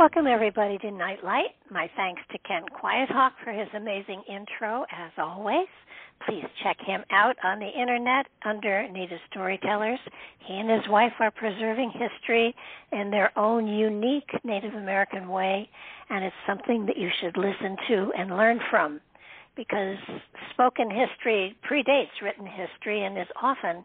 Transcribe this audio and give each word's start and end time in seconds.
Welcome, 0.00 0.26
everybody, 0.26 0.78
to 0.78 0.90
Nightlight. 0.90 1.50
My 1.70 1.90
thanks 1.94 2.22
to 2.32 2.38
Ken 2.48 2.62
Quiethawk 2.72 3.32
for 3.44 3.52
his 3.52 3.68
amazing 3.76 4.22
intro, 4.26 4.86
as 4.90 5.10
always. 5.18 5.68
Please 6.26 6.46
check 6.62 6.78
him 6.80 7.04
out 7.10 7.36
on 7.44 7.58
the 7.58 7.68
internet 7.68 8.24
under 8.46 8.90
Native 8.90 9.18
Storytellers. 9.30 9.98
He 10.38 10.54
and 10.54 10.70
his 10.70 10.88
wife 10.88 11.12
are 11.20 11.30
preserving 11.30 11.90
history 11.90 12.54
in 12.92 13.10
their 13.10 13.38
own 13.38 13.66
unique 13.66 14.30
Native 14.42 14.72
American 14.72 15.28
way, 15.28 15.68
and 16.08 16.24
it's 16.24 16.34
something 16.46 16.86
that 16.86 16.96
you 16.96 17.10
should 17.20 17.36
listen 17.36 17.76
to 17.88 18.10
and 18.16 18.38
learn 18.38 18.58
from 18.70 19.02
because 19.54 19.98
spoken 20.50 20.88
history 20.90 21.54
predates 21.70 22.22
written 22.22 22.46
history 22.46 23.04
and 23.04 23.18
is 23.18 23.28
often 23.42 23.84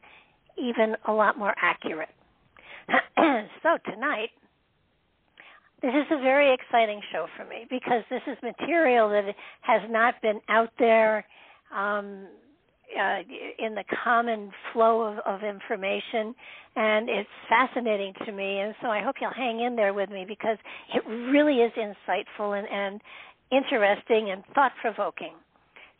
even 0.58 0.96
a 1.10 1.12
lot 1.12 1.38
more 1.38 1.54
accurate. 1.62 2.08
so, 3.62 3.78
tonight, 3.84 4.30
this 5.86 5.94
is 5.94 6.12
a 6.12 6.22
very 6.22 6.54
exciting 6.54 7.00
show 7.12 7.28
for 7.38 7.46
me 7.46 7.68
because 7.70 8.04
this 8.10 8.22
is 8.28 8.38
material 8.42 9.10
that 9.10 9.26
has 9.62 9.82
not 9.90 10.16
been 10.22 10.40
out 10.50 10.72
there 10.80 11.26
um, 11.76 12.28
uh, 13.00 13.20
in 13.60 13.76
the 13.76 13.84
common 14.04 14.52
flow 14.74 15.02
of, 15.02 15.20
of 15.26 15.44
information, 15.44 16.34
and 16.76 17.10
it's 17.10 17.30
fascinating 17.50 18.14
to 18.26 18.32
me. 18.32 18.60
And 18.60 18.74
so 18.82 18.88
I 18.88 19.02
hope 19.02 19.16
you'll 19.22 19.32
hang 19.36 19.62
in 19.62 19.76
there 19.76 19.94
with 19.94 20.10
me 20.10 20.26
because 20.28 20.58
it 20.94 21.08
really 21.08 21.58
is 21.58 21.72
insightful 21.74 22.58
and, 22.58 22.68
and 22.68 23.02
interesting 23.52 24.32
and 24.32 24.44
thought 24.54 24.72
provoking. 24.82 25.34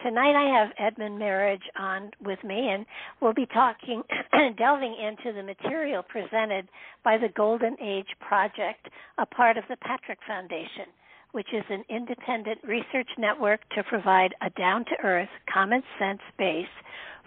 Tonight 0.02 0.36
I 0.36 0.60
have 0.60 0.74
Edmund 0.78 1.18
Marriage 1.18 1.64
on 1.80 2.12
with 2.24 2.44
me, 2.44 2.70
and 2.70 2.86
we'll 3.22 3.34
be 3.34 3.48
talking, 3.48 4.04
delving 4.58 4.96
into 4.96 5.34
the 5.34 5.42
material 5.42 6.04
presented 6.04 6.68
by 7.04 7.18
the 7.18 7.30
Golden 7.36 7.76
Age 7.82 8.10
Project, 8.20 8.90
a 9.18 9.26
part 9.26 9.58
of 9.58 9.64
the 9.70 9.78
Patrick 9.78 10.20
Foundation, 10.28 10.86
which 11.32 11.48
is 11.54 11.64
an 11.70 11.84
independent 11.90 12.60
research 12.64 13.10
network 13.18 13.62
to 13.70 13.84
provide 13.84 14.36
a 14.42 14.50
down 14.52 14.86
to 14.86 15.04
earth, 15.04 15.30
common 15.52 15.82
sense 15.98 16.22
base 16.38 16.68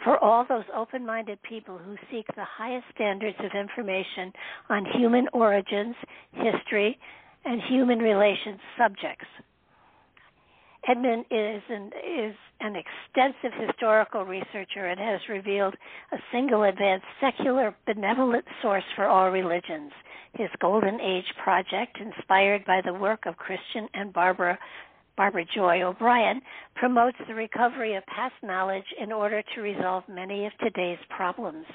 for 0.05 0.19
all 0.23 0.45
those 0.49 0.65
open 0.77 1.05
minded 1.05 1.43
people 1.43 1.79
who 1.79 1.97
seek 2.11 2.27
the 2.29 2.45
highest 2.45 2.87
standards 2.95 3.37
of 3.41 3.59
information 3.59 4.33
on 4.69 4.87
human 4.97 5.27
origins, 5.33 5.97
history, 6.33 6.99
and 7.45 7.61
human 7.69 7.99
relations 7.99 8.61
subjects. 8.79 9.27
Edmund 10.87 11.25
is 11.31 11.63
an, 11.69 11.91
is 11.97 12.35
an 12.61 12.75
extensive 12.77 13.53
historical 13.67 14.25
researcher 14.25 14.87
and 14.87 14.99
has 14.99 15.21
revealed 15.29 15.75
a 16.13 16.17
single 16.33 16.65
advanced 16.65 17.07
secular 17.21 17.75
benevolent 17.87 18.45
source 18.63 18.85
for 18.97 19.07
all 19.07 19.31
religions. 19.31 19.93
His 20.35 20.49
Golden 20.61 21.01
Age 21.01 21.25
project, 21.43 21.99
inspired 22.01 22.65
by 22.65 22.81
the 22.85 22.95
work 22.95 23.27
of 23.27 23.37
Christian 23.37 23.89
and 23.95 24.13
Barbara 24.13 24.59
Barbara 25.17 25.45
Joy 25.53 25.83
O'Brien, 25.83 26.41
promotes 26.77 27.17
the 27.27 27.35
recovery 27.35 27.97
of 27.97 28.07
past 28.07 28.37
knowledge 28.41 28.85
in 29.01 29.11
order 29.11 29.43
to 29.55 29.61
resolve 29.61 30.05
many 30.09 30.47
of 30.47 30.53
today's 30.61 30.99
problems. 31.11 31.67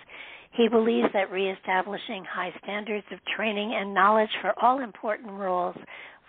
He 0.54 0.70
believes 0.70 1.10
that 1.14 1.30
reestablishing 1.30 2.24
high 2.24 2.54
standards 2.64 3.06
of 3.12 3.20
training 3.36 3.74
and 3.76 3.94
knowledge 3.94 4.30
for 4.42 4.54
all 4.62 4.80
important 4.80 5.32
roles 5.32 5.76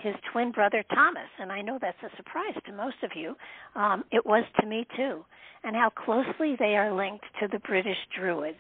his 0.02 0.14
twin 0.32 0.52
brother 0.52 0.84
Thomas, 0.94 1.28
and 1.38 1.50
I 1.52 1.62
know 1.62 1.78
that's 1.80 2.02
a 2.02 2.16
surprise 2.16 2.54
to 2.66 2.72
most 2.72 2.96
of 3.02 3.10
you. 3.14 3.34
Um, 3.74 4.04
it 4.10 4.24
was 4.24 4.44
to 4.60 4.66
me 4.66 4.86
too, 4.96 5.24
and 5.64 5.74
how 5.74 5.90
closely 5.90 6.56
they 6.58 6.76
are 6.76 6.94
linked 6.94 7.24
to 7.40 7.48
the 7.48 7.58
British 7.60 7.98
Druids. 8.16 8.58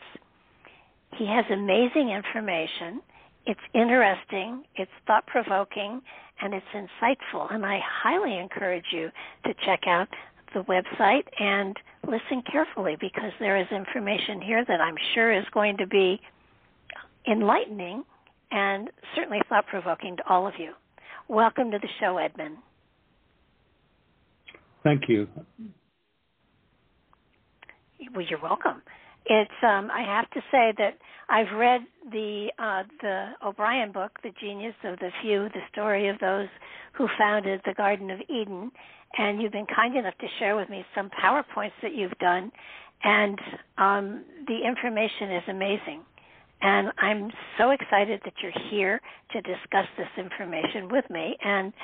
He 1.16 1.26
has 1.26 1.44
amazing 1.50 2.10
information. 2.10 3.00
It's 3.46 3.60
interesting, 3.74 4.64
it's 4.76 4.90
thought 5.06 5.26
provoking, 5.26 6.00
and 6.40 6.54
it's 6.54 6.66
insightful. 6.74 7.52
And 7.52 7.64
I 7.64 7.78
highly 7.84 8.38
encourage 8.38 8.86
you 8.92 9.10
to 9.44 9.54
check 9.64 9.86
out 9.86 10.08
the 10.54 10.64
website 10.64 11.24
and 11.38 11.76
listen 12.06 12.42
carefully 12.50 12.96
because 13.00 13.32
there 13.40 13.56
is 13.60 13.66
information 13.70 14.40
here 14.40 14.64
that 14.66 14.80
I'm 14.80 14.96
sure 15.14 15.32
is 15.32 15.44
going 15.52 15.76
to 15.78 15.86
be 15.86 16.20
enlightening 17.26 18.04
and 18.54 18.88
certainly 19.16 19.40
thought 19.48 19.66
provoking 19.66 20.16
to 20.16 20.22
all 20.28 20.46
of 20.46 20.54
you. 20.58 20.72
Welcome 21.28 21.72
to 21.72 21.78
the 21.78 21.88
show, 22.00 22.18
Edmund. 22.18 22.56
Thank 24.84 25.02
you. 25.08 25.26
Well, 28.14 28.24
you're 28.28 28.40
welcome. 28.40 28.82
It's 29.26 29.50
um, 29.62 29.90
I 29.90 30.04
have 30.06 30.30
to 30.30 30.40
say 30.52 30.74
that 30.76 30.98
I've 31.30 31.56
read 31.56 31.80
the 32.12 32.48
uh, 32.58 32.82
the 33.00 33.30
O'Brien 33.44 33.90
book, 33.90 34.12
The 34.22 34.30
Genius 34.40 34.74
of 34.84 34.98
the 34.98 35.08
Few, 35.22 35.48
the 35.48 35.62
story 35.72 36.08
of 36.08 36.18
those 36.20 36.48
who 36.92 37.08
founded 37.18 37.62
the 37.64 37.72
Garden 37.72 38.10
of 38.10 38.20
Eden, 38.28 38.70
and 39.16 39.40
you've 39.40 39.52
been 39.52 39.66
kind 39.74 39.96
enough 39.96 40.16
to 40.20 40.26
share 40.38 40.54
with 40.54 40.68
me 40.68 40.84
some 40.94 41.10
PowerPoints 41.10 41.72
that 41.82 41.94
you've 41.94 42.18
done, 42.20 42.52
and 43.02 43.38
um, 43.78 44.24
the 44.46 44.58
information 44.68 45.32
is 45.32 45.42
amazing. 45.48 46.02
And 46.64 46.92
I'm 46.96 47.30
so 47.58 47.72
excited 47.72 48.22
that 48.24 48.32
you're 48.42 48.70
here 48.70 48.98
to 49.32 49.40
discuss 49.42 49.86
this 49.98 50.08
information 50.16 50.88
with 50.90 51.04
me. 51.10 51.36
And 51.44 51.74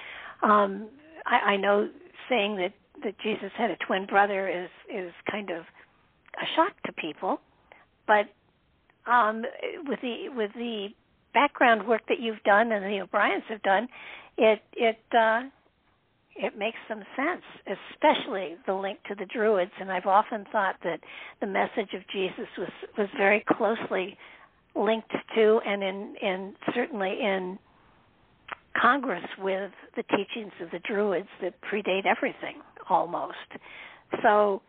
um, 0.43 0.89
I, 1.27 1.53
I 1.53 1.57
know 1.59 1.91
saying 2.31 2.57
that, 2.57 2.73
that 3.05 3.15
Jesus 3.23 3.51
had 3.59 3.71
a 3.71 3.77
twin 3.87 4.07
brother 4.07 4.49
is 4.49 4.71
is 4.91 5.13
kind 5.31 5.51
of 5.51 5.59
a 5.61 6.47
shock 6.57 6.73
to 6.87 6.93
people, 6.93 7.41
but 8.07 8.27
um, 9.11 9.43
with 9.87 10.01
the 10.01 10.31
with 10.35 10.51
the 10.55 10.89
background 11.35 11.87
work 11.87 12.01
that 12.09 12.19
you've 12.19 12.43
done 12.45 12.73
and 12.73 12.83
the 12.85 13.01
O'Briens 13.03 13.45
have 13.51 13.63
done, 13.63 13.87
it 14.39 14.61
it 14.73 14.99
uh, 15.15 15.43
it 16.37 16.57
makes 16.57 16.79
some 16.89 17.03
sense, 17.17 17.43
especially 17.67 18.57
the 18.67 18.73
link 18.73 18.99
to 19.09 19.15
the 19.15 19.27
Druids. 19.27 19.73
And 19.79 19.93
I've 19.93 20.07
often 20.07 20.47
thought 20.51 20.77
that 20.85 21.01
the 21.41 21.47
message 21.47 21.93
of 21.95 22.03
Jesus 22.11 22.49
was 22.57 22.71
was 22.97 23.09
very 23.19 23.45
closely 23.47 24.17
linked 24.77 25.13
to, 25.35 25.61
and 25.67 25.83
in 25.83 26.15
in 26.23 26.55
certainly 26.75 27.11
in 27.21 27.59
Congress 28.81 29.25
with 29.39 29.73
the 29.97 30.03
teachings 30.05 30.53
of 30.61 30.71
the 30.71 30.79
Druids 30.81 31.29
that 31.43 31.55
predate 31.63 32.07
everything 32.07 32.61
almost. 32.89 33.35
So, 34.23 34.63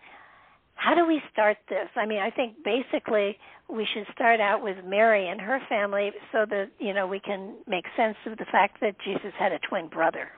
how 0.76 0.96
do 0.96 1.06
we 1.06 1.22
start 1.32 1.58
this? 1.70 1.88
I 1.96 2.06
mean, 2.06 2.20
I 2.20 2.32
think 2.32 2.56
basically 2.64 3.38
we 3.70 3.88
should 3.94 4.06
start 4.14 4.40
out 4.40 4.64
with 4.64 4.78
Mary 4.86 5.30
and 5.30 5.40
her 5.40 5.60
family 5.70 6.12
so 6.32 6.46
that, 6.50 6.70
you 6.80 6.94
know, 6.94 7.08
we 7.08 7.20
can 7.20 7.56
make 7.68 7.86
sense 7.96 8.18
of 8.26 8.38
the 8.38 8.46
fact 8.52 8.78
that 8.82 8.96
Jesus 9.06 9.32
had 9.38 9.52
a 9.52 9.60
twin 9.70 9.88
brother. 9.88 10.30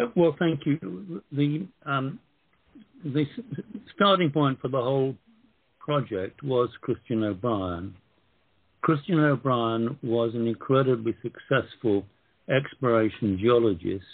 Uh, 0.00 0.06
well, 0.16 0.34
thank 0.38 0.66
you. 0.66 1.22
The 1.32 1.66
um, 1.86 2.18
the 3.04 3.24
starting 3.94 4.30
point 4.30 4.60
for 4.60 4.68
the 4.68 4.80
whole 4.80 5.16
project 5.90 6.40
was 6.44 6.68
Christian 6.82 7.24
O'Brien. 7.24 7.92
Christian 8.80 9.18
O'Brien 9.18 9.98
was 10.04 10.32
an 10.36 10.46
incredibly 10.46 11.16
successful 11.20 12.04
exploration 12.48 13.36
geologist. 13.40 14.04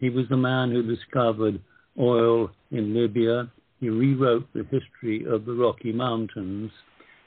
He 0.00 0.10
was 0.10 0.24
the 0.28 0.36
man 0.36 0.72
who 0.72 0.82
discovered 0.82 1.60
oil 1.96 2.50
in 2.72 2.92
Libya. 2.92 3.48
He 3.78 3.88
rewrote 3.88 4.52
the 4.52 4.64
history 4.64 5.24
of 5.30 5.44
the 5.44 5.52
Rocky 5.52 5.92
Mountains. 5.92 6.72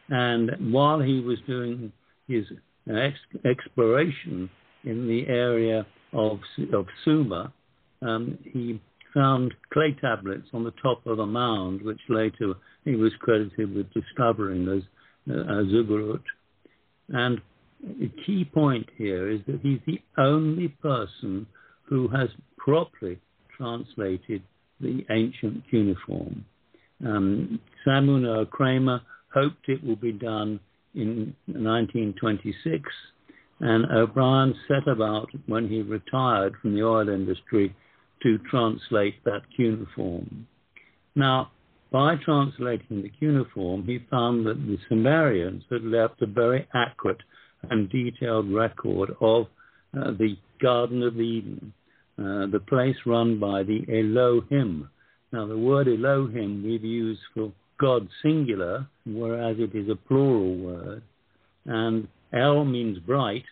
And 0.09 0.73
while 0.73 0.99
he 0.99 1.21
was 1.21 1.37
doing 1.47 1.93
his 2.27 2.43
ex- 2.93 3.45
exploration 3.45 4.49
in 4.83 5.07
the 5.07 5.25
area 5.29 5.87
of, 6.11 6.41
of 6.73 6.85
Sumer, 7.05 7.49
um, 8.01 8.37
he 8.43 8.81
found 9.13 9.53
clay 9.71 9.95
tablets 9.99 10.47
on 10.53 10.63
the 10.63 10.73
top 10.81 11.05
of 11.05 11.19
a 11.19 11.25
mound, 11.25 11.81
which 11.81 11.99
later 12.09 12.53
he 12.85 12.95
was 12.95 13.11
credited 13.19 13.73
with 13.73 13.91
discovering 13.93 14.67
as 14.67 14.83
uh, 15.29 15.63
Zugurut. 15.63 16.23
And 17.09 17.41
the 17.81 18.11
key 18.25 18.45
point 18.45 18.87
here 18.97 19.29
is 19.29 19.41
that 19.47 19.59
he's 19.61 19.79
the 19.85 19.99
only 20.17 20.67
person 20.67 21.47
who 21.83 22.07
has 22.09 22.29
properly 22.57 23.19
translated 23.55 24.43
the 24.79 25.05
ancient 25.09 25.63
cuneiform. 25.69 26.45
Um, 27.05 27.59
Samuel 27.85 28.45
Kramer 28.45 29.01
hoped 29.33 29.67
it 29.67 29.83
will 29.83 29.95
be 29.95 30.11
done 30.11 30.59
in 30.95 31.35
1926, 31.45 32.81
and 33.59 33.85
O'Brien 33.91 34.55
set 34.67 34.87
about 34.87 35.29
when 35.47 35.67
he 35.67 35.81
retired 35.81 36.55
from 36.61 36.75
the 36.75 36.83
oil 36.83 37.09
industry 37.09 37.75
to 38.23 38.37
translate 38.49 39.23
that 39.23 39.41
cuneiform. 39.55 40.47
Now, 41.15 41.51
by 41.91 42.15
translating 42.23 43.01
the 43.01 43.09
cuneiform, 43.09 43.85
he 43.85 43.99
found 44.11 44.45
that 44.45 44.65
the 44.65 44.77
Sumerians 44.87 45.63
had 45.69 45.83
left 45.83 46.21
a 46.21 46.27
very 46.27 46.67
accurate 46.73 47.21
and 47.69 47.89
detailed 47.89 48.51
record 48.51 49.11
of 49.19 49.47
uh, 49.97 50.11
the 50.11 50.37
Garden 50.61 51.01
of 51.03 51.19
Eden, 51.19 51.73
uh, 52.19 52.45
the 52.47 52.61
place 52.67 52.95
run 53.05 53.39
by 53.39 53.63
the 53.63 53.81
Elohim. 53.89 54.89
Now, 55.31 55.47
the 55.47 55.57
word 55.57 55.87
Elohim 55.87 56.63
we've 56.63 56.83
used 56.83 57.21
for 57.33 57.51
God 57.79 58.07
singular, 58.21 58.87
whereas 59.05 59.57
it 59.57 59.73
is 59.73 59.89
a 59.89 59.95
plural 59.95 60.55
word. 60.55 61.01
And 61.65 62.07
El 62.33 62.65
means 62.65 62.99
bright, 62.99 63.45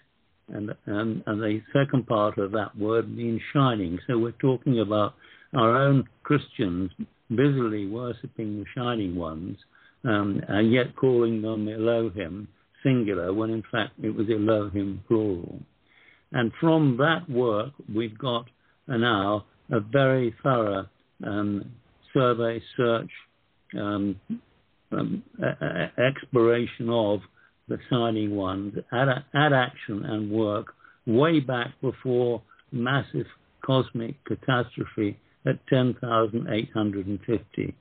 and, 0.49 0.71
and, 0.85 1.23
and 1.25 1.41
the 1.41 1.61
second 1.73 2.07
part 2.07 2.37
of 2.37 2.51
that 2.51 2.77
word 2.77 3.15
means 3.15 3.41
shining. 3.53 3.99
So 4.07 4.17
we're 4.17 4.31
talking 4.31 4.79
about 4.79 5.15
our 5.55 5.75
own 5.77 6.07
Christians 6.23 6.91
busily 7.29 7.87
worshipping 7.87 8.59
the 8.59 8.65
shining 8.75 9.15
ones, 9.15 9.57
um, 10.03 10.41
and 10.47 10.71
yet 10.71 10.95
calling 10.95 11.41
them 11.41 11.67
Elohim 11.67 12.47
singular, 12.83 13.33
when 13.33 13.49
in 13.49 13.63
fact 13.71 13.93
it 14.01 14.15
was 14.15 14.27
Elohim 14.29 15.03
plural. 15.07 15.59
And 16.31 16.51
from 16.59 16.97
that 16.97 17.29
work, 17.29 17.73
we've 17.93 18.17
got 18.17 18.45
now 18.87 19.45
a 19.71 19.79
very 19.79 20.33
thorough 20.43 20.87
um, 21.25 21.71
survey, 22.13 22.61
search, 22.75 23.09
um, 23.77 24.19
um, 24.91 25.23
exploration 25.97 26.89
of 26.89 27.19
the 27.67 27.77
shining 27.89 28.35
ones 28.35 28.75
at, 28.91 29.07
at 29.33 29.53
action 29.53 30.05
and 30.05 30.31
work 30.31 30.73
way 31.05 31.39
back 31.39 31.73
before 31.81 32.41
massive 32.71 33.25
cosmic 33.65 34.15
catastrophe 34.25 35.17
at 35.45 35.65
10,850. 35.67 37.75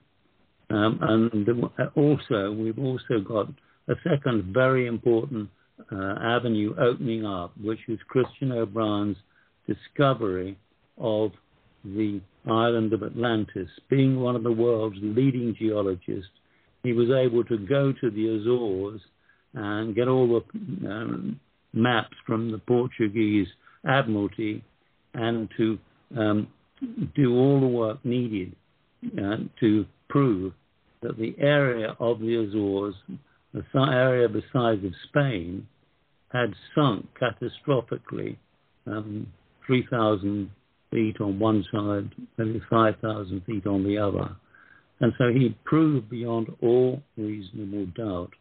Um, 0.69 0.99
and 1.01 1.47
also, 1.95 2.51
we've 2.51 2.79
also 2.79 3.19
got 3.25 3.47
a 3.87 3.95
second 4.03 4.53
very 4.53 4.87
important 4.87 5.49
uh, 5.91 6.15
avenue 6.21 6.75
opening 6.77 7.25
up, 7.25 7.53
which 7.61 7.79
is 7.87 7.99
Christian 8.07 8.51
O'Brien's 8.51 9.17
discovery 9.65 10.57
of 10.97 11.31
the 11.85 12.19
island 12.49 12.93
of 12.93 13.03
Atlantis. 13.03 13.69
Being 13.89 14.19
one 14.19 14.35
of 14.35 14.43
the 14.43 14.51
world's 14.51 14.97
leading 15.01 15.55
geologists, 15.57 16.31
he 16.83 16.93
was 16.93 17.09
able 17.09 17.43
to 17.45 17.57
go 17.57 17.93
to 17.93 18.09
the 18.09 18.37
Azores 18.37 19.01
and 19.53 19.95
get 19.95 20.07
all 20.07 20.27
the 20.27 20.89
um, 20.89 21.39
maps 21.73 22.15
from 22.25 22.51
the 22.51 22.57
Portuguese 22.59 23.47
Admiralty 23.85 24.63
and 25.13 25.49
to 25.57 25.79
um, 26.17 26.47
do 27.15 27.35
all 27.35 27.59
the 27.59 27.67
work 27.67 28.03
needed 28.03 28.55
uh, 29.17 29.37
to 29.59 29.85
prove 30.09 30.53
that 31.01 31.17
the 31.17 31.35
area 31.39 31.95
of 31.99 32.19
the 32.19 32.35
Azores, 32.35 32.95
the 33.53 33.63
area 33.75 34.27
the 34.27 34.43
size 34.53 34.83
of 34.83 34.93
Spain, 35.09 35.67
had 36.31 36.53
sunk 36.75 37.07
catastrophically 37.19 38.37
um, 38.85 39.27
3,000 39.65 40.49
feet 40.91 41.19
on 41.21 41.39
one 41.39 41.63
side, 41.71 42.09
maybe 42.37 42.61
5,000 42.69 43.45
feet 43.45 43.65
on 43.65 43.83
the 43.83 43.97
other. 43.97 44.35
And 44.99 45.13
so 45.17 45.29
he 45.29 45.55
proved 45.63 46.09
beyond 46.09 46.47
all 46.61 47.01
reasonable 47.17 47.85
doubt 47.95 48.31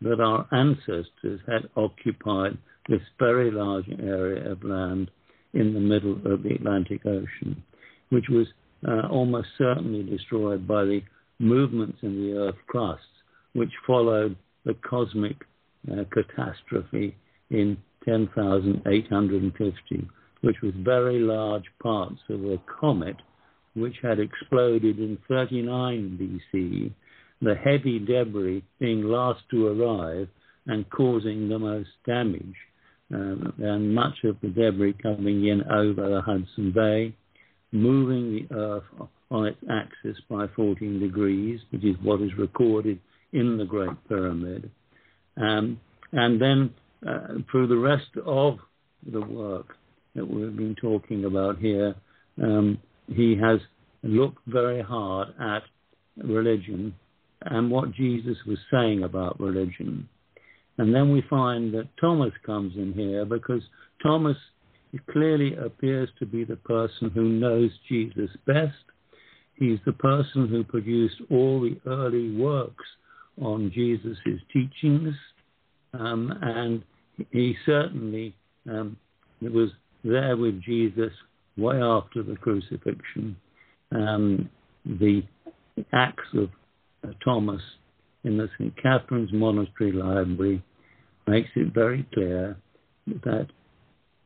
that 0.00 0.20
our 0.20 0.46
ancestors 0.52 1.40
had 1.46 1.68
occupied 1.76 2.58
this 2.88 3.00
very 3.18 3.50
large 3.50 3.88
area 4.02 4.50
of 4.50 4.62
land 4.62 5.10
in 5.54 5.72
the 5.72 5.80
middle 5.80 6.18
of 6.26 6.42
the 6.42 6.54
Atlantic 6.54 7.06
Ocean, 7.06 7.62
which 8.10 8.28
was 8.28 8.46
uh, 8.86 9.06
almost 9.08 9.48
certainly 9.56 10.02
destroyed 10.02 10.66
by 10.66 10.84
the 10.84 11.00
movements 11.38 11.98
in 12.02 12.20
the 12.20 12.36
Earth 12.36 12.58
crust, 12.66 13.02
which 13.54 13.72
followed 13.86 14.36
the 14.64 14.74
cosmic 14.88 15.36
uh, 15.90 16.04
catastrophe 16.12 17.16
in 17.50 17.76
10,850, 18.04 20.08
which 20.42 20.56
was 20.62 20.72
very 20.78 21.20
large 21.20 21.64
parts 21.82 22.20
of 22.28 22.44
a 22.44 22.58
comet 22.80 23.16
which 23.74 23.96
had 24.02 24.20
exploded 24.20 24.98
in 24.98 25.18
39 25.28 26.40
BC 26.52 26.92
the 27.42 27.54
heavy 27.54 27.98
debris 27.98 28.64
being 28.78 29.04
last 29.04 29.40
to 29.50 29.66
arrive 29.68 30.28
and 30.66 30.88
causing 30.90 31.48
the 31.48 31.58
most 31.58 31.90
damage, 32.06 32.54
um, 33.12 33.52
and 33.58 33.94
much 33.94 34.24
of 34.24 34.36
the 34.42 34.48
debris 34.48 34.94
coming 35.02 35.46
in 35.46 35.62
over 35.70 36.08
the 36.08 36.22
Hudson 36.22 36.72
Bay, 36.72 37.14
moving 37.72 38.46
the 38.48 38.56
Earth 38.56 39.08
on 39.30 39.46
its 39.46 39.58
axis 39.70 40.16
by 40.30 40.46
14 40.56 41.00
degrees, 41.00 41.60
which 41.70 41.84
is 41.84 41.96
what 42.02 42.20
is 42.22 42.30
recorded 42.38 42.98
in 43.32 43.58
the 43.58 43.64
Great 43.64 43.90
Pyramid. 44.08 44.70
Um, 45.36 45.80
and 46.12 46.40
then 46.40 46.72
uh, 47.06 47.40
through 47.50 47.66
the 47.66 47.76
rest 47.76 48.10
of 48.24 48.58
the 49.10 49.20
work 49.20 49.76
that 50.14 50.26
we've 50.26 50.56
been 50.56 50.76
talking 50.80 51.24
about 51.24 51.58
here, 51.58 51.94
um, 52.42 52.78
he 53.08 53.36
has 53.36 53.58
looked 54.02 54.38
very 54.46 54.82
hard 54.82 55.28
at 55.40 55.62
religion 56.16 56.94
and 57.44 57.70
what 57.70 57.92
Jesus 57.92 58.36
was 58.46 58.58
saying 58.70 59.02
about 59.02 59.38
religion. 59.40 60.08
And 60.78 60.94
then 60.94 61.12
we 61.12 61.22
find 61.28 61.72
that 61.74 61.88
Thomas 62.00 62.32
comes 62.44 62.74
in 62.76 62.92
here 62.92 63.24
because 63.24 63.62
Thomas 64.02 64.36
clearly 65.10 65.54
appears 65.56 66.08
to 66.18 66.26
be 66.26 66.44
the 66.44 66.56
person 66.56 67.10
who 67.10 67.24
knows 67.24 67.70
Jesus 67.88 68.30
best. 68.46 68.74
He's 69.56 69.78
the 69.86 69.92
person 69.92 70.48
who 70.48 70.64
produced 70.64 71.16
all 71.30 71.60
the 71.60 71.78
early 71.86 72.34
works 72.36 72.84
on 73.40 73.70
Jesus' 73.72 74.16
teachings. 74.52 75.14
Um, 75.92 76.36
and 76.42 76.82
he 77.30 77.56
certainly 77.64 78.34
um, 78.68 78.96
was 79.40 79.70
there 80.02 80.36
with 80.36 80.60
Jesus 80.62 81.12
way 81.56 81.80
after 81.80 82.22
the 82.22 82.36
crucifixion. 82.36 83.36
Um, 83.92 84.50
the 84.84 85.22
Acts 85.92 86.28
of 86.34 86.50
Thomas 87.24 87.62
in 88.24 88.36
the 88.38 88.48
St. 88.58 88.74
Catherine's 88.76 89.32
Monastery 89.32 89.92
Library 89.92 90.62
makes 91.26 91.50
it 91.56 91.72
very 91.74 92.06
clear 92.14 92.56
that 93.06 93.48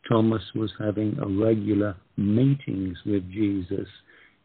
Thomas 0.08 0.42
was 0.54 0.70
having 0.78 1.16
regular 1.40 1.96
meetings 2.16 2.96
with 3.04 3.30
Jesus 3.30 3.88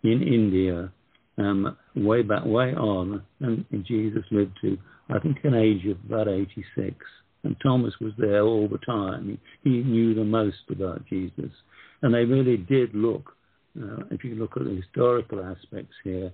in 0.04 0.22
India 0.22 0.92
um, 1.38 1.78
way 1.96 2.22
back, 2.22 2.46
way 2.46 2.74
on, 2.74 3.24
and 3.40 3.66
Jesus 3.86 4.24
lived 4.32 4.58
to, 4.62 4.78
I 5.10 5.20
think, 5.20 5.38
an 5.44 5.56
age 5.56 5.86
of 5.86 5.98
about 6.06 6.28
86. 6.28 6.96
And 7.44 7.56
Thomas 7.62 7.94
was 8.00 8.14
there 8.18 8.44
all 8.44 8.68
the 8.68 8.78
time. 8.80 9.40
He, 9.64 9.70
he 9.70 9.84
knew 9.84 10.14
the 10.14 10.24
most 10.24 10.64
about 10.70 11.06
Jesus. 11.08 11.52
And 12.02 12.14
they 12.14 12.26
really 12.26 12.58
did 12.58 12.94
look, 12.94 13.34
uh, 13.82 14.04
if 14.12 14.24
you 14.24 14.36
look 14.36 14.56
at 14.58 14.66
the 14.66 14.76
historical 14.76 15.44
aspects 15.44 15.96
here, 16.04 16.32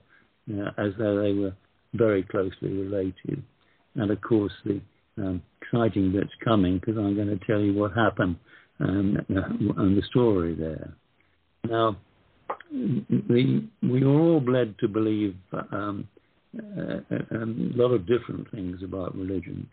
uh, 0.52 0.70
as 0.78 0.94
though 0.98 1.22
they 1.22 1.34
were 1.34 1.54
very 1.94 2.24
closely 2.24 2.72
related. 2.72 3.44
And 3.96 4.12
of 4.12 4.22
course, 4.22 4.54
the 4.66 4.82
um, 5.18 5.42
exciting 5.62 6.12
bit's 6.12 6.30
coming 6.44 6.80
because 6.80 6.98
I'm 6.98 7.16
going 7.16 7.38
to 7.38 7.46
tell 7.46 7.60
you 7.60 7.74
what 7.74 7.94
happened 7.94 8.38
um, 8.80 9.18
uh, 9.30 9.82
and 9.82 9.98
the 9.98 10.04
story 10.10 10.56
there. 10.56 10.94
Now, 11.68 11.98
we 12.72 13.68
we 13.84 14.04
are 14.04 14.08
all 14.08 14.42
led 14.42 14.78
to 14.80 14.88
believe 14.88 15.36
um, 15.72 16.08
a, 16.58 17.16
a, 17.36 17.46
lot 17.76 17.92
of 17.92 18.08
different 18.08 18.50
things 18.52 18.82
about 18.84 19.16
religion, 19.16 19.68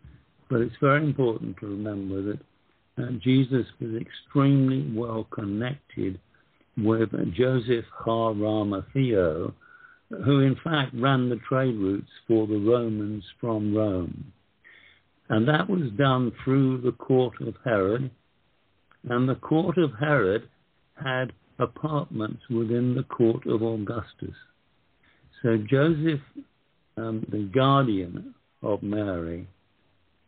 but 0.51 0.61
it's 0.61 0.75
very 0.81 1.05
important 1.05 1.57
to 1.61 1.67
remember 1.67 2.23
that 2.23 2.39
uh, 2.99 3.11
Jesus 3.23 3.67
was 3.81 4.01
extremely 4.01 4.91
well 4.95 5.27
connected 5.31 6.19
with 6.77 7.11
Joseph 7.35 7.85
Har 7.95 8.35
Theo, 8.93 9.55
who 10.11 10.41
in 10.41 10.57
fact 10.63 10.95
ran 10.95 11.29
the 11.29 11.41
trade 11.49 11.77
routes 11.77 12.11
for 12.29 12.47
the 12.47 12.59
Romans 12.59 13.25
from 13.41 13.75
Rome. 13.75 14.33
And 15.29 15.49
that 15.49 15.69
was 15.69 15.91
done 15.99 16.33
through 16.45 16.83
the 16.83 16.93
court 16.93 17.41
of 17.41 17.55
Herod. 17.65 18.11
And 19.09 19.29
the 19.29 19.35
court 19.37 19.79
of 19.79 19.91
Herod 19.99 20.49
had 21.03 21.33
apartments 21.59 22.43
within 22.49 22.95
the 22.95 23.03
court 23.03 23.47
of 23.47 23.63
Augustus. 23.63 24.35
So 25.43 25.57
Joseph, 25.69 26.21
um, 26.97 27.27
the 27.31 27.51
guardian 27.53 28.35
of 28.63 28.83
Mary, 28.83 29.49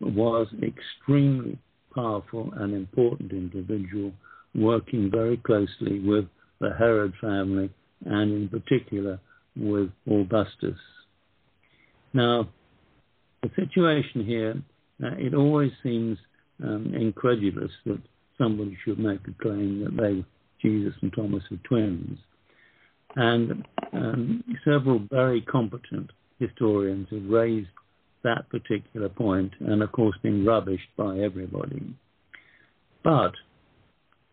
was 0.01 0.49
extremely 0.63 1.59
powerful 1.95 2.53
and 2.57 2.75
important 2.75 3.33
individual, 3.33 4.13
working 4.55 5.11
very 5.11 5.37
closely 5.39 6.01
with 6.01 6.27
the 6.61 6.75
Herod 6.79 7.13
family 7.21 7.71
and 8.05 8.33
in 8.33 8.49
particular 8.49 9.19
with 9.59 9.91
Augustus. 10.11 10.79
Now, 12.13 12.49
the 13.43 13.51
situation 13.57 14.25
here, 14.25 14.55
uh, 15.03 15.17
it 15.17 15.35
always 15.35 15.73
seems 15.83 16.19
um, 16.63 16.95
incredulous 16.95 17.71
that 17.87 18.01
somebody 18.37 18.77
should 18.85 18.99
make 18.99 19.21
a 19.29 19.43
claim 19.43 19.85
that 19.85 19.97
they 19.97 20.25
Jesus 20.61 20.95
and 21.03 21.13
Thomas 21.13 21.43
were 21.51 21.59
twins. 21.65 22.19
And 23.17 23.65
um, 23.93 24.45
several 24.65 25.01
very 25.11 25.41
competent 25.43 26.11
historians 26.39 27.09
have 27.11 27.25
raised 27.25 27.69
that 28.25 28.49
particular 28.51 29.09
point 29.09 29.53
and, 29.61 29.83
of 29.83 29.93
course, 29.93 30.17
been 30.23 30.45
rubbished 30.45 30.91
by 30.97 31.19
everybody. 31.19 31.95
But 33.03 33.33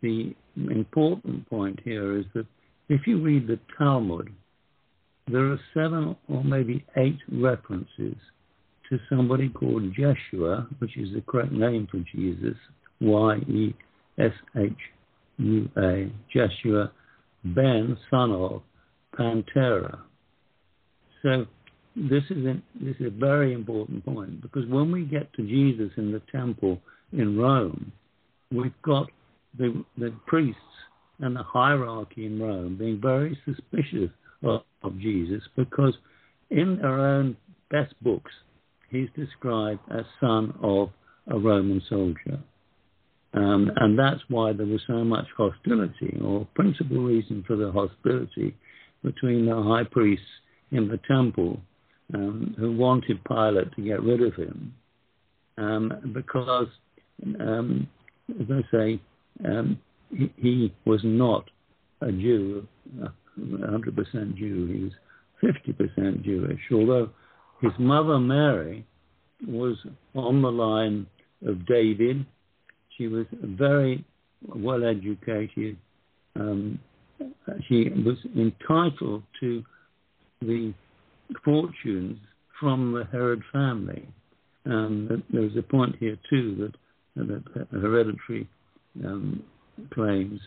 the 0.01 0.36
important 0.55 1.50
point 1.50 1.79
here 1.84 2.17
is 2.17 2.25
that 2.34 2.46
if 2.89 3.08
you 3.08 3.22
read 3.22 3.48
the 3.48 3.60
Talmud, 3.77 4.32
there 5.27 5.51
are 5.51 5.60
seven 5.74 6.15
or 6.29 6.44
maybe 6.44 6.86
eight 6.98 7.17
references 7.32 8.15
to 8.89 9.00
somebody 9.10 9.50
called 9.50 9.96
Yeshua, 9.96 10.67
which 10.79 10.96
is 10.98 11.13
the 11.13 11.22
correct 11.22 11.51
name 11.51 11.88
for 11.89 12.03
Jesus, 12.13 12.55
Y 13.01 13.38
E 13.38 13.75
S 14.20 14.32
H 14.55 14.72
U 15.38 15.70
A, 15.77 16.12
Yeshua 16.36 16.91
ben, 17.44 17.98
son 18.10 18.32
of 18.32 18.62
Pantera. 19.17 20.00
So 21.24 21.46
this 21.96 22.24
is, 22.29 22.46
a, 22.46 22.62
this 22.79 22.96
is 23.00 23.08
a 23.08 23.10
very 23.10 23.53
important 23.53 24.05
point 24.05 24.41
because 24.41 24.67
when 24.67 24.91
we 24.91 25.05
get 25.05 25.34
to 25.34 25.41
Jesus 25.41 25.91
in 25.98 26.12
the 26.12 26.22
temple 26.32 26.79
in 27.13 27.38
Rome, 27.38 27.91
we've 28.51 28.79
got 28.84 29.08
the, 29.58 29.84
the 29.98 30.13
priests 30.27 30.60
and 31.20 31.36
the 31.36 31.44
hierarchy 31.44 32.25
in 32.25 32.39
Rome 32.39 32.77
being 32.77 33.00
very 33.01 33.38
suspicious 33.46 34.12
of, 34.44 34.62
Jesus 35.00 35.42
because 35.56 35.96
in 36.51 36.80
our 36.84 37.00
own 37.00 37.36
best 37.72 37.96
books, 38.04 38.32
he's 38.92 39.10
described 39.15 39.80
as 39.89 40.06
son 40.20 40.54
of 40.62 40.89
a 41.27 41.39
Roman 41.39 41.82
soldier. 41.89 42.39
Um, 43.34 43.72
and 43.75 43.98
that's 44.00 44.22
why 44.30 44.54
there 44.54 44.65
was 44.65 44.82
so 44.88 45.04
much 45.04 45.25
hostility, 45.36 46.18
or 46.24 46.48
principal 46.56 47.04
reason 47.04 47.44
for 47.46 47.56
the 47.56 47.72
hostility 47.72 48.56
between 49.04 49.46
the 49.46 49.62
high 49.62 49.84
priests 49.84 50.25
in 50.72 50.88
the 50.88 51.00
temple 51.08 51.60
um, 52.13 52.56
who 52.58 52.75
wanted 52.75 53.24
Pilate 53.25 53.75
to 53.75 53.82
get 53.82 54.01
rid 54.01 54.22
of 54.22 54.36
him, 54.36 54.74
um, 55.58 56.13
because, 56.13 56.68
um, 57.39 57.88
as 58.39 58.48
I 58.50 58.62
say, 58.72 59.01
um, 59.44 59.80
he, 60.15 60.32
he, 60.38 60.74
was 60.86 61.01
not 61.04 61.50
a 62.01 62.12
Jew, 62.12 62.68
100% 63.39 64.36
Jew. 64.36 64.68
He 64.68 64.84
was 64.84 65.54
50% 65.89 66.24
Jewish, 66.24 66.60
although 66.72 67.10
his 67.62 67.72
mother 67.80 68.20
Mary 68.20 68.86
was 69.48 69.77
on 70.13 70.42
the 70.42 70.51
line 70.51 71.08
of 71.46 71.65
David 71.65 72.25
she 72.98 73.08
was 73.08 73.25
very 73.44 74.04
well 74.48 74.84
educated. 74.86 75.77
Um, 76.36 76.80
she 77.68 77.89
was 77.89 78.18
entitled 78.36 79.24
to 79.39 79.63
the 80.42 80.74
fortunes 81.44 82.18
from 82.60 82.94
the 82.94 83.06
Herod 83.12 83.42
family. 83.51 84.08
Um, 84.65 85.24
there's 85.32 85.56
a 85.58 85.62
point 85.62 85.96
here 86.00 86.18
too 86.30 86.72
that, 87.15 87.27
that 87.27 87.68
hereditary 87.72 88.48
um, 89.04 89.44
claims 89.94 90.39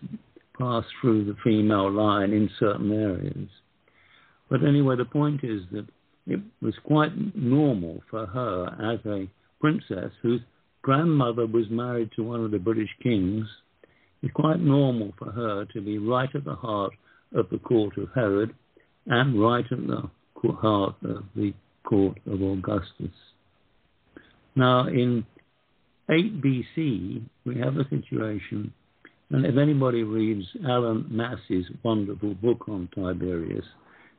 pass 0.58 0.84
through 1.00 1.24
the 1.24 1.36
female 1.44 1.90
line 1.90 2.32
in 2.32 2.50
certain 2.58 2.92
areas. 2.92 3.48
But 4.50 4.64
anyway, 4.64 4.96
the 4.96 5.04
point 5.04 5.44
is 5.44 5.62
that 5.72 5.86
it 6.26 6.40
was 6.60 6.74
quite 6.84 7.12
normal 7.36 8.02
for 8.10 8.26
her 8.26 8.94
as 8.94 9.00
a 9.06 9.28
princess 9.60 10.12
whose 10.22 10.40
grandmother 10.82 11.46
was 11.46 11.66
married 11.70 12.10
to 12.16 12.22
one 12.22 12.44
of 12.44 12.50
the 12.50 12.58
British 12.58 12.90
kings, 13.02 13.46
it's 14.22 14.32
quite 14.32 14.60
normal 14.60 15.12
for 15.18 15.30
her 15.30 15.64
to 15.66 15.80
be 15.80 15.98
right 15.98 16.28
at 16.34 16.44
the 16.44 16.54
heart 16.54 16.92
of 17.34 17.48
the 17.50 17.58
court 17.58 17.96
of 17.98 18.08
Herod 18.14 18.54
and 19.06 19.40
right 19.40 19.64
at 19.70 19.86
the 19.86 20.10
heart 20.52 20.96
of 21.04 21.24
the 21.34 21.52
court 21.84 22.18
of 22.26 22.42
Augustus. 22.42 23.14
Now, 24.54 24.88
in 24.88 25.24
8 26.10 26.42
BC, 26.42 27.22
we 27.44 27.58
have 27.58 27.76
a 27.76 27.88
situation, 27.88 28.72
and 29.30 29.44
if 29.44 29.56
anybody 29.56 30.02
reads 30.02 30.46
Allan 30.66 31.06
Massie's 31.10 31.66
wonderful 31.82 32.34
book 32.34 32.68
on 32.68 32.88
Tiberius, 32.94 33.64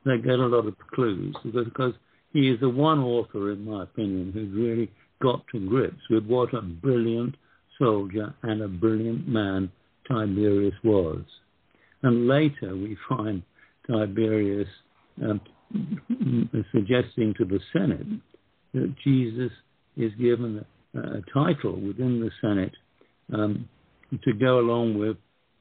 they 0.06 0.18
get 0.18 0.40
a 0.40 0.46
lot 0.46 0.68
of 0.68 0.76
clues 0.94 1.36
because 1.44 1.94
he 2.32 2.50
is 2.50 2.60
the 2.60 2.70
one 2.70 3.00
author, 3.00 3.52
in 3.52 3.66
my 3.66 3.84
opinion, 3.84 4.32
who's 4.32 4.54
really 4.54 4.92
got 5.22 5.44
to 5.52 5.68
grips 5.68 6.02
with 6.10 6.26
what 6.26 6.54
a 6.54 6.62
brilliant 6.62 7.36
soldier 7.80 8.34
and 8.44 8.62
a 8.62 8.68
brilliant 8.68 9.28
man 9.28 9.72
Tiberius 10.08 10.76
was. 10.84 11.22
And 12.04 12.28
later 12.28 12.76
we 12.76 12.96
find 13.08 13.42
Tiberius 13.88 14.68
um, 15.24 15.42
suggesting 16.72 17.34
to 17.38 17.46
the 17.46 17.60
Senate 17.74 18.06
that 18.74 18.96
Jesus 19.04 19.52
is 19.98 20.14
given 20.20 20.64
a, 20.94 21.00
a 21.00 21.22
title 21.34 21.74
within 21.74 22.20
the 22.20 22.32
Senate 22.42 22.74
um, 23.34 23.68
to 24.24 24.34
go 24.34 24.60
along 24.60 24.98
with 24.98 25.18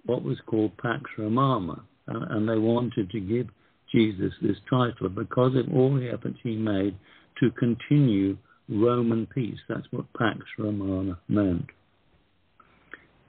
what 0.07 0.23
was 0.23 0.38
called 0.47 0.76
Pax 0.78 1.02
Romana. 1.17 1.83
And 2.07 2.49
they 2.49 2.57
wanted 2.57 3.11
to 3.11 3.21
give 3.21 3.49
Jesus 3.93 4.33
this 4.40 4.57
title 4.71 5.09
because 5.11 5.55
of 5.57 5.75
all 5.75 5.95
the 5.95 6.09
efforts 6.09 6.38
he 6.43 6.57
made 6.57 6.97
to 7.40 7.50
continue 7.52 8.37
Roman 8.69 9.26
peace. 9.26 9.59
That's 9.69 9.87
what 9.90 10.07
Pax 10.14 10.38
Romana 10.59 11.19
meant. 11.28 11.67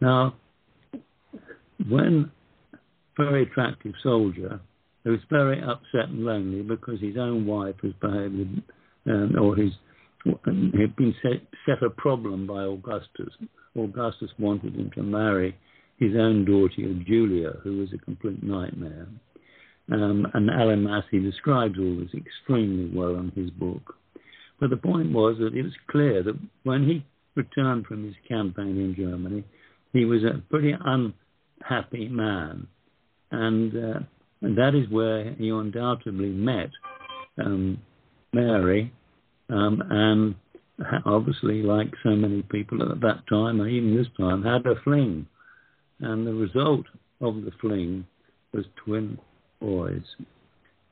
Now, 0.01 0.35
when 1.89 2.31
very 3.17 3.43
attractive 3.43 3.93
soldier 4.01 4.61
who 5.03 5.11
was 5.11 5.19
very 5.29 5.61
upset 5.61 6.09
and 6.09 6.25
lonely 6.25 6.61
because 6.61 7.01
his 7.01 7.17
own 7.17 7.45
wife 7.45 7.75
was 7.83 7.93
behaved 8.01 8.61
um, 9.07 9.35
or 9.39 9.55
his 9.55 9.71
had 10.25 10.95
been 10.97 11.15
set, 11.21 11.41
set 11.65 11.81
a 11.81 11.89
problem 11.89 12.45
by 12.45 12.63
Augustus. 12.63 13.33
Augustus 13.83 14.31
wanted 14.37 14.75
him 14.75 14.91
to 14.95 15.03
marry 15.03 15.55
his 15.97 16.11
own 16.15 16.45
daughter 16.45 16.93
Julia, 17.05 17.53
who 17.63 17.77
was 17.77 17.89
a 17.93 17.97
complete 17.97 18.41
nightmare. 18.41 19.07
Um, 19.91 20.27
and 20.33 20.49
Allan 20.49 20.83
Massie 20.83 21.19
describes 21.19 21.75
all 21.79 21.97
this 21.97 22.13
extremely 22.13 22.95
well 22.95 23.15
in 23.15 23.31
his 23.35 23.49
book. 23.49 23.95
But 24.59 24.69
the 24.69 24.77
point 24.77 25.11
was 25.11 25.37
that 25.39 25.55
it 25.55 25.63
was 25.63 25.73
clear 25.89 26.21
that 26.23 26.37
when 26.63 26.85
he 26.87 27.05
returned 27.35 27.85
from 27.85 28.05
his 28.05 28.15
campaign 28.27 28.77
in 28.77 28.95
Germany, 28.95 29.43
he 29.93 30.05
was 30.05 30.21
a 30.23 30.41
pretty 30.49 30.73
unhappy 30.73 32.07
man. 32.07 32.67
And, 33.31 33.73
uh, 33.73 33.99
and 34.41 34.57
that 34.57 34.75
is 34.75 34.89
where 34.91 35.33
he 35.33 35.49
undoubtedly 35.49 36.29
met 36.29 36.69
um, 37.43 37.79
Mary, 38.33 38.93
um, 39.49 39.81
and 39.89 40.35
obviously, 41.05 41.61
like 41.61 41.93
so 42.03 42.11
many 42.11 42.41
people 42.43 42.81
at 42.91 43.01
that 43.01 43.23
time, 43.29 43.65
even 43.67 43.95
this 43.95 44.07
time, 44.17 44.43
had 44.43 44.65
a 44.65 44.79
fling. 44.83 45.27
And 45.99 46.25
the 46.25 46.33
result 46.33 46.85
of 47.21 47.35
the 47.43 47.51
fling 47.59 48.05
was 48.53 48.65
twin 48.85 49.17
boys, 49.59 50.03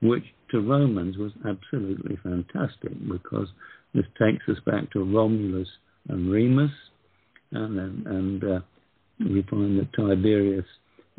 which 0.02 0.24
to 0.52 0.60
Romans 0.60 1.18
was 1.18 1.32
absolutely 1.48 2.18
fantastic 2.24 2.92
because 3.10 3.48
this 3.94 4.06
takes 4.20 4.48
us 4.50 4.58
back 4.66 4.92
to 4.92 5.04
Romulus 5.04 5.68
and 6.10 6.32
Remus, 6.32 6.72
and 7.52 8.06
and 8.06 8.44
uh, 8.44 8.60
we 9.20 9.42
find 9.50 9.80
that 9.80 9.94
Tiberius 9.96 10.66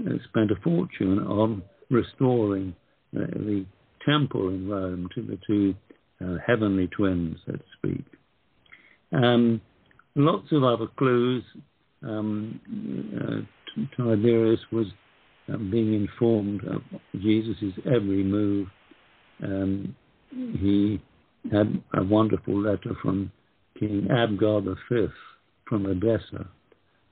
uh, 0.07 0.13
spent 0.29 0.51
a 0.51 0.57
fortune 0.63 1.19
on 1.21 1.63
restoring 1.91 2.75
uh, 3.17 3.21
the 3.21 3.65
temple 4.07 4.49
in 4.51 4.69
Rome 4.69 5.09
to 5.15 5.23
the 5.23 5.39
two 5.47 5.75
uh, 6.25 6.37
heavenly 6.47 6.89
twins, 6.89 7.39
so 7.47 7.53
to 7.53 7.65
speak. 7.79 8.05
Um, 9.13 9.61
lots 10.15 10.51
of 10.53 10.65
other 10.65 10.87
clues. 10.97 11.45
Um, 12.03 12.61
uh, 13.21 13.87
Tiberius 13.97 14.61
was 14.73 14.87
um, 15.53 15.71
being 15.71 15.95
informed 15.95 16.63
of 16.65 16.83
Jesus' 17.21 17.75
every 17.87 18.23
move. 18.23 18.69
Um, 19.43 19.95
he 20.31 21.01
had 21.51 21.83
a 21.95 22.03
wonderful 22.05 22.61
letter 22.61 22.95
from 23.03 23.31
King 23.79 24.09
Abgar 24.11 24.63
V 24.91 25.07
from 25.69 25.87
Edessa, 25.87 26.49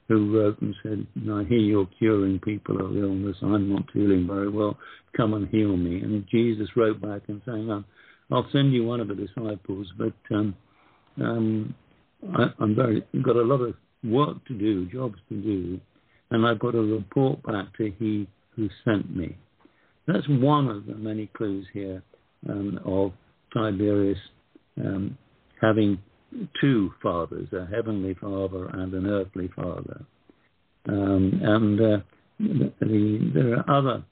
who 0.08 0.36
wrote 0.36 0.60
and 0.60 0.74
said, 0.82 1.06
I 1.30 1.44
hear 1.44 1.58
you're 1.58 1.88
curing 1.98 2.38
people 2.40 2.80
of 2.84 2.96
illness. 2.96 3.36
I'm 3.42 3.72
not 3.72 3.90
feeling 3.92 4.26
very 4.26 4.48
well. 4.48 4.78
Come 5.16 5.34
and 5.34 5.48
heal 5.48 5.76
me. 5.76 6.00
And 6.00 6.26
Jesus 6.30 6.68
wrote 6.76 7.00
back 7.00 7.22
and 7.28 7.40
saying, 7.46 7.84
I'll 8.30 8.48
send 8.52 8.72
you 8.72 8.84
one 8.84 9.00
of 9.00 9.08
the 9.08 9.14
disciples, 9.14 9.86
but 9.98 10.14
um, 10.34 10.54
um, 11.20 11.74
I, 12.36 12.46
am 12.60 12.74
very 12.74 13.04
got 13.22 13.36
a 13.36 13.42
lot 13.42 13.60
of 13.60 13.74
work 14.04 14.44
to 14.46 14.54
do, 14.54 14.86
jobs 14.86 15.18
to 15.28 15.34
do, 15.34 15.80
and 16.30 16.46
I've 16.46 16.58
got 16.58 16.74
a 16.74 16.80
report 16.80 17.42
back 17.42 17.76
to 17.78 17.92
he 17.98 18.26
who 18.54 18.68
sent 18.84 19.14
me. 19.14 19.36
That's 20.06 20.26
one 20.28 20.68
of 20.68 20.86
the 20.86 20.94
many 20.94 21.26
clues 21.36 21.66
here 21.72 22.02
um, 22.48 22.80
of 22.84 23.12
Tiberius 23.52 24.18
um, 24.78 25.16
having 25.60 25.98
two 26.60 26.92
fathers, 27.02 27.48
a 27.52 27.66
heavenly 27.66 28.14
father 28.14 28.68
and 28.68 28.92
an 28.94 29.06
earthly 29.06 29.48
father. 29.56 30.04
Um, 30.88 31.40
and 31.42 31.80
uh, 31.80 31.98
the, 32.38 33.30
there 33.34 33.58
are 33.58 33.78
other 33.78 34.04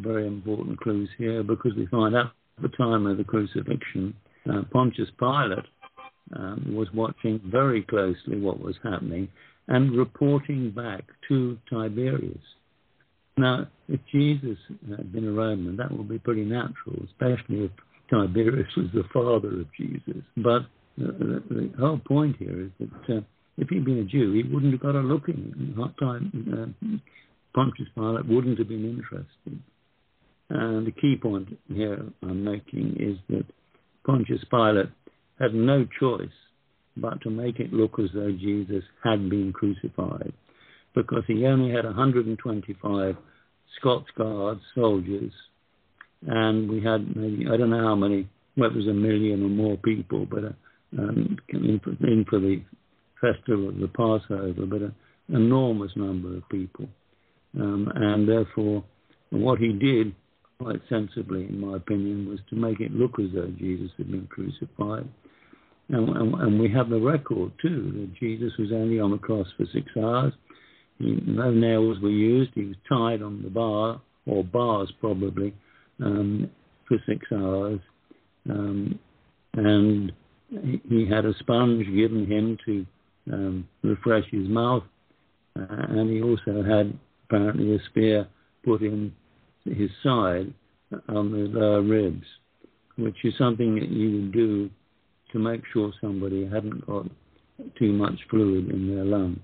very 0.00 0.26
important 0.26 0.80
clues 0.80 1.08
here 1.18 1.42
because 1.42 1.72
we 1.76 1.86
find 1.86 2.14
out 2.16 2.32
at 2.56 2.62
the 2.62 2.76
time 2.76 3.06
of 3.06 3.16
the 3.16 3.24
crucifixion, 3.24 4.14
uh, 4.50 4.62
Pontius 4.72 5.08
Pilate 5.18 5.64
um, 6.32 6.74
was 6.74 6.88
watching 6.94 7.40
very 7.44 7.82
closely 7.82 8.40
what 8.40 8.60
was 8.60 8.76
happening 8.82 9.28
and 9.68 9.96
reporting 9.96 10.70
back 10.70 11.04
to 11.28 11.58
Tiberius. 11.70 12.38
Now, 13.36 13.66
if 13.88 14.00
Jesus 14.12 14.58
had 14.88 15.12
been 15.12 15.28
a 15.28 15.32
Roman, 15.32 15.76
that 15.76 15.90
would 15.90 16.08
be 16.08 16.18
pretty 16.18 16.44
natural, 16.44 16.96
especially 17.06 17.64
if 17.64 17.70
Tiberius 18.10 18.68
was 18.76 18.86
the 18.94 19.04
father 19.12 19.60
of 19.60 19.66
Jesus. 19.76 20.22
But 20.36 20.66
the, 20.96 21.42
the, 21.50 21.70
whole 21.78 21.98
point 21.98 22.36
here 22.38 22.66
is 22.66 22.70
that 22.78 23.16
uh, 23.16 23.20
if 23.56 23.68
he'd 23.68 23.84
been 23.84 23.98
a 23.98 24.04
Jew, 24.04 24.32
he 24.32 24.42
wouldn't 24.42 24.72
have 24.72 24.82
got 24.82 24.94
a 24.94 25.00
look 25.00 25.28
in. 25.28 25.74
Hot 25.76 25.96
time, 25.98 26.74
uh, 26.82 26.98
Pontius 27.54 27.88
Pilate 27.94 28.26
wouldn't 28.26 28.58
have 28.58 28.68
been 28.68 28.84
interested. 28.84 29.60
And 30.50 30.86
the 30.86 30.92
key 30.92 31.16
point 31.20 31.48
here 31.72 32.04
I'm 32.22 32.44
making 32.44 32.96
is 33.00 33.16
that 33.30 33.46
Pontius 34.06 34.44
Pilate 34.50 34.90
had 35.38 35.54
no 35.54 35.86
choice 35.98 36.28
but 36.96 37.20
to 37.22 37.30
make 37.30 37.58
it 37.58 37.72
look 37.72 37.98
as 37.98 38.10
though 38.14 38.30
Jesus 38.30 38.84
had 39.02 39.28
been 39.28 39.52
crucified 39.52 40.32
because 40.94 41.24
he 41.26 41.44
only 41.46 41.74
had 41.74 41.84
125 41.84 43.16
Scots 43.78 44.06
Guards 44.16 44.60
soldiers 44.74 45.32
and 46.26 46.70
we 46.70 46.82
had 46.82 47.16
maybe, 47.16 47.46
I 47.52 47.56
don't 47.56 47.70
know 47.70 47.82
how 47.84 47.94
many, 47.94 48.28
well, 48.56 48.70
it 48.70 48.76
was 48.76 48.86
a 48.86 48.94
million 48.94 49.42
or 49.42 49.48
more 49.48 49.76
people, 49.78 50.26
but 50.26 50.44
uh, 50.44 50.52
in, 50.92 51.80
for, 51.82 51.90
in 52.06 52.24
for 52.28 52.38
the 52.38 52.62
festival 53.20 53.68
of 53.68 53.78
the 53.78 53.88
Passover, 53.88 54.66
but 54.66 54.82
an 54.82 54.94
enormous 55.28 55.90
number 55.96 56.36
of 56.36 56.48
people. 56.48 56.86
Um, 57.58 57.90
and 57.94 58.28
therefore, 58.28 58.84
what 59.30 59.58
he 59.58 59.72
did, 59.72 60.14
quite 60.58 60.80
sensibly, 60.88 61.44
in 61.44 61.60
my 61.60 61.76
opinion, 61.76 62.28
was 62.28 62.38
to 62.50 62.56
make 62.56 62.80
it 62.80 62.92
look 62.92 63.18
as 63.18 63.26
though 63.34 63.52
Jesus 63.58 63.90
had 63.96 64.10
been 64.10 64.26
crucified. 64.28 65.08
And, 65.88 66.08
and, 66.08 66.34
and, 66.34 66.60
we 66.60 66.72
have 66.72 66.88
the 66.88 66.98
record 66.98 67.52
too 67.60 67.92
that 67.92 68.14
Jesus 68.18 68.52
was 68.58 68.72
only 68.72 68.98
on 68.98 69.10
the 69.10 69.18
cross 69.18 69.46
for 69.56 69.66
six 69.72 69.86
hours. 69.98 70.32
He, 70.98 71.20
no 71.26 71.50
nails 71.50 71.98
were 72.00 72.08
used. 72.08 72.52
He 72.54 72.64
was 72.64 72.76
tied 72.88 73.20
on 73.20 73.42
the 73.42 73.50
bar 73.50 74.00
or 74.26 74.44
bars 74.44 74.90
probably 75.00 75.52
um, 76.02 76.50
for 76.88 76.96
six 77.06 77.26
hours, 77.32 77.80
um, 78.48 78.98
and 79.54 80.12
he 80.88 81.06
had 81.08 81.24
a 81.24 81.34
sponge 81.40 81.86
given 81.86 82.26
him 82.26 82.58
to 82.64 82.86
um, 83.32 83.68
refresh 83.82 84.24
his 84.30 84.48
mouth, 84.48 84.82
uh, 85.58 85.66
and 85.68 86.10
he 86.10 86.22
also 86.22 86.62
had 86.62 86.98
apparently 87.24 87.74
a 87.74 87.78
spear 87.90 88.26
put 88.64 88.82
in 88.82 89.12
his 89.64 89.90
side 90.02 90.52
on 91.08 91.30
the 91.32 91.58
lower 91.58 91.82
ribs, 91.82 92.26
which 92.96 93.16
is 93.24 93.34
something 93.38 93.74
that 93.74 93.88
you 93.88 94.12
would 94.12 94.32
do 94.32 94.70
to 95.34 95.38
make 95.40 95.62
sure 95.72 95.92
somebody 96.00 96.44
hadn't 96.46 96.86
got 96.86 97.06
too 97.78 97.92
much 97.92 98.14
fluid 98.30 98.70
in 98.70 98.94
their 98.94 99.04
lungs. 99.04 99.38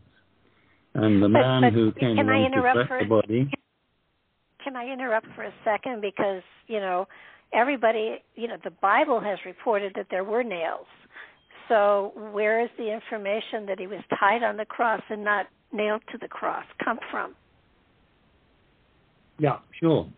And 0.95 1.23
the 1.23 1.29
but, 1.29 1.41
man 1.41 1.63
but 1.63 1.73
who 1.73 1.93
came 1.93 2.19
along 2.19 2.51
to 2.55 2.61
collect 2.61 3.03
the 3.03 3.09
body. 3.09 3.51
Can 4.65 4.77
I 4.77 4.87
interrupt 4.91 5.27
for 5.35 5.43
a 5.43 5.53
second 5.65 6.01
because 6.01 6.43
you 6.67 6.81
know 6.81 7.07
everybody, 7.53 8.23
you 8.37 8.49
know, 8.49 8.57
the 8.63 8.71
Bible 8.71 9.21
has 9.21 9.39
reported 9.45 9.93
that 9.97 10.07
there 10.11 10.25
were 10.25 10.43
nails. 10.43 10.87
So 11.69 12.13
where 12.33 12.63
is 12.63 12.71
the 12.79 12.93
information 12.93 13.67
that 13.67 13.79
he 13.79 13.87
was 13.87 14.01
tied 14.19 14.43
on 14.43 14.57
the 14.57 14.65
cross 14.65 15.03
and 15.09 15.25
not 15.25 15.47
nailed 15.73 16.03
to 16.13 16.19
the 16.19 16.29
cross 16.29 16.65
come 16.85 16.99
from? 17.11 17.35
Yeah, 19.39 19.59
sure. 19.81 20.09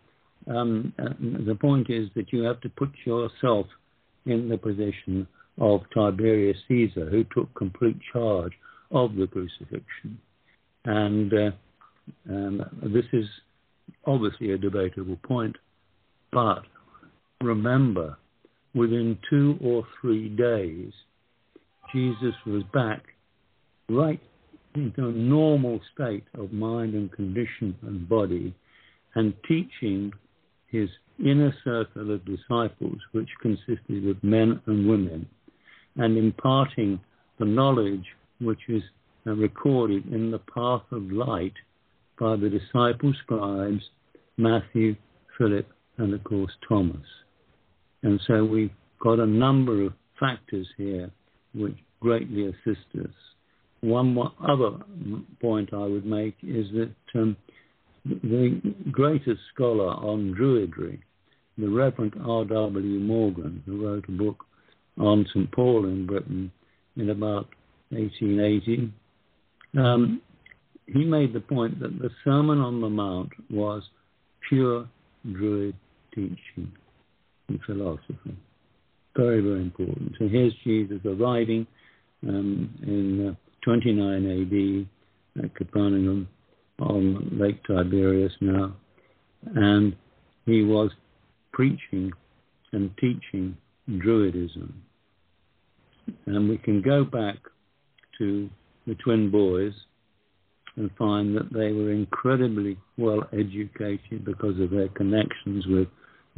Um, 0.49 0.93
uh, 0.99 1.11
the 1.47 1.55
point 1.55 1.89
is 1.89 2.09
that 2.17 2.33
you 2.33 2.43
have 2.43 2.61
to 2.63 2.69
put 2.69 2.91
yourself 3.05 3.67
in 4.27 4.49
the 4.49 4.57
position 4.57 5.29
of 5.61 5.83
Tiberius 5.95 6.57
Caesar, 6.69 7.09
who 7.11 7.25
took 7.35 7.55
complete 7.55 7.99
charge 8.13 8.53
of 8.91 9.15
the 9.15 9.27
crucifixion. 9.27 10.19
And 10.85 11.33
uh, 11.33 11.51
um, 12.29 12.63
this 12.83 13.05
is 13.13 13.27
obviously 14.07 14.53
a 14.53 14.59
debatable 14.59 15.19
point, 15.23 15.57
but 16.33 16.63
remember, 17.41 18.17
within 18.75 19.19
two 19.29 19.59
or 19.63 19.85
three 20.01 20.29
days, 20.29 20.93
Jesus 21.93 22.35
was 22.47 22.63
back 22.73 23.03
right 23.89 24.21
into 24.75 25.09
a 25.09 25.13
normal 25.13 25.81
state 25.95 26.25
of 26.35 26.53
mind 26.53 26.95
and 26.95 27.13
condition 27.13 27.77
and 27.83 28.09
body 28.09 28.55
and 29.15 29.35
teaching 29.47 30.11
his 30.69 30.89
inner 31.19 31.55
circle 31.63 32.15
of 32.15 32.25
disciples, 32.25 32.99
which 33.13 33.29
consisted 33.41 34.09
of 34.09 34.23
men 34.25 34.61
and 34.67 34.89
women, 34.89 35.29
and 35.97 36.17
imparting 36.17 37.01
the 37.39 37.45
knowledge 37.45 38.05
which 38.41 38.61
is 38.69 38.83
uh, 39.27 39.33
recorded 39.33 40.07
in 40.13 40.31
the 40.31 40.39
path 40.39 40.83
of 40.91 41.11
light 41.11 41.55
by 42.19 42.37
the 42.37 42.49
disciple 42.49 43.13
scribes 43.23 43.83
Matthew, 44.37 44.97
Philip, 45.39 45.67
and 45.99 46.15
of 46.15 46.25
course 46.25 46.53
Thomas. 46.69 47.07
And 48.03 48.21
so 48.27 48.45
we've 48.45 48.71
got 49.01 49.19
a 49.19 49.27
number 49.27 49.85
of 49.85 49.93
factors 50.19 50.67
here 50.77 51.11
which 51.55 51.77
greatly 52.01 52.47
assist 52.47 52.87
us. 52.99 53.15
One 53.81 54.17
other 54.49 54.79
point 55.41 55.71
I 55.73 55.85
would 55.85 56.07
make 56.07 56.37
is 56.43 56.67
that 56.73 57.21
um, 57.21 57.37
the 58.05 58.61
greatest 58.91 59.41
scholar 59.55 59.89
on 59.89 60.35
Druidry, 60.39 61.01
the 61.59 61.69
Reverend 61.69 62.15
R.W. 62.25 63.01
Morgan, 63.01 63.63
who 63.67 63.85
wrote 63.85 64.05
a 64.09 64.13
book 64.13 64.45
on 64.99 65.27
St. 65.31 65.51
Paul 65.53 65.87
in 65.87 66.07
Britain 66.07 66.53
in 66.97 67.11
about 67.11 67.49
1880, 67.91 68.93
um, 69.79 70.21
he 70.87 71.05
made 71.05 71.33
the 71.33 71.41
point 71.41 71.81
that 71.81 71.99
the 71.99 72.11
Sermon 72.25 72.59
on 72.59 72.81
the 72.81 72.89
Mount 72.89 73.31
was 73.51 73.83
pure 74.49 74.87
Druid 75.31 75.75
teaching 76.15 76.73
and 77.49 77.61
philosophy. 77.65 78.37
very, 79.17 79.41
very 79.41 79.61
important. 79.61 80.13
So 80.19 80.29
here's 80.29 80.53
Jesus 80.65 80.99
arriving 81.05 81.67
um, 82.29 82.71
in 82.83 83.29
uh, 83.29 83.35
29 83.65 84.89
AD 85.37 85.45
at 85.45 85.55
Capernaum 85.55 86.29
on 86.81 87.39
Lake 87.39 87.63
Tiberias 87.65 88.33
now, 88.41 88.75
and 89.55 89.95
he 90.47 90.63
was 90.63 90.91
preaching 91.53 92.11
and 92.73 92.91
teaching 92.99 93.57
Druidism. 93.89 94.73
And 96.27 96.49
we 96.49 96.59
can 96.59 96.83
go 96.83 97.05
back 97.05 97.37
to 98.19 98.49
the 98.87 98.95
twin 98.97 99.31
boys 99.31 99.73
and 100.77 100.91
find 100.99 101.37
that 101.37 101.53
they 101.53 101.73
were 101.73 101.93
incredibly 101.93 102.79
well 102.97 103.23
educated 103.33 104.25
because 104.25 104.59
of 104.61 104.71
their 104.71 104.89
connections 104.89 105.67
with 105.67 105.89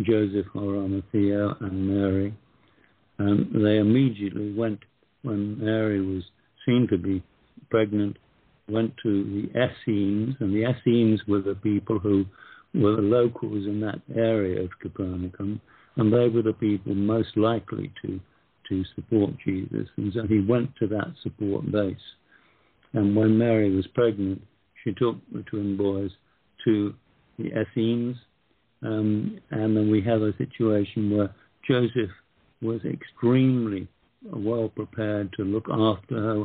Joseph 0.01 0.47
Arimathea 0.57 1.57
and 1.61 1.89
Mary. 1.89 2.35
And 3.19 3.65
they 3.65 3.79
immediately 3.79 4.53
went, 4.53 4.81
when 5.23 5.59
Mary 5.59 6.05
was 6.05 6.25
seen 6.67 6.89
to 6.91 6.99
be 6.99 7.23
pregnant, 7.71 8.17
went 8.69 8.93
to 9.03 9.25
the 9.25 9.51
Essenes, 9.59 10.35
and 10.41 10.53
the 10.53 10.69
Essenes 10.69 11.21
were 11.29 11.41
the 11.41 11.55
people 11.55 11.99
who 11.99 12.25
were 12.75 12.97
the 12.97 13.03
locals 13.03 13.67
in 13.67 13.81
that 13.81 14.01
area 14.15 14.63
of 14.63 14.71
Capernaum, 14.81 15.61
and 15.97 16.13
they 16.13 16.29
were 16.29 16.43
the 16.43 16.53
people 16.53 16.95
most 16.95 17.37
likely 17.37 17.93
to 18.03 18.21
to 18.69 18.83
support 18.95 19.31
Jesus. 19.45 19.89
And 19.97 20.13
so 20.15 20.27
he 20.27 20.41
went 20.41 20.75
to 20.77 20.87
that 20.89 21.13
support 21.23 21.71
base. 21.71 21.97
And 22.95 23.15
when 23.15 23.37
Mary 23.37 23.75
was 23.75 23.87
pregnant, 23.89 24.41
she 24.83 24.93
took 24.93 25.17
the 25.33 25.43
twin 25.43 25.77
boys 25.77 26.11
to 26.65 26.95
the 27.39 27.51
Essenes. 27.61 28.17
Um, 28.83 29.39
and 29.51 29.77
then 29.77 29.91
we 29.91 30.01
have 30.03 30.23
a 30.23 30.37
situation 30.37 31.17
where 31.17 31.35
Joseph 31.67 32.11
was 32.63 32.81
extremely 32.85 33.89
well 34.23 34.69
prepared 34.69 35.33
to 35.35 35.45
look 35.45 35.67
after 35.71 36.15
her 36.15 36.45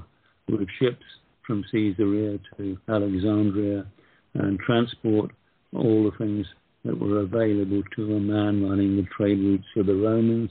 with 0.50 0.68
ships 0.80 1.06
from 1.46 1.64
Caesarea 1.72 2.40
to 2.58 2.78
Alexandria 2.88 3.86
and 4.34 4.60
transport 4.60 5.32
all 5.74 6.04
the 6.04 6.18
things 6.18 6.46
that 6.86 7.00
were 7.00 7.20
available 7.20 7.84
to 7.96 8.16
a 8.16 8.20
man 8.20 8.68
running 8.68 8.96
the 8.96 9.08
trade 9.16 9.40
routes 9.40 9.66
for 9.74 9.84
the 9.84 9.96
Romans. 9.96 10.50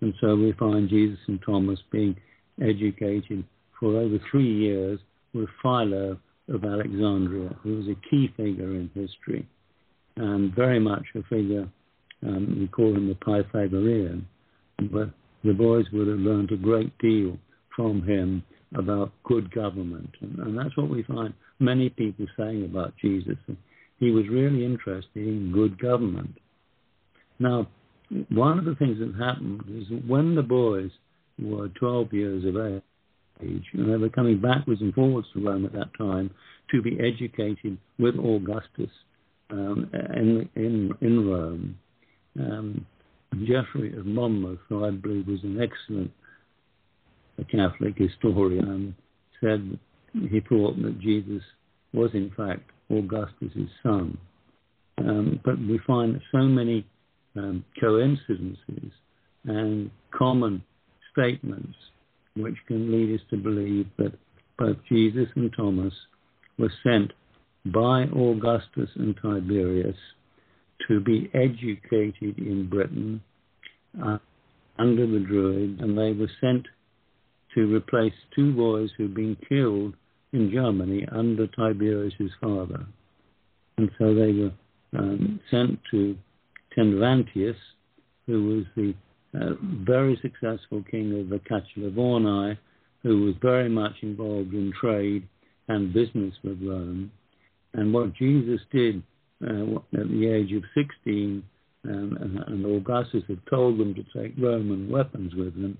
And 0.00 0.14
so 0.20 0.36
we 0.36 0.52
find 0.52 0.88
Jesus 0.88 1.18
and 1.26 1.40
Thomas 1.44 1.80
being 1.90 2.16
educated 2.60 3.44
for 3.78 3.96
over 3.96 4.18
three 4.30 4.52
years 4.52 5.00
with 5.34 5.48
Philo 5.62 6.18
of 6.48 6.64
Alexandria, 6.64 7.56
who 7.62 7.76
was 7.76 7.86
a 7.88 8.08
key 8.08 8.32
figure 8.36 8.74
in 8.74 8.90
history 8.94 9.46
and 10.18 10.54
very 10.54 10.80
much 10.80 11.04
a 11.14 11.22
figure, 11.24 11.68
um, 12.26 12.56
we 12.60 12.66
call 12.68 12.94
him 12.94 13.08
the 13.08 13.14
Pythagorean, 13.14 14.26
but 14.90 15.10
the 15.44 15.52
boys 15.52 15.86
would 15.92 16.08
have 16.08 16.18
learned 16.18 16.50
a 16.50 16.56
great 16.56 16.96
deal 16.98 17.38
from 17.74 18.02
him 18.02 18.42
about 18.74 19.12
good 19.24 19.50
government. 19.54 20.10
And, 20.20 20.38
and 20.40 20.58
that's 20.58 20.76
what 20.76 20.90
we 20.90 21.04
find 21.04 21.32
many 21.60 21.88
people 21.88 22.26
saying 22.36 22.64
about 22.64 22.94
Jesus. 23.00 23.36
He 23.98 24.10
was 24.10 24.28
really 24.28 24.64
interested 24.64 25.26
in 25.26 25.52
good 25.52 25.80
government. 25.80 26.36
Now, 27.38 27.68
one 28.30 28.58
of 28.58 28.64
the 28.64 28.74
things 28.76 28.98
that 28.98 29.14
happened 29.22 29.62
is 29.68 29.88
that 29.90 30.06
when 30.06 30.34
the 30.34 30.42
boys 30.42 30.90
were 31.38 31.68
12 31.68 32.12
years 32.12 32.44
of 32.44 32.56
age, 32.56 33.64
and 33.72 33.92
they 33.92 33.96
were 33.96 34.08
coming 34.08 34.40
backwards 34.40 34.80
and 34.80 34.94
forwards 34.94 35.28
to 35.32 35.44
Rome 35.44 35.64
at 35.64 35.72
that 35.72 35.90
time 35.96 36.30
to 36.70 36.82
be 36.82 36.98
educated 36.98 37.78
with 37.98 38.16
Augustus 38.16 38.90
um, 39.50 39.90
in, 39.92 40.48
in, 40.56 40.92
in 41.00 41.28
Rome, 41.28 41.78
um, 42.38 42.86
Geoffrey 43.46 43.96
of 43.96 44.06
Monmouth, 44.06 44.58
who 44.68 44.84
I 44.84 44.90
believe 44.90 45.26
was 45.26 45.42
an 45.42 45.60
excellent 45.60 46.10
Catholic 47.50 47.96
historian, 47.96 48.94
said 49.40 49.78
he 50.12 50.40
thought 50.48 50.80
that 50.82 50.98
Jesus 51.00 51.42
was 51.92 52.10
in 52.14 52.32
fact 52.36 52.70
Augustus's 52.90 53.70
son. 53.82 54.18
Um, 54.98 55.40
but 55.44 55.58
we 55.58 55.78
find 55.86 56.20
so 56.32 56.38
many 56.38 56.84
um, 57.36 57.64
coincidences 57.80 58.92
and 59.44 59.90
common 60.16 60.62
statements 61.12 61.76
which 62.36 62.56
can 62.66 62.92
lead 62.92 63.14
us 63.14 63.24
to 63.30 63.36
believe 63.36 63.86
that 63.98 64.12
both 64.58 64.76
Jesus 64.88 65.28
and 65.36 65.52
Thomas 65.56 65.92
were 66.58 66.72
sent 66.82 67.12
by 67.66 68.04
Augustus 68.04 68.90
and 68.96 69.14
Tiberius 69.20 69.96
to 70.88 71.00
be 71.00 71.30
educated 71.34 72.38
in 72.38 72.68
Britain 72.68 73.20
uh, 74.02 74.18
under 74.78 75.06
the 75.06 75.20
Druids, 75.20 75.80
and 75.80 75.96
they 75.96 76.12
were 76.12 76.30
sent 76.40 76.66
to 77.54 77.74
replace 77.74 78.12
two 78.34 78.52
boys 78.52 78.90
who'd 78.96 79.14
been 79.14 79.36
killed 79.48 79.94
in 80.32 80.50
Germany 80.50 81.06
under 81.10 81.46
Tiberius's 81.46 82.30
father. 82.40 82.84
And 83.76 83.90
so 83.98 84.14
they 84.14 84.32
were 84.32 84.52
um, 84.96 85.40
sent 85.50 85.78
to 85.90 86.16
Tenvantius, 86.76 87.56
who 88.26 88.56
was 88.56 88.64
the 88.76 88.94
uh, 89.38 89.54
very 89.84 90.18
successful 90.22 90.82
king 90.90 91.18
of 91.20 91.28
the 91.28 91.40
Catuvellauni, 91.40 92.58
who 93.02 93.24
was 93.24 93.34
very 93.40 93.68
much 93.68 93.94
involved 94.02 94.52
in 94.52 94.72
trade 94.78 95.26
and 95.68 95.92
business 95.92 96.34
with 96.42 96.58
Rome. 96.62 97.10
And 97.74 97.92
what 97.92 98.14
Jesus 98.14 98.60
did 98.72 99.02
uh, 99.42 99.76
at 99.94 100.08
the 100.08 100.28
age 100.28 100.52
of 100.52 100.62
16, 100.74 101.42
um, 101.84 102.44
and 102.48 102.66
Augustus 102.66 103.22
had 103.28 103.40
told 103.48 103.78
them 103.78 103.94
to 103.94 104.02
take 104.20 104.34
Roman 104.38 104.90
weapons 104.90 105.34
with 105.34 105.54
them, 105.54 105.78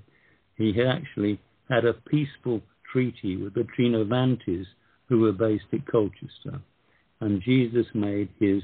he 0.56 0.72
had 0.72 0.86
actually 0.86 1.40
had 1.68 1.84
a 1.84 1.94
peaceful 1.94 2.60
treaty 2.92 3.36
with 3.36 3.54
the 3.54 3.66
Trinovantes, 3.78 4.66
who 5.08 5.20
were 5.20 5.32
based 5.32 5.64
at 5.72 5.86
Colchester. 5.90 6.60
And 7.20 7.42
Jesus 7.42 7.86
made 7.94 8.28
his 8.38 8.62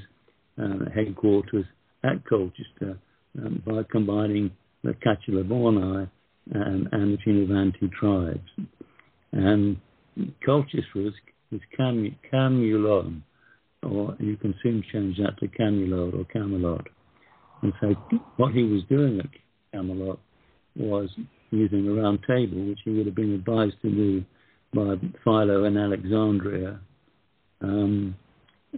uh, 0.61 0.89
headquarters 0.93 1.65
at 2.03 2.25
Colchester 2.27 2.97
um, 3.39 3.61
by 3.65 3.81
combining 3.91 4.51
the 4.83 4.93
Catuvellauni 4.93 6.09
and, 6.53 6.87
and 6.91 7.17
the 7.17 7.21
Trinovanti 7.25 7.91
tribes. 7.91 8.49
And 9.31 9.77
Colchester 10.45 10.85
was, 10.95 11.13
was 11.51 11.61
Cam, 11.75 12.15
Camulon, 12.29 13.23
or 13.83 14.15
you 14.19 14.37
can 14.37 14.55
soon 14.63 14.83
change 14.91 15.17
that 15.17 15.37
to 15.39 15.47
Camulod 15.47 16.17
or 16.17 16.25
Camelot. 16.25 16.87
And 17.61 17.73
so 17.81 17.95
what 18.37 18.53
he 18.53 18.63
was 18.63 18.83
doing 18.89 19.19
at 19.19 19.27
Camelot 19.73 20.19
was 20.75 21.09
using 21.55 21.87
a 21.87 21.93
round 21.93 22.19
table, 22.27 22.65
which 22.65 22.79
he 22.83 22.91
would 22.91 23.05
have 23.05 23.15
been 23.15 23.33
advised 23.33 23.75
to 23.81 23.89
do 23.89 24.25
by 24.73 24.95
Philo 25.23 25.63
in 25.63 25.77
Alexandria. 25.77 26.79
Um, 27.61 28.15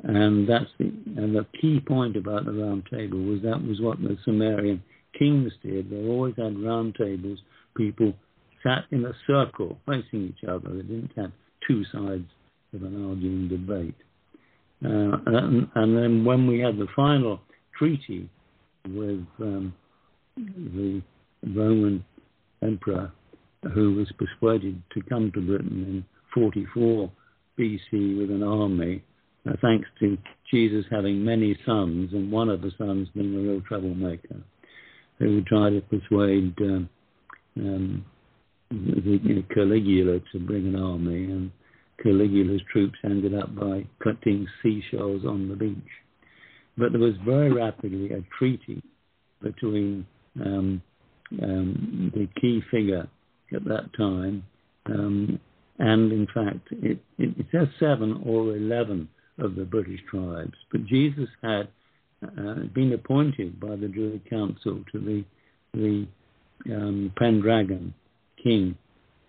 and 0.03 0.47
that's 0.47 0.69
the 0.77 0.85
and 0.85 1.35
the 1.35 1.45
key 1.59 1.79
point 1.79 2.15
about 2.15 2.45
the 2.45 2.51
round 2.51 2.83
table 2.91 3.17
was 3.17 3.41
that 3.41 3.61
was 3.65 3.81
what 3.81 3.99
the 3.99 4.17
Sumerian 4.23 4.81
kings 5.17 5.51
did. 5.63 5.89
They 5.89 6.07
always 6.07 6.35
had 6.37 6.59
round 6.59 6.95
tables. 6.95 7.39
People 7.75 8.13
sat 8.63 8.85
in 8.91 9.05
a 9.05 9.13
circle 9.25 9.77
facing 9.85 10.27
each 10.27 10.47
other. 10.47 10.69
They 10.69 10.83
didn't 10.83 11.11
have 11.15 11.31
two 11.67 11.83
sides 11.85 12.25
of 12.73 12.83
an 12.83 13.09
arguing 13.09 13.47
debate. 13.47 13.95
Uh, 14.83 15.17
and, 15.25 15.67
and, 15.73 15.97
then 15.97 16.23
when 16.23 16.45
we 16.45 16.59
had 16.59 16.77
the 16.77 16.85
final 16.95 17.39
treaty 17.77 18.29
with 18.87 19.25
um, 19.39 19.73
the 20.35 21.01
Roman 21.43 22.05
emperor 22.61 23.11
who 23.73 23.93
was 23.95 24.11
persuaded 24.17 24.81
to 24.93 25.01
come 25.03 25.31
to 25.33 25.41
Britain 25.41 25.85
in 25.87 26.05
44 26.33 27.11
BC 27.59 28.17
with 28.17 28.29
an 28.29 28.43
army, 28.43 29.03
uh, 29.47 29.53
thanks 29.61 29.87
to 29.99 30.17
Jesus 30.51 30.85
having 30.91 31.23
many 31.23 31.57
sons, 31.65 32.11
and 32.13 32.31
one 32.31 32.49
of 32.49 32.61
the 32.61 32.71
sons 32.77 33.07
being 33.15 33.35
a 33.35 33.39
real 33.39 33.61
troublemaker, 33.61 34.37
who 35.19 35.41
tried 35.43 35.71
to 35.71 35.81
persuade 35.81 36.53
um, 36.61 36.89
um, 37.57 38.05
the, 38.69 39.19
you 39.23 39.35
know, 39.35 39.43
Caligula 39.53 40.19
to 40.31 40.39
bring 40.39 40.67
an 40.67 40.75
army, 40.75 41.25
and 41.25 41.51
Caligula's 42.03 42.61
troops 42.71 42.97
ended 43.03 43.33
up 43.33 43.55
by 43.55 43.85
collecting 44.01 44.47
seashells 44.61 45.23
on 45.25 45.49
the 45.49 45.55
beach. 45.55 45.77
But 46.77 46.91
there 46.91 47.01
was 47.01 47.15
very 47.25 47.51
rapidly 47.51 48.11
a 48.11 48.21
treaty 48.37 48.83
between 49.41 50.05
um, 50.39 50.81
um, 51.41 52.11
the 52.13 52.27
key 52.39 52.61
figure 52.71 53.07
at 53.53 53.63
that 53.65 53.89
time. 53.97 54.43
Um, 54.87 55.39
and 55.79 56.11
in 56.11 56.27
fact, 56.33 56.67
it, 56.71 56.99
it, 57.17 57.37
it, 57.37 57.45
says 57.51 57.67
seven 57.79 58.21
or 58.25 58.55
eleven 58.55 59.09
of 59.37 59.55
the 59.55 59.65
British 59.65 59.99
tribes. 60.09 60.55
But 60.71 60.85
Jesus 60.85 61.29
had 61.43 61.67
uh, 62.23 62.65
been 62.73 62.93
appointed 62.93 63.59
by 63.59 63.75
the 63.75 63.87
Druid 63.87 64.27
Council 64.29 64.83
to 64.91 64.99
the, 64.99 65.23
the 65.73 66.07
um, 66.73 67.13
Pendragon 67.17 67.93
king 68.43 68.75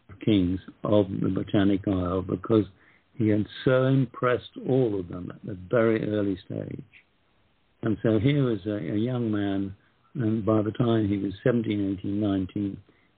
of 0.08 0.18
kings 0.20 0.60
of 0.84 1.06
the 1.20 1.28
Botanic 1.28 1.86
Isle 1.86 2.22
because 2.22 2.64
he 3.14 3.28
had 3.28 3.46
so 3.64 3.84
impressed 3.84 4.50
all 4.66 4.98
of 4.98 5.08
them 5.08 5.30
at 5.30 5.50
a 5.50 5.56
very 5.68 6.08
early 6.08 6.38
stage. 6.46 6.82
And 7.82 7.98
so 8.02 8.18
here 8.18 8.44
was 8.44 8.60
a, 8.66 8.76
a 8.76 8.96
young 8.96 9.30
man 9.30 9.74
And 10.18 10.44
by 10.44 10.62
the 10.62 10.72
time 10.72 11.08
he 11.08 11.16
was 11.16 11.32
17, 11.44 11.96
18, 12.00 12.20
19, 12.20 12.76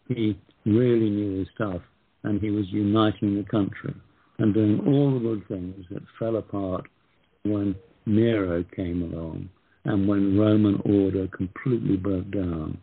he 0.09 0.39
really 0.67 1.09
knew 1.09 1.39
his 1.39 1.49
stuff 1.55 1.81
and 2.25 2.41
he 2.43 2.51
was 2.51 2.67
uniting 2.69 3.37
the 3.37 3.51
country 3.51 3.95
and 4.39 4.53
doing 4.53 4.81
all 4.87 5.15
the 5.15 5.21
good 5.21 5.49
things 5.49 5.87
that 5.91 6.03
fell 6.19 6.37
apart 6.37 6.87
when 7.45 7.75
Nero 8.05 8.65
came 8.77 9.03
along 9.03 9.49
and 9.87 10.07
when 10.07 10.39
Roman 10.39 10.83
order 10.85 11.27
completely 11.29 11.97
broke 11.97 12.31
down. 12.31 12.77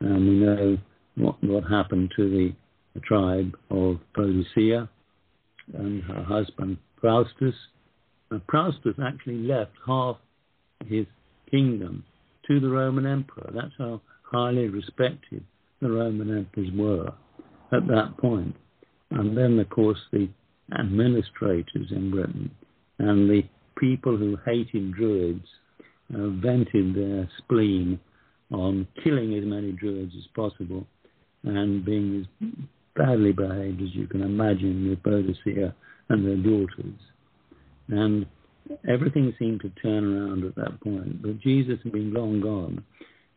And 0.00 0.28
we 0.28 0.34
know 0.34 0.78
what, 1.14 1.42
what 1.42 1.64
happened 1.64 2.12
to 2.16 2.28
the, 2.28 2.52
the 2.92 3.00
tribe 3.00 3.56
of 3.70 3.98
Boadicea 4.14 4.86
and 5.72 6.02
her 6.02 6.22
husband. 6.22 6.76
And 7.02 8.42
Faustus 8.50 8.94
actually 9.02 9.38
left 9.38 9.72
half 9.86 10.18
his 10.86 11.06
kingdom 11.50 12.04
to 12.48 12.60
the 12.60 12.68
Roman 12.68 13.06
emperor. 13.06 13.50
That's 13.54 13.74
how 13.78 14.00
highly 14.22 14.68
respected 14.68 15.44
the 15.80 15.90
Roman 15.90 16.36
emperors 16.36 16.68
were 16.74 17.12
at 17.72 17.86
that 17.88 18.16
point. 18.18 18.56
And 19.10 19.36
then, 19.36 19.58
of 19.58 19.68
course, 19.70 19.98
the 20.12 20.28
administrators 20.78 21.88
in 21.90 22.10
Britain 22.10 22.50
and 22.98 23.28
the 23.30 23.42
people 23.78 24.16
who 24.16 24.36
hated 24.44 24.94
Druids 24.94 25.46
uh, 26.14 26.28
vented 26.28 26.94
their 26.94 27.28
spleen 27.38 28.00
on 28.52 28.86
killing 29.02 29.34
as 29.34 29.44
many 29.44 29.72
Druids 29.72 30.12
as 30.16 30.26
possible 30.34 30.86
and 31.44 31.84
being 31.84 32.26
as 32.42 32.48
badly 32.96 33.32
behaved 33.32 33.82
as 33.82 33.94
you 33.94 34.06
can 34.06 34.22
imagine 34.22 34.88
with 34.88 35.02
Boadicea 35.02 35.72
and 36.08 36.26
their 36.26 36.36
daughters. 36.36 36.98
And 37.88 38.26
everything 38.88 39.34
seemed 39.38 39.60
to 39.62 39.70
turn 39.82 40.04
around 40.04 40.44
at 40.44 40.54
that 40.56 40.80
point. 40.80 41.22
But 41.22 41.40
Jesus 41.40 41.78
had 41.82 41.92
been 41.92 42.12
long 42.12 42.40
gone. 42.40 42.84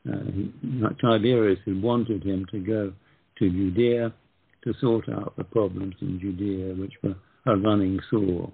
Uh, 0.07 0.89
Tiberius 1.01 1.59
had 1.65 1.81
wanted 1.81 2.23
him 2.23 2.45
to 2.51 2.59
go 2.59 2.93
to 3.39 3.49
Judea 3.49 4.13
to 4.63 4.73
sort 4.79 5.09
out 5.09 5.33
the 5.37 5.43
problems 5.43 5.95
in 6.01 6.19
Judea, 6.19 6.75
which 6.75 6.93
were 7.03 7.15
a 7.45 7.57
running 7.57 7.99
sore. 8.09 8.51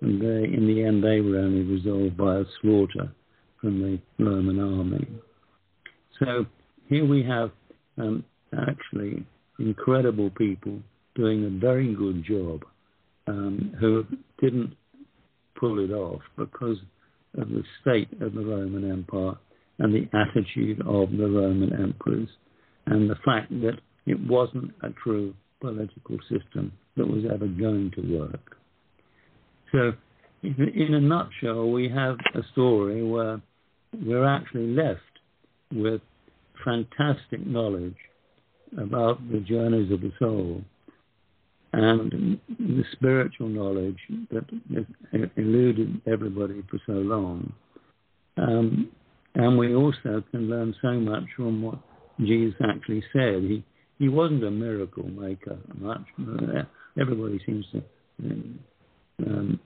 And 0.00 0.20
they, 0.20 0.44
in 0.44 0.66
the 0.66 0.84
end, 0.84 1.02
they 1.02 1.20
were 1.20 1.38
only 1.38 1.62
resolved 1.62 2.16
by 2.16 2.38
a 2.38 2.44
slaughter 2.60 3.12
from 3.60 3.80
the 3.80 4.24
Roman 4.24 4.58
army. 4.58 5.06
So 6.18 6.46
here 6.88 7.06
we 7.06 7.22
have 7.22 7.50
um, 7.98 8.24
actually 8.68 9.24
incredible 9.58 10.30
people 10.30 10.78
doing 11.14 11.44
a 11.44 11.60
very 11.60 11.94
good 11.94 12.24
job 12.24 12.64
um, 13.26 13.74
who 13.78 14.04
didn't 14.40 14.74
pull 15.62 15.78
it 15.78 15.92
off 15.92 16.20
because 16.36 16.78
of 17.38 17.48
the 17.48 17.62
state 17.80 18.08
of 18.20 18.34
the 18.34 18.44
Roman 18.44 18.90
Empire 18.90 19.34
and 19.78 19.94
the 19.94 20.08
attitude 20.12 20.80
of 20.80 21.12
the 21.12 21.28
Roman 21.30 21.72
emperors 21.72 22.28
and 22.86 23.08
the 23.08 23.14
fact 23.24 23.50
that 23.60 23.78
it 24.04 24.18
wasn't 24.26 24.72
a 24.82 24.88
true 25.04 25.32
political 25.60 26.18
system 26.22 26.72
that 26.96 27.06
was 27.06 27.22
ever 27.32 27.46
going 27.46 27.92
to 27.94 28.18
work. 28.18 28.56
So, 29.70 29.92
in 30.42 30.94
a 30.94 31.00
nutshell, 31.00 31.70
we 31.70 31.88
have 31.88 32.16
a 32.34 32.40
story 32.50 33.08
where 33.08 33.40
we're 34.04 34.26
actually 34.26 34.74
left 34.74 35.00
with 35.72 36.00
fantastic 36.64 37.46
knowledge 37.46 37.94
about 38.76 39.20
the 39.30 39.38
journeys 39.38 39.92
of 39.92 40.00
the 40.00 40.12
soul 40.18 40.62
and 41.72 42.38
the 42.58 42.84
spiritual 42.92 43.48
knowledge 43.48 43.98
that 44.30 44.44
eluded 45.36 46.00
everybody 46.06 46.62
for 46.70 46.78
so 46.86 46.92
long. 46.92 47.52
Um, 48.36 48.90
and 49.34 49.56
we 49.56 49.74
also 49.74 50.22
can 50.30 50.50
learn 50.50 50.74
so 50.82 50.92
much 50.92 51.24
from 51.36 51.62
what 51.62 51.78
Jesus 52.20 52.54
actually 52.62 53.02
said. 53.12 53.42
He 53.42 53.64
he 53.98 54.08
wasn't 54.08 54.42
a 54.42 54.50
miracle 54.50 55.08
maker 55.08 55.58
much. 55.78 56.02
Everybody 57.00 57.40
seems 57.46 57.64
to, 57.70 57.82
um, 59.24 59.60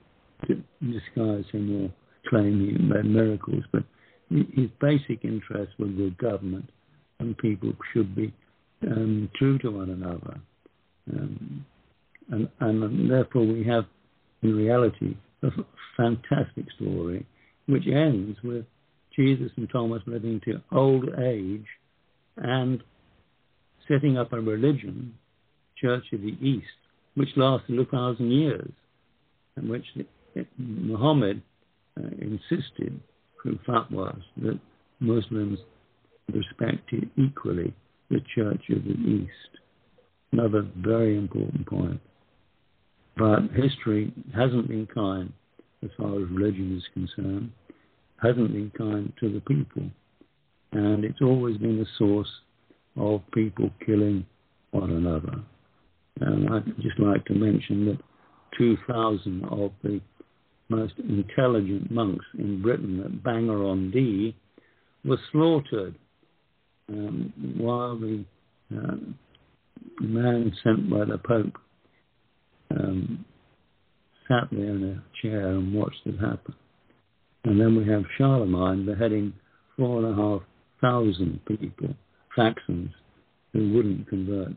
disguise 0.79 1.45
him 1.51 1.85
or 1.85 1.91
claim 2.29 2.59
he 2.59 2.77
made 2.77 3.05
miracles, 3.05 3.63
but 3.71 3.83
his 4.29 4.69
basic 4.79 5.23
interest 5.23 5.71
was 5.79 5.89
the 5.97 6.13
government, 6.19 6.69
and 7.19 7.35
people 7.37 7.73
should 7.91 8.15
be 8.15 8.31
um, 8.83 9.29
true 9.37 9.57
to 9.59 9.71
one 9.71 9.89
another. 9.89 10.39
Um, 11.11 11.65
and, 12.29 12.49
and 12.59 13.09
therefore, 13.09 13.45
we 13.45 13.63
have, 13.65 13.85
in 14.43 14.55
reality, 14.55 15.15
a 15.43 15.49
fantastic 15.95 16.65
story 16.75 17.25
which 17.67 17.87
ends 17.87 18.37
with 18.43 18.65
Jesus 19.15 19.51
and 19.57 19.69
Thomas 19.69 20.01
living 20.05 20.41
to 20.45 20.61
old 20.71 21.09
age 21.19 21.65
and 22.37 22.83
setting 23.87 24.17
up 24.17 24.33
a 24.33 24.39
religion, 24.39 25.13
Church 25.81 26.05
of 26.13 26.21
the 26.21 26.35
East, 26.41 26.65
which 27.15 27.29
lasted 27.35 27.79
a 27.79 27.85
thousand 27.85 28.31
years, 28.31 28.71
and 29.55 29.69
which 29.69 29.85
Muhammad 30.57 31.41
uh, 31.97 32.07
insisted 32.19 32.99
through 33.41 33.59
fatwas 33.67 34.21
that 34.37 34.59
Muslims 34.99 35.59
respected 36.33 37.09
equally 37.17 37.73
the 38.09 38.19
Church 38.35 38.63
of 38.69 38.83
the 38.83 38.91
East. 38.91 39.31
Another 40.31 40.67
very 40.77 41.17
important 41.17 41.65
point. 41.65 42.01
But 43.17 43.49
history 43.55 44.13
hasn't 44.35 44.67
been 44.67 44.87
kind 44.93 45.33
as 45.83 45.89
far 45.97 46.15
as 46.21 46.29
religion 46.29 46.77
is 46.77 46.83
concerned, 46.93 47.51
hasn't 48.21 48.51
been 48.53 48.71
kind 48.77 49.11
to 49.19 49.33
the 49.33 49.41
people. 49.41 49.89
And 50.73 51.03
it's 51.03 51.21
always 51.21 51.57
been 51.57 51.79
a 51.79 51.97
source 51.97 52.29
of 52.95 53.21
people 53.33 53.69
killing 53.85 54.25
one 54.71 54.91
another. 54.91 55.41
And 56.19 56.49
I'd 56.49 56.65
just 56.81 56.99
like 56.99 57.25
to 57.25 57.33
mention 57.33 57.85
that 57.85 57.99
2,000 58.57 59.45
of 59.45 59.71
the 59.83 60.01
most 60.69 60.93
intelligent 60.97 61.89
monks 61.91 62.25
in 62.37 62.61
Britain 62.61 63.01
at 63.05 63.23
Bangor-on-Dee 63.23 64.35
were 65.05 65.19
slaughtered 65.31 65.95
um, 66.89 67.33
while 67.57 67.97
the 67.97 68.25
uh, 68.75 68.95
man 70.01 70.53
sent 70.63 70.89
by 70.89 71.05
the 71.05 71.17
Pope 71.17 71.57
um, 72.71 73.25
sat 74.27 74.47
there 74.51 74.75
in 74.75 74.83
a 74.83 75.21
chair 75.21 75.49
and 75.49 75.73
watched 75.73 76.01
it 76.05 76.19
happen. 76.19 76.55
And 77.45 77.59
then 77.59 77.77
we 77.77 77.87
have 77.87 78.03
Charlemagne 78.17 78.85
beheading 78.85 79.33
four 79.77 80.03
and 80.03 80.13
a 80.13 80.15
half 80.15 80.41
thousand 80.81 81.39
people, 81.45 81.95
Saxons, 82.35 82.91
who 83.53 83.73
wouldn't 83.73 84.07
convert 84.07 84.51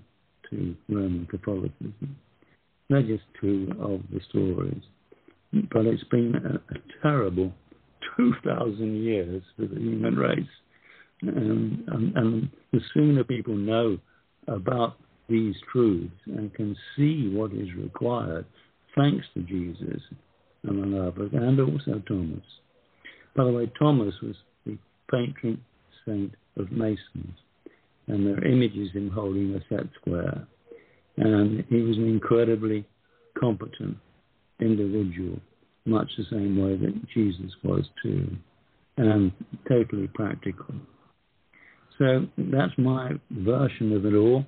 to 0.50 0.76
Roman 0.88 1.26
Catholicism. 1.26 2.16
They're 2.88 3.02
just 3.02 3.22
two 3.40 3.68
of 3.80 4.00
the 4.12 4.20
stories. 4.28 4.82
But 5.72 5.86
it's 5.86 6.04
been 6.04 6.34
a, 6.34 6.74
a 6.74 6.78
terrible 7.02 7.52
2,000 8.16 9.02
years 9.02 9.42
for 9.56 9.66
the 9.66 9.80
human 9.80 10.16
race. 10.16 10.38
And, 11.22 11.84
and, 11.88 12.16
and 12.16 12.48
the 12.72 12.80
sooner 12.94 13.24
people 13.24 13.54
know 13.54 13.98
about 14.48 14.96
these 15.30 15.54
truths 15.72 16.12
and 16.26 16.52
can 16.54 16.76
see 16.96 17.30
what 17.32 17.52
is 17.52 17.68
required, 17.78 18.44
thanks 18.96 19.24
to 19.34 19.42
Jesus, 19.42 20.02
among 20.68 20.98
others, 20.98 21.30
and 21.32 21.60
also 21.60 22.02
Thomas. 22.06 22.44
By 23.36 23.44
the 23.44 23.52
way, 23.52 23.70
Thomas 23.78 24.14
was 24.22 24.34
the 24.66 24.76
patron 25.10 25.62
saint 26.04 26.34
of 26.56 26.72
Masons, 26.72 27.36
and 28.08 28.26
there 28.26 28.34
are 28.34 28.44
images 28.44 28.88
of 28.90 28.96
him 28.96 29.10
holding 29.10 29.54
a 29.54 29.60
set 29.68 29.86
square. 30.00 30.46
And 31.16 31.64
he 31.68 31.82
was 31.82 31.96
an 31.96 32.08
incredibly 32.08 32.84
competent 33.38 33.96
individual, 34.60 35.38
much 35.84 36.10
the 36.16 36.24
same 36.30 36.56
way 36.62 36.76
that 36.76 37.08
Jesus 37.14 37.52
was 37.62 37.84
too, 38.02 38.36
and 38.96 39.32
totally 39.68 40.08
practical. 40.08 40.74
So 41.98 42.26
that's 42.38 42.72
my 42.78 43.12
version 43.30 43.92
of 43.94 44.06
it 44.06 44.14
all. 44.14 44.44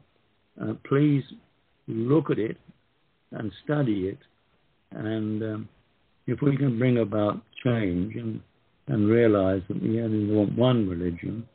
Uh, 0.61 0.75
please 0.85 1.25
look 1.87 2.31
at 2.31 2.39
it 2.39 2.57
and 3.33 3.51
study 3.65 4.09
it. 4.09 4.19
And 4.91 5.43
um, 5.43 5.69
if 6.27 6.41
we 6.43 6.57
can 6.57 6.79
bring 6.79 6.99
about 6.99 7.41
change 7.65 8.15
and, 8.17 8.41
and 8.89 9.09
realize 9.09 9.63
that 9.69 9.83
we 9.83 10.01
only 10.01 10.33
want 10.33 10.57
one 10.57 10.89
religion, 10.89 11.47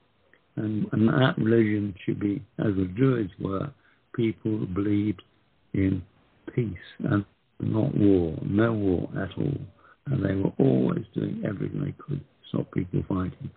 and, 0.56 0.88
and 0.92 1.08
that 1.08 1.36
religion 1.38 1.94
should 2.04 2.20
be, 2.20 2.44
as 2.60 2.74
the 2.76 2.90
Druids 2.96 3.32
were, 3.40 3.70
people 4.16 4.58
who 4.58 4.66
believed 4.66 5.22
in 5.74 6.02
peace 6.56 6.74
and 7.00 7.24
not 7.60 7.96
war, 7.96 8.38
no 8.44 8.74
war 8.74 9.10
at 9.16 9.38
all. 9.38 9.58
And 10.08 10.26
they 10.26 10.36
were 10.36 10.54
always 10.58 11.04
doing 11.14 11.44
everything 11.48 11.84
they 11.84 11.94
could 12.04 12.20
to 12.20 12.50
stop 12.50 12.72
people 12.72 13.04
fighting. 13.08 13.52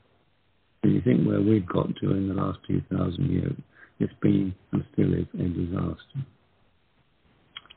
And 0.83 0.94
you 0.94 1.00
think 1.00 1.26
where 1.26 1.40
we've 1.40 1.66
got 1.66 1.94
to 1.96 2.11
in 2.11 2.29
the 2.29 2.35
last 2.35 2.59
2,000 2.66 3.31
years, 3.31 3.55
it's 4.00 4.12
been 4.20 4.54
and 4.72 4.84
still 4.92 5.12
is 5.14 5.26
a 5.34 5.48
disaster. 5.48 6.26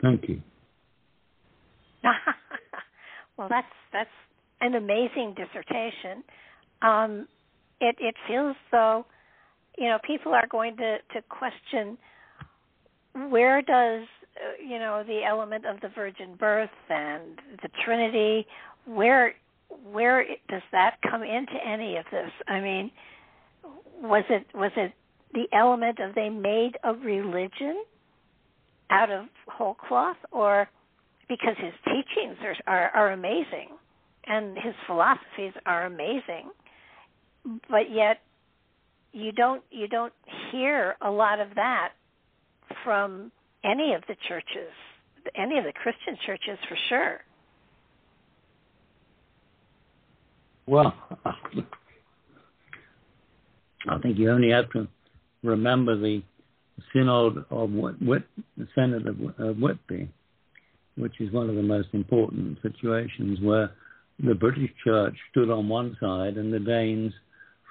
Thank 0.02 0.28
you. 0.28 0.42
well, 3.38 3.48
that's 3.50 3.68
that's 3.92 4.10
an 4.62 4.76
amazing 4.76 5.36
dissertation. 5.36 6.24
Um, 6.82 7.28
it 7.80 7.96
it 8.00 8.16
feels 8.28 8.56
though 8.72 9.06
you 9.78 9.88
know, 9.88 9.98
people 10.06 10.34
are 10.34 10.48
going 10.48 10.78
to 10.78 10.98
to 11.14 11.22
question 11.30 11.98
where 13.30 13.62
does 13.62 14.04
uh, 14.38 14.64
you 14.64 14.80
know 14.80 15.04
the 15.06 15.24
element 15.24 15.66
of 15.66 15.80
the 15.82 15.90
virgin 15.90 16.36
birth 16.40 16.70
and 16.90 17.40
the 17.62 17.70
Trinity 17.84 18.46
where 18.86 19.34
where 19.92 20.26
does 20.50 20.62
that 20.72 20.98
come 21.10 21.24
into 21.24 21.54
any 21.66 21.98
of 21.98 22.06
this? 22.12 22.30
I 22.48 22.60
mean, 22.60 22.92
was 24.02 24.24
it 24.30 24.46
was 24.54 24.72
it 24.76 24.94
the 25.34 25.48
element 25.54 26.00
of 26.00 26.16
they 26.16 26.30
made 26.30 26.78
a 26.84 26.94
religion 26.94 27.84
out 28.90 29.10
of 29.12 29.26
whole 29.48 29.76
cloth, 29.76 30.18
or 30.32 30.70
because 31.28 31.56
his 31.58 31.74
teachings 31.86 32.38
are 32.44 32.56
are, 32.68 32.90
are 32.90 33.12
amazing 33.14 33.70
and 34.26 34.58
his 34.58 34.74
philosophies 34.88 35.54
are 35.66 35.86
amazing, 35.86 36.50
but 37.70 37.92
yet 37.92 38.22
you 39.12 39.32
don't 39.32 39.64
you 39.70 39.88
don't 39.88 40.14
hear 40.52 40.96
a 41.02 41.12
lot 41.12 41.40
of 41.40 41.50
that 41.56 41.94
from 42.84 43.32
any 43.64 43.94
of 43.94 44.02
the 44.08 44.16
churches, 44.28 44.72
any 45.36 45.58
of 45.58 45.64
the 45.66 45.74
Christian 45.74 46.18
churches 46.26 46.58
for 46.68 46.78
sure. 46.90 47.22
Well, 50.66 50.94
I 53.90 53.98
think 54.02 54.18
you 54.18 54.32
only 54.32 54.50
have 54.52 54.70
to 54.72 54.88
remember 55.44 55.98
the 55.98 56.22
Synod 56.92 57.46
of 57.52 57.72
Whit, 57.72 58.24
the 58.58 58.68
Synod 58.76 59.08
of 59.08 59.58
Whitby, 59.58 60.10
which 60.98 61.20
is 61.20 61.32
one 61.32 61.50
of 61.50 61.56
the 61.56 61.64
most 61.64 61.90
important 61.94 62.58
situations 62.62 63.40
where 63.42 63.72
the 64.24 64.36
British 64.36 64.72
Church 64.84 65.16
stood 65.32 65.50
on 65.50 65.70
one 65.70 65.98
side 66.00 66.38
and 66.38 66.54
the 66.54 66.60
Danes 66.60 67.14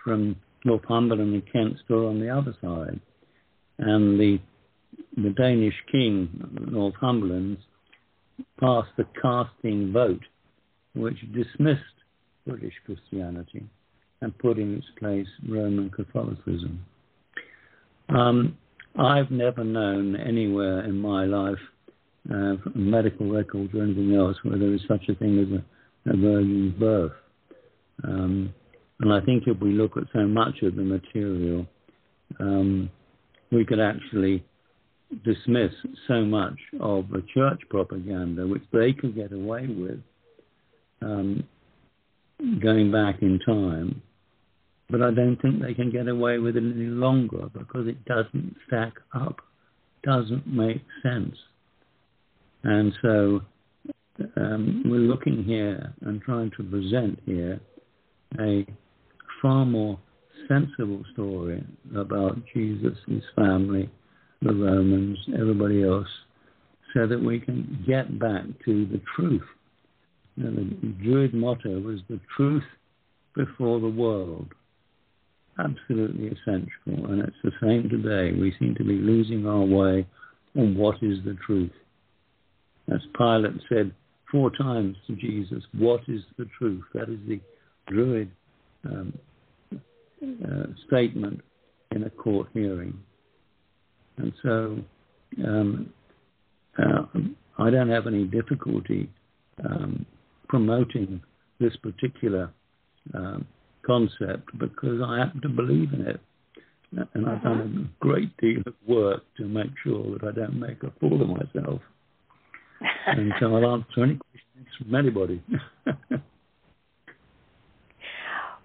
from 0.04 0.36
Northumberland 0.64 1.32
and 1.32 1.52
Kent 1.52 1.78
stood 1.84 2.06
on 2.06 2.20
the 2.20 2.28
other 2.28 2.54
side. 2.60 3.00
And 3.78 4.18
the 4.18 4.38
the 5.16 5.30
Danish 5.30 5.74
king, 5.90 6.28
Northumberland, 6.70 7.58
passed 8.60 8.90
the 8.96 9.06
casting 9.20 9.92
vote, 9.92 10.22
which 10.94 11.18
dismissed 11.32 11.80
British 12.46 12.74
Christianity 12.86 13.64
and 14.20 14.36
put 14.38 14.58
in 14.58 14.76
its 14.76 14.86
place 14.98 15.26
Roman 15.48 15.90
Catholicism. 15.90 16.84
Um, 18.08 18.56
I've 18.98 19.30
never 19.30 19.64
known 19.64 20.16
anywhere 20.16 20.84
in 20.84 20.98
my 20.98 21.24
life, 21.24 21.58
uh, 22.32 22.56
medical 22.74 23.30
records 23.30 23.74
or 23.74 23.82
anything 23.82 24.14
else, 24.14 24.36
where 24.42 24.58
there 24.58 24.74
is 24.74 24.82
such 24.86 25.08
a 25.08 25.14
thing 25.14 25.38
as 25.38 26.12
a, 26.12 26.14
a 26.14 26.16
virgin's 26.16 26.74
birth. 26.78 27.12
Um, 28.04 28.52
and 29.00 29.12
I 29.12 29.20
think 29.20 29.44
if 29.46 29.58
we 29.60 29.72
look 29.72 29.96
at 29.96 30.04
so 30.12 30.26
much 30.26 30.62
of 30.62 30.76
the 30.76 30.82
material, 30.82 31.66
um, 32.38 32.90
we 33.50 33.64
could 33.64 33.80
actually 33.80 34.44
dismiss 35.24 35.72
so 36.08 36.24
much 36.24 36.58
of 36.80 37.08
the 37.10 37.22
church 37.34 37.60
propaganda, 37.68 38.46
which 38.46 38.62
they 38.72 38.92
could 38.92 39.14
get 39.14 39.32
away 39.32 39.66
with 39.66 40.00
um, 41.02 41.44
going 42.62 42.90
back 42.90 43.22
in 43.22 43.38
time. 43.40 44.02
But 44.92 45.00
I 45.00 45.10
don't 45.10 45.40
think 45.40 45.62
they 45.62 45.72
can 45.72 45.90
get 45.90 46.06
away 46.06 46.36
with 46.36 46.54
it 46.54 46.62
any 46.62 46.84
longer 46.84 47.48
because 47.54 47.88
it 47.88 48.04
doesn't 48.04 48.54
stack 48.66 48.92
up, 49.14 49.40
doesn't 50.04 50.46
make 50.46 50.82
sense. 51.02 51.34
And 52.62 52.92
so 53.00 53.40
um, 54.36 54.82
we're 54.84 54.98
looking 54.98 55.44
here 55.44 55.94
and 56.02 56.20
trying 56.20 56.50
to 56.58 56.62
present 56.64 57.18
here 57.24 57.58
a 58.38 58.66
far 59.40 59.64
more 59.64 59.98
sensible 60.46 61.02
story 61.14 61.64
about 61.96 62.36
Jesus, 62.52 62.98
his 63.08 63.22
family, 63.34 63.90
the 64.42 64.52
Romans, 64.52 65.18
everybody 65.40 65.82
else, 65.84 66.08
so 66.92 67.06
that 67.06 67.18
we 67.18 67.40
can 67.40 67.82
get 67.88 68.18
back 68.18 68.44
to 68.66 68.84
the 68.92 69.00
truth. 69.16 69.40
the 70.36 70.50
Druid 71.02 71.32
motto 71.32 71.80
was 71.80 72.00
the 72.10 72.20
truth 72.36 72.64
before 73.34 73.80
the 73.80 73.88
world. 73.88 74.52
Absolutely 75.58 76.28
essential, 76.28 77.10
and 77.10 77.20
it's 77.20 77.36
the 77.44 77.52
same 77.60 77.88
today. 77.88 78.32
We 78.38 78.54
seem 78.58 78.74
to 78.76 78.84
be 78.84 78.94
losing 78.94 79.46
our 79.46 79.60
way 79.60 80.06
on 80.56 80.76
what 80.76 80.96
is 81.02 81.18
the 81.24 81.36
truth. 81.46 81.72
As 82.92 83.00
Pilate 83.16 83.60
said 83.68 83.92
four 84.30 84.50
times 84.50 84.96
to 85.06 85.16
Jesus, 85.16 85.62
What 85.76 86.00
is 86.08 86.22
the 86.38 86.46
truth? 86.58 86.82
That 86.94 87.10
is 87.10 87.18
the 87.28 87.40
Druid 87.88 88.30
um, 88.84 89.12
uh, 89.72 90.66
statement 90.86 91.40
in 91.90 92.04
a 92.04 92.10
court 92.10 92.48
hearing. 92.54 92.98
And 94.16 94.32
so 94.42 94.78
um, 95.44 95.92
uh, 96.78 97.02
I 97.58 97.70
don't 97.70 97.90
have 97.90 98.06
any 98.06 98.24
difficulty 98.24 99.10
um, 99.64 100.06
promoting 100.48 101.20
this 101.60 101.76
particular 101.76 102.50
um, 103.14 103.46
concept 103.84 104.50
because 104.58 105.00
I 105.04 105.18
happen 105.18 105.40
to 105.42 105.48
believe 105.48 105.92
in 105.92 106.06
it. 106.06 106.20
And 107.14 107.26
I've 107.26 107.42
done 107.42 107.60
a 107.60 107.64
uh-huh. 107.64 107.88
great 108.00 108.36
deal 108.36 108.60
of 108.66 108.74
work 108.86 109.22
to 109.38 109.44
make 109.44 109.70
sure 109.82 110.18
that 110.18 110.28
I 110.28 110.32
don't 110.32 110.60
make 110.60 110.82
a 110.82 110.92
fool 111.00 111.22
of 111.22 111.28
myself. 111.28 111.80
and 113.06 113.32
so 113.40 113.54
I'll 113.56 113.74
answer 113.74 114.04
any 114.04 114.18
questions 114.18 114.68
from 114.78 114.94
anybody. 114.94 115.42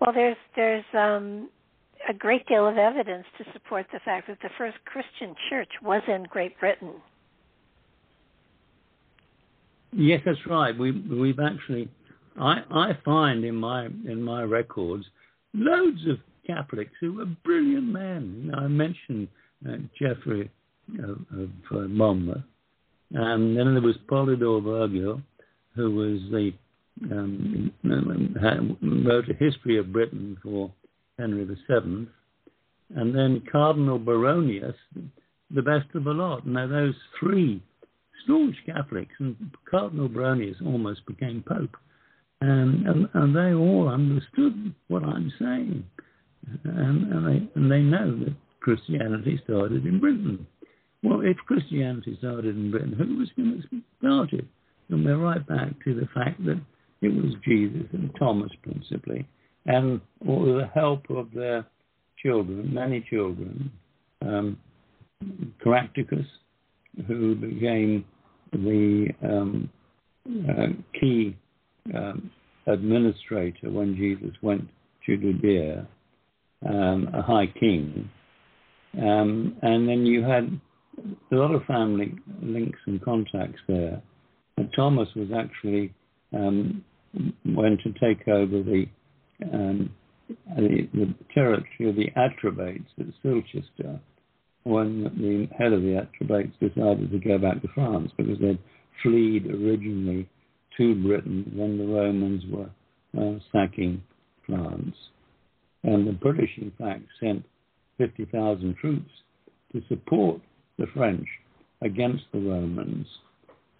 well, 0.01 0.13
there's 0.13 0.37
there's 0.55 0.83
um, 0.93 1.49
a 2.09 2.13
great 2.13 2.45
deal 2.47 2.67
of 2.67 2.77
evidence 2.77 3.25
to 3.37 3.45
support 3.53 3.85
the 3.93 3.99
fact 4.03 4.27
that 4.27 4.39
the 4.41 4.49
first 4.57 4.77
Christian 4.85 5.35
church 5.49 5.69
was 5.81 6.01
in 6.07 6.23
Great 6.29 6.59
Britain. 6.59 6.95
Yes, 9.93 10.21
that's 10.25 10.45
right. 10.47 10.77
We 10.77 10.91
we've 10.91 11.39
actually 11.39 11.89
I 12.39 12.61
I 12.71 12.97
find 13.03 13.43
in 13.43 13.55
my 13.55 13.85
in 13.85 14.21
my 14.21 14.43
records 14.43 15.05
loads 15.53 16.05
of 16.07 16.17
Catholics 16.45 16.93
who 16.99 17.13
were 17.13 17.25
brilliant 17.43 17.87
men. 17.87 18.51
I 18.55 18.67
mentioned 18.67 19.27
uh, 19.67 19.77
Geoffrey 19.99 20.49
of, 21.03 21.19
of 21.37 21.49
uh, 21.71 21.87
Monmouth, 21.87 22.43
and 23.11 23.57
then 23.57 23.73
there 23.73 23.81
was 23.81 23.97
Polydore 24.09 24.61
Vergil, 24.61 25.21
who 25.75 25.91
was 25.91 26.19
the 26.31 26.53
um, 27.11 27.71
wrote 29.05 29.29
a 29.29 29.33
history 29.33 29.77
of 29.77 29.93
Britain 29.93 30.37
for 30.41 30.71
Henry 31.19 31.45
VII, 31.45 32.07
and 32.95 33.15
then 33.15 33.43
Cardinal 33.51 33.99
Baronius, 33.99 34.75
the 35.53 35.61
best 35.61 35.87
of 35.93 36.05
the 36.05 36.11
lot. 36.11 36.47
Now, 36.47 36.67
those 36.67 36.95
three 37.19 37.61
staunch 38.23 38.55
Catholics, 38.65 39.13
and 39.19 39.35
Cardinal 39.69 40.09
Baronius 40.09 40.61
almost 40.65 41.05
became 41.05 41.43
Pope, 41.47 41.75
and, 42.41 43.07
and, 43.13 43.35
they 43.35 43.53
all 43.53 43.89
understood 43.89 44.73
what 44.89 45.03
I'm 45.03 45.31
saying, 45.39 45.83
and, 46.63 47.11
and, 47.11 47.27
they, 47.27 47.49
and 47.55 47.71
they 47.71 47.79
know 47.79 48.17
that 48.19 48.35
Christianity 48.59 49.39
started 49.43 49.85
in 49.85 49.99
Britain. 49.99 50.45
Well, 51.01 51.21
if 51.21 51.37
Christianity 51.47 52.15
started 52.19 52.55
in 52.55 52.69
Britain, 52.69 52.93
who 52.93 53.17
was 53.17 53.29
going 53.35 53.63
to 53.71 53.81
start 53.99 54.33
it? 54.33 54.45
And 54.89 55.03
we're 55.03 55.17
right 55.17 55.45
back 55.47 55.69
to 55.83 55.95
the 55.95 56.07
fact 56.13 56.43
that 56.45 56.61
it 57.01 57.09
was 57.09 57.33
Jesus 57.43 57.87
and 57.93 58.11
Thomas 58.17 58.51
principally, 58.61 59.27
and 59.65 59.99
with 60.23 60.57
the 60.57 60.69
help 60.73 61.09
of 61.09 61.31
their 61.33 61.65
children, 62.23 62.73
many 62.73 63.05
children, 63.09 63.71
um, 64.21 64.57
Caractacus, 65.63 66.25
who 67.07 67.35
became 67.35 68.05
the 68.51 69.07
um, 69.23 69.69
uh, 70.49 70.67
key 70.99 71.35
um, 71.95 72.31
administrator 72.65 73.69
when 73.69 73.95
Jesus 73.95 74.35
went 74.41 74.67
to 75.05 75.17
Judea, 75.17 75.87
um, 76.67 77.09
a 77.13 77.21
high 77.21 77.47
king. 77.59 78.09
Um, 78.97 79.55
and 79.61 79.87
then 79.87 80.05
you 80.05 80.23
had 80.23 80.59
a 81.31 81.35
lot 81.35 81.53
of 81.53 81.63
family 81.65 82.15
links 82.41 82.79
and 82.87 83.03
contacts 83.03 83.61
there. 83.67 84.01
And 84.57 84.69
Thomas 84.75 85.07
was 85.15 85.29
actually 85.35 85.93
um, 86.33 86.83
went 87.45 87.81
to 87.81 87.93
take 87.93 88.27
over 88.27 88.63
the 88.63 88.85
um, 89.53 89.91
the, 90.55 90.89
the, 90.93 91.13
territory 91.33 91.89
of 91.89 91.95
the 91.95 92.09
Atrebates 92.17 92.87
at 92.99 93.05
Silchester 93.23 93.99
when 94.63 95.03
the 95.03 95.47
head 95.55 95.73
of 95.73 95.81
the 95.81 95.95
Atrebates 95.95 96.53
decided 96.59 97.11
to 97.11 97.19
go 97.19 97.37
back 97.37 97.61
to 97.61 97.67
France 97.73 98.11
because 98.17 98.37
they'd 98.39 98.59
fled 99.01 99.45
originally 99.45 100.27
to 100.77 100.95
Britain 100.95 101.51
when 101.55 101.77
the 101.77 101.85
Romans 101.85 102.43
were 102.49 102.69
uh, 103.19 103.39
sacking 103.51 104.01
France. 104.45 104.95
And 105.83 106.07
the 106.07 106.13
British, 106.13 106.51
in 106.57 106.71
fact, 106.77 107.03
sent 107.19 107.43
50,000 107.97 108.75
troops 108.77 109.11
to 109.73 109.81
support 109.87 110.41
the 110.77 110.87
French 110.93 111.27
against 111.81 112.23
the 112.33 112.39
Romans. 112.39 113.07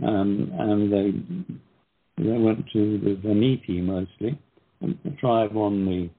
Um, 0.06 0.52
and 0.58 0.91
they, 0.91 2.24
they 2.24 2.38
went 2.38 2.66
to 2.74 3.00
the 3.00 3.16
Veneti 3.28 3.82
mostly, 3.82 4.39
a 4.82 5.10
tribe 5.20 5.56
on 5.56 5.86
the 5.86 6.10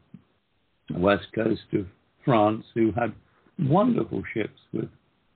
west 0.99 1.26
coast 1.35 1.62
of 1.74 1.87
France 2.24 2.64
who 2.74 2.93
had 2.93 3.12
wonderful 3.59 4.22
ships 4.35 4.61
with 4.72 4.89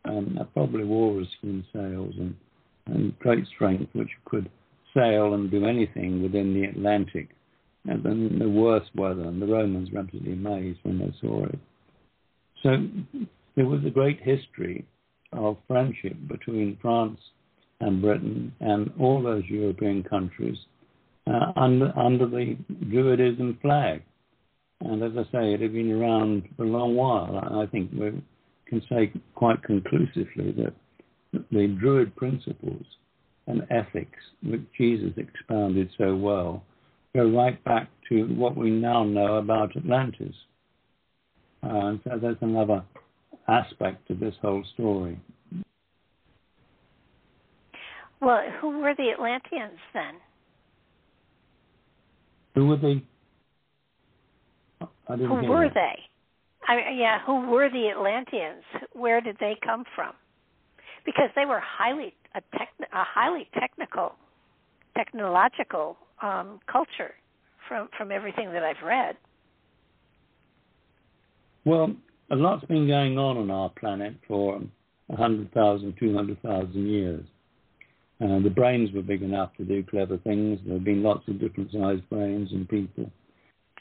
um, 0.05 0.38
probably 0.53 0.84
walrus-skin 0.84 1.64
sails 1.72 2.14
and, 2.18 2.34
and 2.86 3.18
great 3.20 3.47
strength, 3.55 3.88
which 3.95 4.11
could 4.24 4.51
sail 4.95 5.34
and 5.34 5.51
do 5.51 5.66
anything 5.66 6.22
within 6.22 6.55
the 6.55 6.64
Atlantic. 6.64 7.30
And 7.84 8.03
then 8.05 8.38
the 8.38 8.49
worst 8.49 8.90
weather, 8.95 9.22
and 9.22 9.43
the 9.43 9.47
Romans 9.47 9.90
were 9.90 10.01
absolutely 10.01 10.34
amazed 10.34 10.78
when 10.82 10.99
they 10.99 11.12
saw 11.20 11.47
it. 11.47 11.59
So 12.62 12.76
there 13.57 13.66
was 13.66 13.80
a 13.84 13.90
great 13.90 14.20
history 14.22 14.86
of 15.32 15.57
friendship 15.66 16.16
between 16.28 16.78
France 16.80 17.18
and 17.80 18.01
Britain 18.01 18.55
and 18.61 18.93
all 19.01 19.22
those 19.22 19.43
European 19.49 20.05
countries 20.05 20.57
uh, 21.26 21.53
under, 21.57 21.93
under 21.99 22.26
the 22.26 22.57
Druidism 22.84 23.61
flag. 23.61 24.03
And 24.80 25.03
as 25.03 25.12
I 25.16 25.24
say, 25.32 25.55
it 25.55 25.61
had 25.61 25.72
been 25.72 25.93
around 25.93 26.49
for 26.57 26.64
a 26.64 26.68
long 26.68 26.95
while. 26.95 27.36
I 27.61 27.66
think 27.66 27.90
we 27.93 28.22
can 28.66 28.82
say 28.88 29.12
quite 29.34 29.62
conclusively 29.62 30.53
that 30.53 30.74
the 31.51 31.66
Druid 31.80 32.14
principles 32.16 32.84
ethics 33.73 34.18
that 34.45 34.61
Jesus 34.75 35.12
expounded 35.16 35.89
so 35.99 36.14
well 36.14 36.62
go 37.14 37.29
right 37.29 37.62
back 37.64 37.89
to 38.09 38.25
what 38.35 38.57
we 38.57 38.70
now 38.70 39.05
know 39.05 39.37
about 39.37 39.77
Atlantis. 39.77 40.35
Uh, 41.62 41.68
and 41.68 42.01
so 42.05 42.18
there's 42.20 42.37
another 42.41 42.83
aspect 43.49 44.07
to 44.09 44.14
this 44.14 44.35
whole 44.41 44.64
story. 44.75 45.20
Well, 48.20 48.41
who 48.61 48.81
were 48.81 48.95
the 48.97 49.11
Atlanteans 49.12 49.79
then? 49.93 50.14
Who 52.55 52.66
were 52.68 52.77
they? 52.77 53.03
who 55.09 55.35
were 55.35 55.68
that. 55.68 55.75
they? 55.75 55.99
I, 56.68 56.93
yeah, 56.97 57.18
who 57.27 57.51
were 57.51 57.68
the 57.68 57.91
Atlanteans? 57.91 58.62
Where 58.93 59.20
did 59.20 59.37
they 59.41 59.57
come 59.64 59.85
from? 59.97 60.12
Because 61.05 61.31
they 61.35 61.45
were 61.45 61.61
highly 61.61 62.14
a, 62.35 62.39
a 62.39 63.05
highly 63.05 63.49
technical, 63.59 64.14
technological 64.97 65.97
um, 66.22 66.61
culture 66.70 67.14
from 67.68 67.89
from 67.97 68.12
everything 68.12 68.53
that 68.53 68.62
I've 68.62 68.85
read. 68.85 69.16
Well, 71.64 71.95
a 72.30 72.37
lot's 72.37 72.64
been 72.66 72.87
going 72.87 73.18
on 73.18 73.37
on 73.37 73.51
our 73.51 73.70
planet 73.70 74.14
for 74.26 74.61
100,000, 75.07 75.95
200,000 75.99 76.87
years. 76.87 77.24
Uh, 78.20 78.41
the 78.41 78.51
brains 78.51 78.91
were 78.93 79.03
big 79.03 79.22
enough 79.22 79.51
to 79.57 79.64
do 79.64 79.85
clever 79.89 80.16
things. 80.18 80.59
There 80.64 80.74
have 80.74 80.85
been 80.85 81.03
lots 81.03 81.26
of 81.28 81.41
different 81.41 81.70
sized 81.72 82.09
brains 82.09 82.51
and 82.53 82.68
people. 82.68 83.11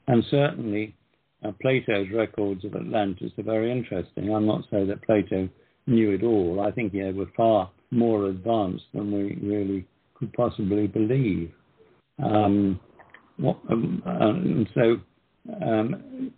And 0.07 0.23
certainly, 0.29 0.95
uh, 1.43 1.51
Plato's 1.61 2.07
records 2.13 2.65
of 2.65 2.75
Atlantis 2.75 3.31
are 3.37 3.43
very 3.43 3.71
interesting. 3.71 4.33
I'm 4.33 4.45
not 4.45 4.63
saying 4.69 4.87
that 4.87 5.03
Plato 5.03 5.47
knew 5.87 6.11
it 6.11 6.23
all. 6.23 6.59
I 6.59 6.71
think 6.71 6.91
he 6.91 7.01
was 7.01 7.27
far 7.37 7.69
more 7.91 8.27
advanced 8.27 8.85
than 8.93 9.11
we 9.11 9.37
really 9.41 9.85
could 10.15 10.33
possibly 10.33 10.87
believe. 10.87 11.51
Um, 12.23 12.79
what, 13.37 13.57
um, 13.69 14.03
uh, 14.05 14.29
and 14.29 14.69
so 14.73 14.97
um, 15.61 16.31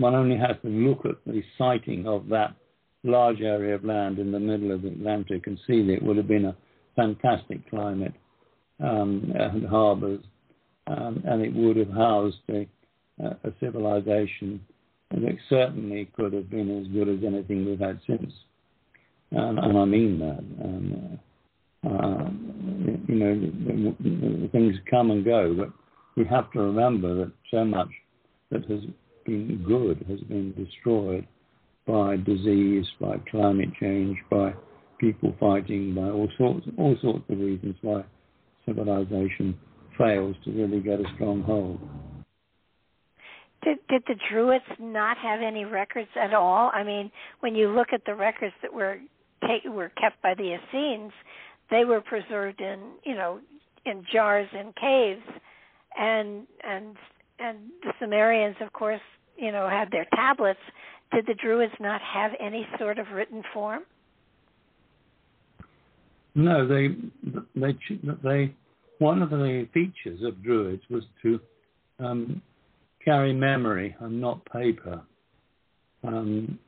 one 0.00 0.14
only 0.14 0.36
has 0.36 0.56
to 0.62 0.68
look 0.68 1.04
at 1.04 1.16
the 1.26 1.42
sighting 1.58 2.06
of 2.06 2.28
that 2.28 2.54
large 3.02 3.40
area 3.40 3.74
of 3.74 3.84
land 3.84 4.18
in 4.18 4.32
the 4.32 4.40
middle 4.40 4.72
of 4.72 4.82
the 4.82 4.88
Atlantic 4.88 5.46
and 5.46 5.58
see 5.66 5.82
that 5.82 5.94
it 5.94 6.02
would 6.02 6.16
have 6.16 6.28
been 6.28 6.46
a 6.46 6.56
fantastic 6.94 7.68
climate 7.70 8.14
um, 8.82 9.32
and 9.34 9.66
harbours, 9.66 10.20
um, 10.86 11.22
and 11.26 11.42
it 11.42 11.54
would 11.54 11.76
have 11.76 11.90
housed 11.90 12.36
a, 12.50 12.68
a, 13.20 13.52
civilization 13.60 14.60
that 15.10 15.36
certainly 15.48 16.10
could 16.16 16.32
have 16.32 16.50
been 16.50 16.80
as 16.80 16.86
good 16.88 17.08
as 17.08 17.24
anything 17.24 17.64
we've 17.64 17.80
had 17.80 18.00
since. 18.06 18.32
And, 19.30 19.58
and 19.58 19.78
I 19.78 19.84
mean 19.84 20.18
that. 20.20 20.38
And, 20.64 21.18
uh, 21.84 21.88
uh, 21.88 22.30
you 23.06 23.14
know, 23.14 24.48
things 24.50 24.74
come 24.90 25.10
and 25.10 25.24
go, 25.24 25.54
but 25.56 25.70
we 26.16 26.24
have 26.24 26.50
to 26.52 26.60
remember 26.60 27.14
that 27.16 27.32
so 27.50 27.64
much 27.64 27.88
that 28.50 28.64
has 28.68 28.80
been 29.24 29.62
good 29.66 30.04
has 30.08 30.20
been 30.28 30.52
destroyed 30.54 31.26
by 31.86 32.16
disease, 32.16 32.86
by 33.00 33.16
climate 33.30 33.68
change, 33.80 34.16
by 34.30 34.52
people 34.98 35.34
fighting, 35.38 35.94
by 35.94 36.08
all 36.08 36.28
sorts, 36.38 36.66
all 36.78 36.96
sorts 37.02 37.24
of 37.28 37.38
reasons 37.38 37.76
why 37.82 38.04
civilization 38.64 39.56
fails 39.98 40.34
to 40.44 40.50
really 40.50 40.80
get 40.80 41.00
a 41.00 41.04
strong 41.14 41.42
hold. 41.42 41.80
Did, 43.62 43.78
did 43.88 44.02
the 44.06 44.14
Druids 44.30 44.64
not 44.78 45.16
have 45.18 45.40
any 45.40 45.64
records 45.64 46.08
at 46.20 46.34
all? 46.34 46.70
I 46.72 46.82
mean, 46.84 47.10
when 47.40 47.54
you 47.54 47.68
look 47.68 47.88
at 47.92 48.04
the 48.06 48.14
records 48.14 48.54
that 48.62 48.72
were 48.72 48.98
take, 49.42 49.64
were 49.64 49.90
kept 50.00 50.20
by 50.22 50.34
the 50.34 50.56
Essenes, 50.56 51.12
they 51.70 51.84
were 51.84 52.00
preserved 52.00 52.60
in 52.60 52.78
you 53.04 53.14
know 53.14 53.40
in 53.84 54.04
jars 54.12 54.48
in 54.52 54.72
caves, 54.80 55.22
and 55.98 56.46
and 56.64 56.96
and 57.38 57.58
the 57.82 57.92
Sumerians, 58.00 58.56
of 58.60 58.72
course, 58.72 59.00
you 59.36 59.52
know, 59.52 59.68
had 59.68 59.90
their 59.90 60.06
tablets. 60.14 60.60
Did 61.12 61.26
the 61.26 61.34
Druids 61.34 61.72
not 61.80 62.00
have 62.00 62.32
any 62.40 62.66
sort 62.78 62.98
of 62.98 63.06
written 63.12 63.42
form? 63.52 63.82
No, 66.34 66.66
they 66.66 66.88
they 67.54 67.76
they 68.22 68.54
one 68.98 69.22
of 69.22 69.30
the 69.30 69.68
features 69.72 70.22
of 70.22 70.42
Druids 70.42 70.82
was 70.90 71.04
to 71.22 71.40
um, 71.98 72.42
carry 73.04 73.32
memory 73.32 73.94
and 74.00 74.20
not 74.20 74.44
paper. 74.46 75.02
Um, 76.04 76.58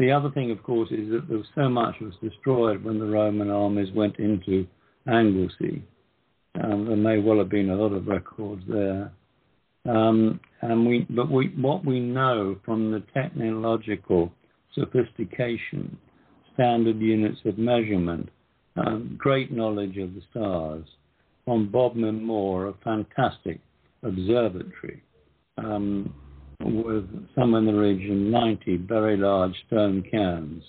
the 0.00 0.10
other 0.10 0.30
thing, 0.30 0.50
of 0.50 0.62
course, 0.62 0.90
is 0.90 1.10
that 1.10 1.28
there 1.28 1.36
was 1.36 1.46
so 1.54 1.68
much 1.68 1.96
was 2.00 2.14
destroyed 2.22 2.82
when 2.82 2.98
the 2.98 3.04
Roman 3.04 3.50
armies 3.50 3.92
went 3.94 4.16
into 4.18 4.66
Anglesey. 5.06 5.82
Um, 6.60 6.86
there 6.86 6.96
may 6.96 7.18
well 7.18 7.36
have 7.36 7.50
been 7.50 7.68
a 7.68 7.76
lot 7.76 7.92
of 7.92 8.06
records 8.06 8.62
there. 8.66 9.12
Um, 9.86 10.40
and 10.62 10.86
we, 10.86 11.06
but 11.10 11.30
we, 11.30 11.48
what 11.48 11.84
we 11.84 12.00
know 12.00 12.56
from 12.64 12.90
the 12.90 13.02
technological 13.12 14.32
sophistication, 14.74 15.98
standard 16.54 16.98
units 16.98 17.40
of 17.44 17.58
measurement, 17.58 18.30
um, 18.76 19.16
great 19.18 19.52
knowledge 19.52 19.98
of 19.98 20.14
the 20.14 20.22
stars, 20.30 20.86
from 21.44 21.70
Bodmin 21.70 22.22
Moor, 22.22 22.68
a 22.68 22.74
fantastic 22.82 23.60
observatory 24.02 25.02
um, 25.58 26.14
with 26.60 27.08
some 27.34 27.54
in 27.54 27.66
the 27.66 27.72
region 27.72 28.30
90 28.30 28.76
very 28.88 29.16
large 29.16 29.54
stone 29.66 30.02
cairns. 30.10 30.62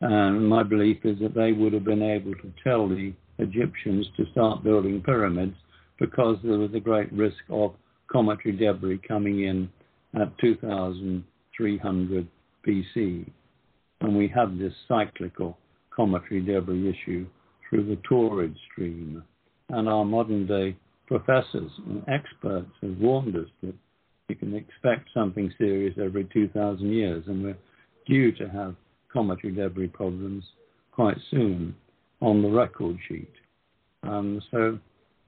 And 0.00 0.48
my 0.48 0.62
belief 0.62 0.98
is 1.04 1.18
that 1.20 1.34
they 1.34 1.52
would 1.52 1.72
have 1.72 1.84
been 1.84 2.02
able 2.02 2.34
to 2.34 2.52
tell 2.64 2.88
the 2.88 3.12
Egyptians 3.38 4.06
to 4.16 4.24
start 4.32 4.64
building 4.64 5.02
pyramids 5.02 5.56
because 5.98 6.38
there 6.42 6.58
was 6.58 6.72
a 6.74 6.80
great 6.80 7.12
risk 7.12 7.42
of 7.50 7.74
cometary 8.10 8.56
debris 8.56 9.00
coming 9.06 9.44
in 9.44 9.68
at 10.20 10.36
2300 10.38 12.28
BC. 12.66 13.30
And 14.00 14.16
we 14.16 14.28
have 14.28 14.58
this 14.58 14.72
cyclical 14.88 15.58
cometary 15.94 16.40
debris 16.40 16.88
issue 16.88 17.26
through 17.68 17.84
the 17.86 18.00
Taurid 18.08 18.54
stream. 18.70 19.22
And 19.68 19.88
our 19.88 20.04
modern 20.04 20.46
day 20.46 20.76
professors 21.06 21.70
and 21.86 22.02
experts 22.08 22.70
have 22.82 22.96
warned 22.98 23.36
us 23.36 23.48
that 23.62 23.74
you 24.30 24.36
can 24.36 24.54
expect 24.54 25.08
something 25.12 25.52
serious 25.58 25.94
every 26.02 26.24
2,000 26.32 26.90
years, 26.90 27.24
and 27.26 27.42
we're 27.42 27.58
due 28.06 28.32
to 28.32 28.48
have 28.48 28.74
cometary 29.12 29.52
debris 29.52 29.88
problems 29.88 30.44
quite 30.92 31.16
soon 31.30 31.74
on 32.20 32.42
the 32.42 32.48
record 32.48 32.96
sheet. 33.08 33.32
Um, 34.04 34.40
so 34.50 34.78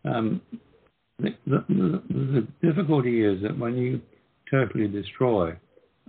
um, 0.04 0.40
the, 1.18 1.30
the, 1.46 1.64
the, 1.68 2.48
difficulty 2.62 3.24
is 3.24 3.42
that 3.42 3.58
when 3.58 3.76
you 3.76 4.00
totally 4.50 4.88
destroy 4.88 5.56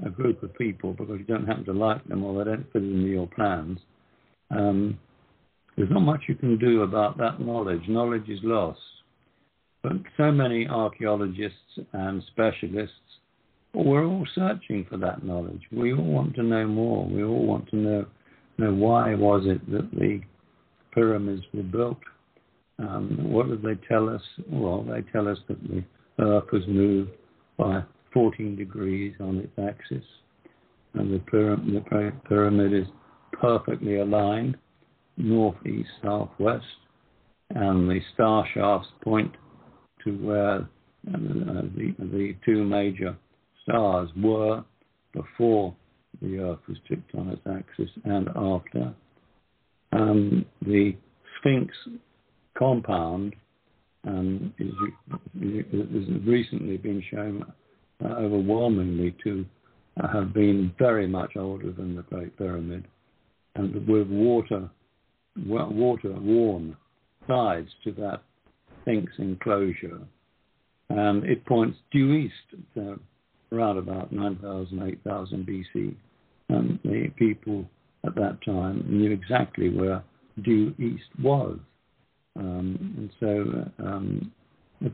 a 0.06 0.10
group 0.10 0.42
of 0.44 0.56
people 0.56 0.94
because 0.94 1.20
you 1.20 1.26
don't 1.26 1.46
happen 1.46 1.66
to 1.66 1.74
like 1.74 2.08
them 2.08 2.24
or 2.24 2.44
they 2.44 2.52
don't 2.52 2.72
fit 2.72 2.84
into 2.84 3.08
your 3.08 3.28
plans, 3.28 3.80
um, 4.52 4.98
there's 5.76 5.90
not 5.90 6.02
much 6.02 6.22
you 6.28 6.36
can 6.36 6.58
do 6.58 6.84
about 6.84 7.18
that 7.18 7.40
knowledge. 7.40 7.82
Knowledge 7.88 8.30
is 8.30 8.40
lost. 8.44 8.80
But 9.84 9.98
so 10.16 10.32
many 10.32 10.66
archaeologists 10.66 11.78
and 11.92 12.24
specialists, 12.32 12.96
we're 13.74 14.06
all 14.06 14.26
searching 14.34 14.86
for 14.90 14.98
that 14.98 15.26
knowledge. 15.26 15.62
We 15.72 15.94
all 15.94 16.06
want 16.06 16.36
to 16.36 16.44
know 16.44 16.66
more. 16.66 17.06
We 17.06 17.24
all 17.24 17.46
want 17.46 17.70
to 17.72 17.76
know, 17.76 18.06
know 18.58 18.74
why 18.74 19.14
was 19.14 19.44
it 19.46 19.70
that 19.72 19.92
the 19.92 20.22
pyramids 20.94 21.44
were 21.54 21.64
built. 21.64 22.00
Um, 22.80 23.18
what 23.24 23.50
did 23.50 23.62
they 23.62 23.76
tell 23.88 24.08
us? 24.08 24.22
Well, 24.50 24.84
they 24.84 25.02
tell 25.12 25.28
us 25.28 25.38
that 25.50 25.62
the 25.68 25.84
Earth 26.20 26.46
was 26.54 26.64
moved 26.68 27.12
by 27.58 27.84
14 28.14 28.56
degrees 28.56 29.14
on 29.20 29.38
its 29.38 29.52
axis, 29.60 30.06
and 30.94 31.14
the 31.14 31.20
pyramid, 31.20 31.76
the 31.76 32.12
pyramid 32.30 32.74
is 32.74 32.88
perfectly 33.34 33.98
aligned, 33.98 34.56
northeast, 35.18 35.90
southwest, 36.02 36.66
and 37.50 37.90
the 37.90 38.00
star 38.14 38.48
shafts 38.54 38.88
point 39.04 39.34
to 40.04 40.12
where 40.12 40.56
uh, 40.58 40.62
the, 41.76 41.94
the 42.00 42.36
two 42.46 42.64
major 42.64 43.16
stars 43.64 44.10
were 44.18 44.64
before 45.14 45.76
the 46.22 46.40
Earth 46.40 46.60
was 46.68 46.78
tipped 46.88 47.14
on 47.16 47.30
its 47.30 47.42
axis 47.50 47.90
and 48.06 48.30
after. 48.36 48.94
Um, 49.92 50.46
the 50.66 50.96
Sphinx 51.38 51.74
compound 52.58 53.36
um, 54.08 54.54
is, 54.58 54.72
has 55.12 56.26
recently 56.26 56.78
been 56.78 57.04
shown 57.12 57.46
uh, 58.04 58.08
overwhelmingly 58.08 59.16
to 59.24 59.46
uh, 60.02 60.08
have 60.08 60.34
been 60.34 60.74
very 60.80 61.08
much 61.08 61.36
older 61.36 61.72
than 61.72 61.96
the 61.96 62.02
Great 62.04 62.36
Pyramid, 62.38 62.88
and 63.56 63.74
with 63.88 64.08
water 64.08 64.70
water 65.36 66.12
worn 66.20 66.76
sides 67.28 67.70
to 67.84 67.92
that 67.94 68.22
Sphinx 68.84 69.12
enclosure. 69.18 70.00
And 70.90 71.24
it 71.24 71.46
points 71.46 71.78
due 71.92 72.14
east, 72.14 72.62
uh, 72.78 72.96
around 73.52 73.78
about 73.78 74.12
9,000, 74.12 74.84
8,000 74.84 75.48
BC. 75.48 75.96
And 76.50 76.80
the 76.84 77.12
people 77.18 77.66
at 78.06 78.16
that 78.16 78.38
time 78.46 78.86
knew 78.88 79.12
exactly 79.12 79.70
where 79.70 80.04
due 80.44 80.74
east 80.78 81.10
was. 81.22 81.58
Um, 82.38 82.96
and 82.98 83.10
so 83.20 83.84
um, 83.86 84.32
it, 84.82 84.92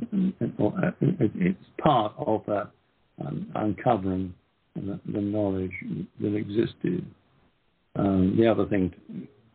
it, 1.01 1.31
it's 1.35 1.65
part 1.81 2.13
of 2.17 2.43
that 2.47 2.69
um, 3.25 3.51
uncovering 3.55 4.33
the, 4.75 4.99
the, 5.11 5.21
knowledge 5.21 5.71
that 6.21 6.35
existed. 6.35 7.05
Um, 7.95 8.35
the 8.37 8.47
other 8.47 8.65
thing 8.65 8.93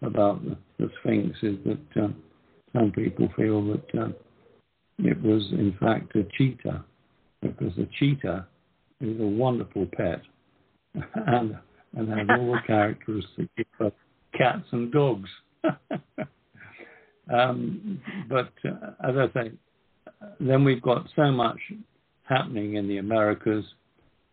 about 0.02 0.42
the, 0.44 0.56
the 0.78 0.90
Sphinx 1.00 1.36
is 1.42 1.56
that 1.64 2.02
uh, 2.04 2.08
some 2.74 2.92
people 2.92 3.28
feel 3.36 3.62
that 3.68 4.00
uh, 4.00 4.08
it 4.98 5.20
was 5.22 5.42
in 5.52 5.76
fact 5.80 6.14
a 6.16 6.24
cheetah, 6.36 6.84
because 7.40 7.76
a 7.78 7.86
cheetah 7.98 8.46
is 9.00 9.20
a 9.20 9.26
wonderful 9.26 9.86
pet 9.96 10.22
and 11.26 11.56
and 11.96 12.08
has 12.08 12.26
all 12.38 12.52
the 12.52 12.60
characteristics 12.66 13.70
of 13.80 13.92
cats 14.36 14.66
and 14.72 14.92
dogs. 14.92 15.30
um, 17.32 18.00
but 18.28 18.52
uh, 18.64 18.90
as 19.08 19.14
I 19.16 19.26
say, 19.32 19.52
then 20.40 20.64
we've 20.64 20.82
got 20.82 21.06
so 21.14 21.30
much 21.30 21.58
happening 22.24 22.74
in 22.74 22.88
the 22.88 22.98
Americas, 22.98 23.64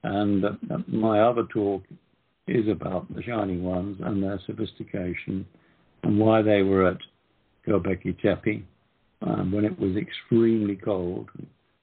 and 0.04 0.44
uh, 0.44 0.50
my 0.88 1.22
other 1.22 1.44
talk 1.54 1.84
is 2.48 2.68
about 2.68 3.14
the 3.14 3.22
Shining 3.22 3.64
Ones 3.64 3.98
and 4.02 4.24
their 4.24 4.40
sophistication 4.48 5.46
and 6.04 6.20
why 6.20 6.42
they 6.42 6.64
were 6.64 6.88
at 6.88 6.98
Göbekli 7.68 8.20
Tepe 8.22 8.64
um, 9.22 9.52
when 9.52 9.66
it 9.66 9.78
was 9.80 9.96
extremely 9.96 10.76
cold, 10.76 11.30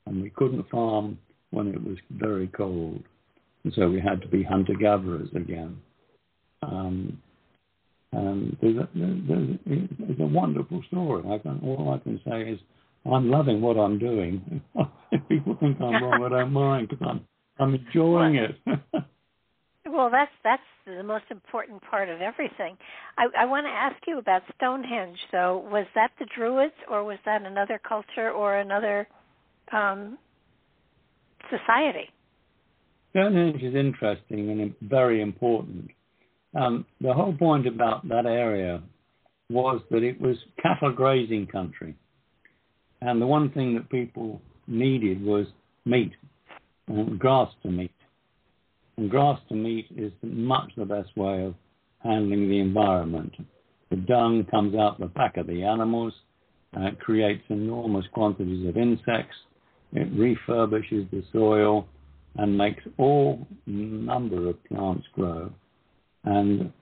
and 0.06 0.22
we 0.22 0.30
couldn't 0.30 0.68
farm 0.70 1.18
when 1.50 1.68
it 1.68 1.82
was 1.82 1.96
very 2.10 2.48
cold, 2.48 3.02
and 3.64 3.72
so 3.74 3.88
we 3.88 4.00
had 4.00 4.20
to 4.22 4.28
be 4.28 4.42
hunter 4.42 4.74
gatherers 4.74 5.28
again. 5.34 5.78
Um, 6.62 7.22
and 8.12 8.56
there's 8.60 8.76
a, 8.76 8.88
there's, 8.94 9.58
it's 9.66 10.20
a 10.20 10.26
wonderful 10.26 10.82
story. 10.88 11.22
I 11.30 11.38
can, 11.38 11.60
all 11.62 11.94
I 11.94 12.02
can 12.02 12.20
say 12.26 12.50
is 12.50 12.58
I'm 13.04 13.30
loving 13.30 13.60
what 13.60 13.76
I'm 13.76 13.98
doing. 13.98 14.62
if 15.12 15.20
people 15.28 15.56
think 15.60 15.80
I'm 15.80 16.02
wrong, 16.02 16.24
I 16.24 16.28
don't 16.28 16.52
mind 16.52 16.88
because 16.88 17.06
I'm 17.08 17.20
I'm 17.58 17.74
enjoying 17.74 18.36
it. 18.36 18.56
well, 19.90 20.10
that's 20.10 20.30
that's 20.44 20.62
the 20.86 21.02
most 21.02 21.24
important 21.30 21.82
part 21.90 22.08
of 22.08 22.20
everything. 22.20 22.76
I, 23.16 23.26
I 23.40 23.44
want 23.46 23.66
to 23.66 23.70
ask 23.70 23.96
you 24.06 24.18
about 24.18 24.42
Stonehenge. 24.56 25.18
Though, 25.32 25.58
was 25.70 25.86
that 25.94 26.10
the 26.18 26.26
Druids, 26.36 26.74
or 26.90 27.04
was 27.04 27.18
that 27.24 27.42
another 27.42 27.80
culture 27.86 28.30
or 28.30 28.58
another 28.58 29.08
um, 29.72 30.18
society? 31.50 32.10
Stonehenge 33.10 33.62
is 33.62 33.74
interesting 33.74 34.50
and 34.50 34.74
very 34.82 35.20
important. 35.20 35.90
Um, 36.54 36.86
the 37.00 37.12
whole 37.12 37.34
point 37.34 37.66
about 37.66 38.08
that 38.08 38.26
area 38.26 38.82
was 39.50 39.80
that 39.90 40.02
it 40.02 40.20
was 40.20 40.36
cattle 40.62 40.92
grazing 40.92 41.46
country. 41.46 41.94
And 43.00 43.20
the 43.20 43.26
one 43.26 43.50
thing 43.50 43.74
that 43.74 43.88
people 43.90 44.40
needed 44.66 45.22
was 45.22 45.46
meat, 45.84 46.12
and 46.88 47.18
grass 47.18 47.48
to 47.62 47.70
meat. 47.70 47.92
And 48.98 49.08
grass 49.08 49.38
to 49.48 49.54
meat 49.54 49.86
is 49.96 50.10
much 50.24 50.72
the 50.76 50.84
best 50.84 51.16
way 51.16 51.44
of 51.44 51.54
handling 52.02 52.48
the 52.48 52.58
environment. 52.58 53.32
The 53.90 53.96
dung 53.96 54.44
comes 54.50 54.74
out 54.74 54.98
the 54.98 55.06
back 55.06 55.36
of 55.36 55.46
the 55.46 55.62
animals, 55.62 56.12
uh, 56.76 56.86
it 56.86 56.98
creates 56.98 57.44
enormous 57.48 58.04
quantities 58.12 58.68
of 58.68 58.76
insects, 58.76 59.36
it 59.92 60.12
refurbishes 60.16 61.08
the 61.12 61.22
soil 61.32 61.86
and 62.38 62.58
makes 62.58 62.82
all 62.98 63.46
number 63.66 64.48
of 64.48 64.64
plants 64.64 65.06
grow. 65.14 65.52
And 66.24 66.72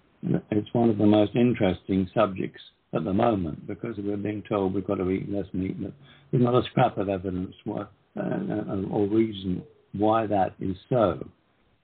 it's 0.50 0.72
one 0.72 0.88
of 0.88 0.96
the 0.96 1.04
most 1.04 1.36
interesting 1.36 2.08
subjects 2.14 2.62
at 2.94 3.04
the 3.04 3.12
moment 3.12 3.66
because 3.66 3.94
we're 3.98 4.16
being 4.16 4.42
told 4.48 4.72
we've 4.72 4.86
got 4.86 4.96
to 4.96 5.10
eat 5.10 5.30
less 5.30 5.46
meat. 5.52 5.80
But 5.82 5.92
there's 6.30 6.42
not 6.42 6.54
a 6.54 6.66
scrap 6.70 6.96
of 6.96 7.10
evidence 7.10 7.54
uh, 7.68 7.84
uh 8.18 8.82
or 8.90 9.06
reason 9.06 9.62
why 9.92 10.26
that 10.26 10.54
is 10.60 10.76
so. 10.88 11.28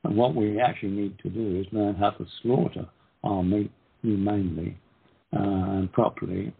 And 0.05 0.17
what 0.17 0.35
we 0.35 0.61
actually 0.61 0.91
need 0.91 1.19
to 1.21 1.31
do 1.31 1.61
is 1.61 1.67
learn 1.73 1.95
how 1.95 2.11
to 2.11 2.27
slaughter 2.43 2.87
our 3.23 3.43
meat 3.43 3.71
humanely 4.03 4.77
uh, 5.35 5.39
and 5.39 5.93
properly 5.93 6.53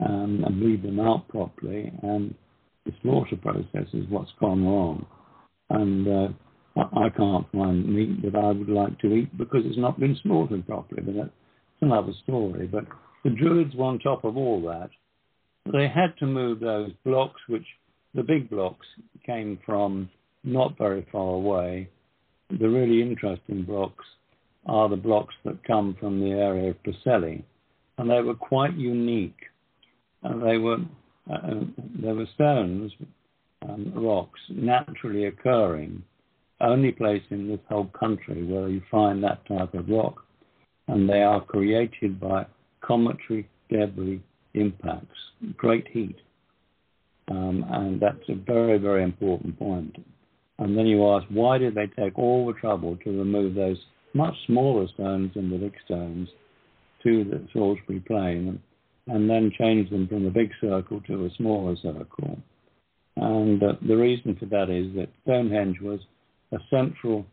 um, 0.00 0.44
and 0.46 0.60
lead 0.60 0.82
them 0.82 1.00
out 1.00 1.28
properly. 1.28 1.92
And 2.02 2.34
the 2.84 2.92
slaughter 3.02 3.36
process 3.36 3.88
is 3.92 4.04
what's 4.08 4.32
gone 4.38 4.64
wrong. 4.66 5.06
And 5.70 6.08
uh, 6.08 6.28
I 6.76 7.08
can't 7.10 7.50
find 7.52 7.88
meat 7.88 8.22
that 8.22 8.36
I 8.36 8.52
would 8.52 8.68
like 8.68 8.98
to 9.00 9.12
eat 9.14 9.36
because 9.36 9.62
it's 9.64 9.78
not 9.78 9.98
been 9.98 10.18
slaughtered 10.22 10.66
properly. 10.66 11.02
But 11.02 11.14
that's 11.16 11.30
another 11.80 12.12
story. 12.22 12.66
But 12.66 12.84
the 13.24 13.30
Druids 13.30 13.74
were 13.74 13.86
on 13.86 13.98
top 13.98 14.24
of 14.24 14.36
all 14.36 14.60
that. 14.62 14.90
They 15.72 15.88
had 15.88 16.16
to 16.18 16.26
move 16.26 16.60
those 16.60 16.90
blocks, 17.04 17.40
which 17.48 17.66
the 18.14 18.22
big 18.22 18.50
blocks 18.50 18.86
came 19.24 19.58
from 19.64 20.10
not 20.42 20.78
very 20.78 21.06
far 21.12 21.34
away, 21.34 21.88
the 22.58 22.68
really 22.68 23.02
interesting 23.02 23.62
blocks 23.62 24.04
are 24.66 24.88
the 24.88 24.96
blocks 24.96 25.34
that 25.44 25.64
come 25.64 25.96
from 25.98 26.20
the 26.20 26.30
area 26.30 26.70
of 26.70 26.82
Preseli, 26.82 27.42
and 27.98 28.10
they 28.10 28.20
were 28.20 28.34
quite 28.34 28.74
unique. 28.74 29.38
And 30.22 30.42
they 30.42 30.58
were 30.58 30.78
uh, 31.30 31.60
they 32.02 32.12
were 32.12 32.26
stones, 32.34 32.92
um, 33.62 33.92
rocks 33.94 34.40
naturally 34.50 35.26
occurring, 35.26 36.02
only 36.60 36.92
place 36.92 37.22
in 37.30 37.48
this 37.48 37.60
whole 37.68 37.90
country 37.98 38.44
where 38.44 38.68
you 38.68 38.82
find 38.90 39.22
that 39.22 39.46
type 39.46 39.74
of 39.74 39.88
rock, 39.88 40.24
and 40.88 41.08
they 41.08 41.22
are 41.22 41.40
created 41.40 42.20
by 42.20 42.46
cometary 42.80 43.48
debris 43.70 44.22
impacts, 44.54 45.18
great 45.56 45.86
heat, 45.88 46.16
um, 47.28 47.64
and 47.70 48.00
that's 48.00 48.28
a 48.28 48.34
very 48.34 48.78
very 48.78 49.02
important 49.02 49.58
point. 49.58 49.96
And 50.60 50.76
then 50.76 50.86
you 50.86 51.08
ask, 51.08 51.26
why 51.30 51.56
did 51.56 51.74
they 51.74 51.86
take 51.86 52.18
all 52.18 52.46
the 52.46 52.52
trouble 52.52 52.96
to 53.02 53.10
remove 53.10 53.54
those 53.54 53.78
much 54.12 54.34
smaller 54.46 54.86
stones 54.94 55.32
than 55.34 55.50
the 55.50 55.56
big 55.56 55.72
stones 55.86 56.28
to 57.02 57.24
the 57.24 57.48
Salisbury 57.52 58.00
Plain 58.00 58.60
and 59.06 59.28
then 59.28 59.50
change 59.58 59.88
them 59.88 60.06
from 60.06 60.26
a 60.26 60.30
big 60.30 60.50
circle 60.60 61.00
to 61.06 61.24
a 61.24 61.30
smaller 61.38 61.76
circle? 61.76 62.38
And 63.16 63.62
uh, 63.62 63.72
the 63.86 63.96
reason 63.96 64.36
for 64.38 64.46
that 64.46 64.68
is 64.68 64.94
that 64.96 65.08
Stonehenge 65.22 65.80
was 65.80 66.00
a 66.52 66.58
central 66.68 67.24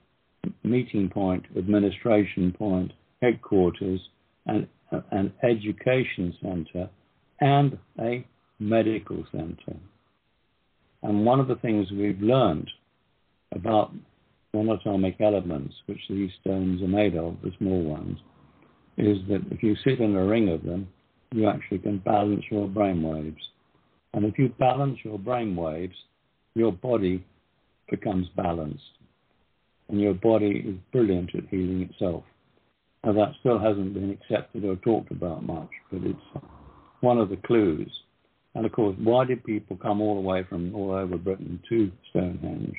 meeting 0.64 1.10
point, 1.10 1.46
administration 1.58 2.54
point, 2.58 2.94
headquarters, 3.22 4.00
and 4.46 4.68
uh, 4.94 5.02
an 5.12 5.34
education 5.44 6.34
centre, 6.42 6.90
and 7.42 7.78
a 8.00 8.26
medical 8.60 9.26
centre. 9.34 9.78
And 11.04 11.26
one 11.26 11.42
of 11.42 11.50
the 11.50 11.56
things 11.56 11.92
we've 11.92 12.22
learned 12.22 12.70
about 13.54 13.92
monatomic 14.56 15.20
elements, 15.22 15.74
which 15.86 16.02
these 16.10 16.32
stones 16.42 16.82
are 16.82 16.88
made 16.88 17.16
of, 17.16 17.38
the 17.44 17.52
small 17.58 17.84
ones, 17.84 18.18
is 18.98 19.18
that 19.30 19.42
if 19.52 19.62
you 19.62 19.76
sit 19.84 20.00
in 20.00 20.16
a 20.16 20.26
ring 20.26 20.50
of 20.50 20.64
them, 20.64 20.88
you 21.32 21.48
actually 21.48 21.80
can 21.80 22.00
balance 22.00 22.44
your 22.50 22.68
brain 22.68 23.04
waves. 23.04 23.42
And 24.14 24.26
if 24.26 24.38
you 24.40 24.50
balance 24.58 24.98
your 25.04 25.20
brain 25.20 25.56
waves, 25.56 25.96
your 26.56 26.72
body 26.72 27.24
becomes 27.90 28.28
balanced. 28.36 28.82
And 29.90 30.02
your 30.02 30.16
body 30.16 30.64
is 30.68 30.76
brilliant 30.92 31.36
at 31.36 31.48
healing 31.50 31.90
itself. 31.90 32.24
Now, 33.04 33.14
that 33.14 33.34
still 33.40 33.60
hasn't 33.60 33.94
been 33.94 34.10
accepted 34.10 34.66
or 34.66 34.76
talked 34.78 35.12
about 35.12 35.46
much, 35.46 35.70
but 35.92 36.02
it's 36.04 36.46
one 37.02 37.20
of 37.20 37.30
the 37.30 37.38
clues. 37.38 37.92
And 38.56 38.66
of 38.66 38.72
course, 38.72 38.96
why 39.00 39.26
did 39.26 39.44
people 39.44 39.78
come 39.78 40.02
all 40.02 40.16
the 40.16 40.28
way 40.28 40.44
from 40.50 40.74
all 40.74 40.92
over 40.92 41.18
Britain 41.18 41.62
to 41.70 41.92
Stonehenge? 42.10 42.76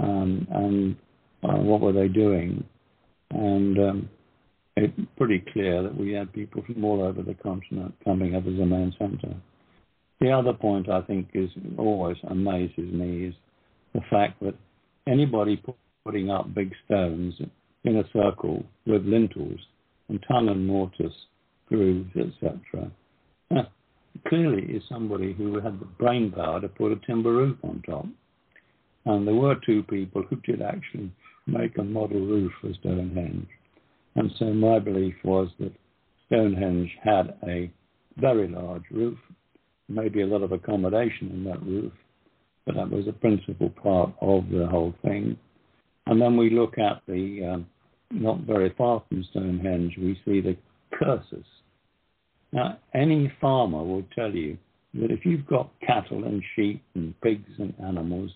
Um, 0.00 0.46
and 0.50 0.96
uh, 1.42 1.60
what 1.62 1.80
were 1.80 1.92
they 1.92 2.08
doing? 2.08 2.64
And 3.30 3.78
um, 3.78 4.10
it's 4.76 4.94
pretty 5.16 5.44
clear 5.52 5.82
that 5.82 5.96
we 5.96 6.12
had 6.12 6.32
people 6.32 6.62
from 6.66 6.84
all 6.84 7.02
over 7.02 7.22
the 7.22 7.34
continent 7.34 7.94
coming 8.04 8.34
up 8.34 8.46
as 8.46 8.58
a 8.58 8.66
main 8.66 8.94
centre. 8.98 9.36
The 10.20 10.30
other 10.30 10.52
point 10.52 10.88
I 10.88 11.00
think 11.02 11.28
is 11.34 11.50
always 11.78 12.16
amazes 12.28 12.92
me 12.92 13.26
is 13.26 13.34
the 13.94 14.00
fact 14.10 14.40
that 14.42 14.54
anybody 15.06 15.62
putting 16.04 16.30
up 16.30 16.54
big 16.54 16.72
stones 16.84 17.34
in 17.84 17.96
a 17.96 18.04
circle 18.12 18.64
with 18.86 19.04
lintels 19.04 19.60
and 20.08 20.22
tongue 20.30 20.48
and 20.48 20.66
mortise 20.66 21.12
grooves, 21.68 22.10
etc. 22.16 22.90
clearly 24.26 24.62
is 24.64 24.82
somebody 24.88 25.32
who 25.32 25.60
had 25.60 25.80
the 25.80 25.86
brain 25.86 26.30
power 26.32 26.60
to 26.60 26.68
put 26.68 26.92
a 26.92 26.96
timber 27.06 27.32
roof 27.32 27.56
on 27.62 27.82
top. 27.86 28.06
And 29.04 29.26
there 29.26 29.34
were 29.34 29.56
two 29.64 29.82
people 29.84 30.22
who 30.22 30.36
did 30.36 30.62
actually 30.62 31.10
make 31.46 31.78
a 31.78 31.84
model 31.84 32.20
roof 32.20 32.52
for 32.60 32.72
Stonehenge. 32.80 33.48
And 34.16 34.30
so 34.38 34.46
my 34.46 34.78
belief 34.78 35.14
was 35.24 35.48
that 35.58 35.72
Stonehenge 36.26 36.90
had 37.02 37.34
a 37.46 37.70
very 38.18 38.48
large 38.48 38.84
roof, 38.90 39.18
maybe 39.88 40.22
a 40.22 40.26
lot 40.26 40.42
of 40.42 40.52
accommodation 40.52 41.30
in 41.30 41.44
that 41.44 41.62
roof, 41.62 41.92
but 42.66 42.74
that 42.74 42.90
was 42.90 43.08
a 43.08 43.12
principal 43.12 43.70
part 43.70 44.12
of 44.20 44.48
the 44.50 44.66
whole 44.66 44.94
thing. 45.02 45.36
And 46.06 46.20
then 46.20 46.36
we 46.36 46.50
look 46.50 46.78
at 46.78 47.02
the, 47.06 47.52
um, 47.54 47.66
not 48.10 48.40
very 48.40 48.74
far 48.76 49.02
from 49.08 49.24
Stonehenge, 49.30 49.96
we 49.96 50.20
see 50.24 50.40
the 50.40 50.56
cursus. 50.92 51.46
Now, 52.52 52.78
any 52.94 53.32
farmer 53.40 53.82
will 53.82 54.04
tell 54.14 54.34
you 54.34 54.58
that 54.94 55.10
if 55.10 55.24
you've 55.24 55.46
got 55.46 55.70
cattle 55.86 56.24
and 56.24 56.42
sheep 56.56 56.82
and 56.94 57.18
pigs 57.20 57.50
and 57.58 57.74
animals, 57.84 58.32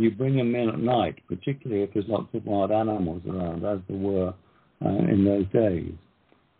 you 0.00 0.10
bring 0.10 0.36
them 0.36 0.54
in 0.54 0.68
at 0.68 0.78
night, 0.78 1.16
particularly 1.28 1.82
if 1.82 1.92
there's 1.94 2.08
lots 2.08 2.28
of 2.34 2.44
wild 2.44 2.70
animals 2.70 3.22
around, 3.28 3.64
as 3.64 3.78
there 3.88 3.98
were 3.98 4.34
uh, 4.84 4.88
in 4.88 5.24
those 5.24 5.46
days. 5.52 5.92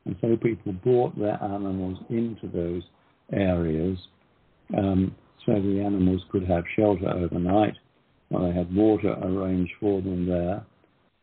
And 0.04 0.16
so 0.20 0.36
people 0.36 0.72
brought 0.72 1.18
their 1.18 1.42
animals 1.42 1.98
into 2.08 2.48
those 2.48 2.82
areas 3.32 3.98
um, 4.76 5.14
so 5.44 5.52
the 5.52 5.82
animals 5.84 6.22
could 6.30 6.44
have 6.44 6.64
shelter 6.76 7.08
overnight. 7.10 7.74
Well, 8.30 8.48
they 8.48 8.54
had 8.54 8.74
water 8.74 9.14
arranged 9.22 9.72
for 9.80 10.00
them 10.00 10.26
there. 10.26 10.64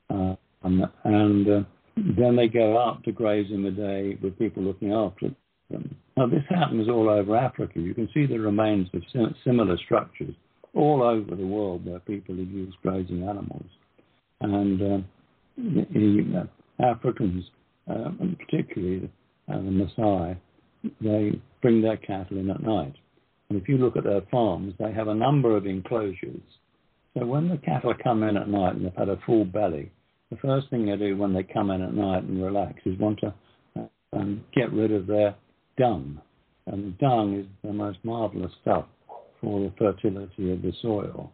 Uh, 0.09 0.35
and, 0.63 0.83
and 1.03 1.47
uh, 1.47 1.61
then 1.95 2.35
they 2.35 2.47
go 2.47 2.79
out 2.79 3.03
to 3.03 3.11
graze 3.11 3.51
in 3.51 3.63
the 3.63 3.71
day 3.71 4.17
with 4.21 4.37
people 4.37 4.63
looking 4.63 4.93
after 4.93 5.29
them. 5.69 5.95
Now, 6.17 6.27
this 6.27 6.43
happens 6.49 6.89
all 6.89 7.09
over 7.09 7.35
Africa. 7.35 7.79
You 7.79 7.93
can 7.93 8.09
see 8.13 8.25
the 8.25 8.39
remains 8.39 8.87
of 8.93 9.03
similar 9.43 9.77
structures 9.77 10.35
all 10.75 11.01
over 11.01 11.35
the 11.35 11.45
world 11.45 11.85
where 11.85 11.99
people 11.99 12.35
have 12.35 12.47
used 12.47 12.75
grazing 12.83 13.23
animals. 13.23 13.65
And 14.41 14.81
uh, 14.81 14.97
the, 15.57 16.47
uh, 16.79 16.83
Africans, 16.83 17.45
uh, 17.89 18.11
and 18.19 18.37
particularly 18.37 19.09
uh, 19.51 19.57
the 19.57 19.87
Maasai, 19.97 20.37
they 21.01 21.39
bring 21.61 21.81
their 21.81 21.97
cattle 21.97 22.37
in 22.37 22.49
at 22.49 22.61
night. 22.61 22.95
And 23.49 23.61
if 23.61 23.69
you 23.69 23.77
look 23.77 23.95
at 23.95 24.03
their 24.03 24.21
farms, 24.29 24.73
they 24.79 24.91
have 24.91 25.07
a 25.07 25.15
number 25.15 25.55
of 25.55 25.65
enclosures. 25.65 26.41
So 27.17 27.25
when 27.25 27.47
the 27.47 27.57
cattle 27.57 27.93
come 28.03 28.23
in 28.23 28.35
at 28.35 28.49
night 28.49 28.75
and 28.75 28.85
they've 28.85 28.93
had 28.97 29.09
a 29.09 29.19
full 29.25 29.45
belly, 29.45 29.91
the 30.29 30.37
first 30.37 30.69
thing 30.69 30.85
they 30.85 30.97
do 30.97 31.15
when 31.15 31.33
they 31.33 31.43
come 31.43 31.71
in 31.71 31.81
at 31.81 31.93
night 31.93 32.23
and 32.23 32.43
relax 32.43 32.73
is 32.85 32.99
want 32.99 33.19
to 33.19 33.33
um, 34.11 34.43
get 34.53 34.73
rid 34.73 34.91
of 34.91 35.07
their 35.07 35.35
dung. 35.77 36.19
And 36.67 36.97
dung 36.97 37.39
is 37.39 37.45
the 37.63 37.71
most 37.71 37.99
marvelous 38.03 38.51
stuff 38.61 38.85
for 39.41 39.59
the 39.59 39.73
fertility 39.77 40.51
of 40.51 40.61
the 40.61 40.73
soil. 40.81 41.31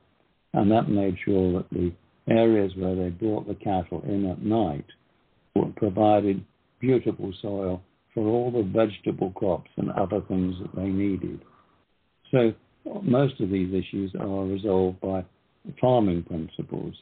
And 0.54 0.72
that 0.72 0.90
made 0.90 1.18
sure 1.24 1.54
that 1.54 1.70
the 1.72 1.94
areas 2.28 2.74
where 2.76 2.96
they 2.96 3.10
brought 3.10 3.48
the 3.48 3.56
cattle 3.56 4.02
in 4.06 4.30
at 4.30 4.42
night 4.42 4.86
provided 5.76 6.44
beautiful 6.80 7.34
soil 7.42 7.82
for 8.14 8.28
all 8.28 8.52
the 8.52 8.64
vegetable 8.64 9.32
crops 9.32 9.70
and 9.78 9.92
other 9.92 10.22
things 10.28 10.56
that 10.62 10.76
they 10.76 10.88
needed. 10.88 11.42
So 12.32 12.54
most 13.04 13.40
of 13.40 13.50
these 13.50 13.74
issues 13.74 14.12
are 14.20 14.46
resolved 14.46 15.00
by 15.02 15.24
farming 15.80 16.24
principles. 16.24 16.96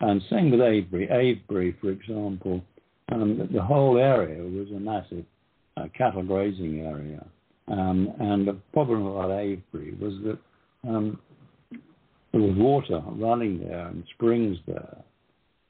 And 0.00 0.22
same 0.30 0.50
with 0.50 0.60
Avebury. 0.60 1.08
Avebury, 1.10 1.76
for 1.80 1.90
example, 1.90 2.62
um, 3.12 3.48
the 3.52 3.62
whole 3.62 3.98
area 3.98 4.42
was 4.42 4.68
a 4.70 4.80
massive 4.80 5.24
uh, 5.76 5.86
cattle 5.96 6.22
grazing 6.22 6.80
area. 6.80 7.24
Um, 7.68 8.12
and 8.20 8.46
the 8.46 8.54
problem 8.72 9.06
about 9.06 9.30
Avebury 9.30 9.94
was 10.00 10.14
that 10.24 10.38
um, 10.88 11.18
there 12.32 12.40
was 12.40 12.56
water 12.56 13.02
running 13.12 13.60
there 13.60 13.86
and 13.88 14.04
springs 14.14 14.56
there, 14.66 15.02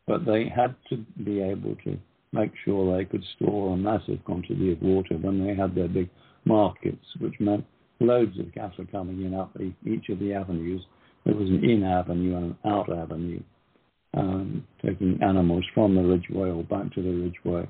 but 0.07 0.27
they 0.27 0.49
had 0.49 0.75
to 0.91 0.99
be 1.25 1.41
able 1.41 1.75
to 1.85 1.99
make 2.33 2.53
sure 2.65 2.97
they 2.97 3.05
could 3.05 3.25
store 3.37 3.75
a 3.75 3.77
massive 3.77 4.23
quantity 4.25 4.73
of 4.73 4.83
water 4.83 5.17
when 5.17 5.45
they 5.45 5.55
had 5.55 5.75
their 5.75 5.89
big 5.89 6.11
markets, 6.45 7.05
which 7.19 7.35
meant 7.41 7.65
loads 8.01 8.39
of 8.39 8.53
cattle 8.53 8.87
coming 8.91 9.25
in 9.25 9.35
up 9.35 9.57
each 9.87 10.09
of 10.11 10.19
the 10.19 10.35
avenues. 10.35 10.83
There 11.25 11.35
was 11.35 11.49
an 11.49 11.65
in 11.65 11.83
avenue 11.83 12.37
and 12.37 12.45
an 12.45 12.57
out 12.71 12.93
avenue, 12.93 13.41
um, 14.15 14.67
taking 14.85 15.19
animals 15.23 15.65
from 15.75 15.95
the 15.95 16.03
ridgeway 16.03 16.51
or 16.51 16.63
back 16.63 16.93
to 16.95 17.03
the 17.03 17.11
ridgeway. 17.11 17.69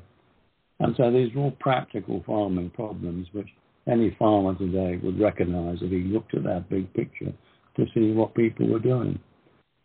And 0.80 0.94
so 0.96 1.10
these 1.10 1.34
are 1.34 1.38
all 1.38 1.56
practical 1.58 2.22
farming 2.26 2.70
problems 2.70 3.28
which 3.32 3.48
any 3.88 4.14
farmer 4.18 4.54
today 4.56 4.98
would 5.02 5.20
recognize 5.20 5.78
if 5.80 5.90
he 5.90 5.98
looked 5.98 6.34
at 6.34 6.44
that 6.44 6.68
big 6.68 6.92
picture 6.94 7.32
to 7.76 7.84
see 7.94 8.12
what 8.12 8.34
people 8.34 8.68
were 8.68 8.78
doing. 8.78 9.18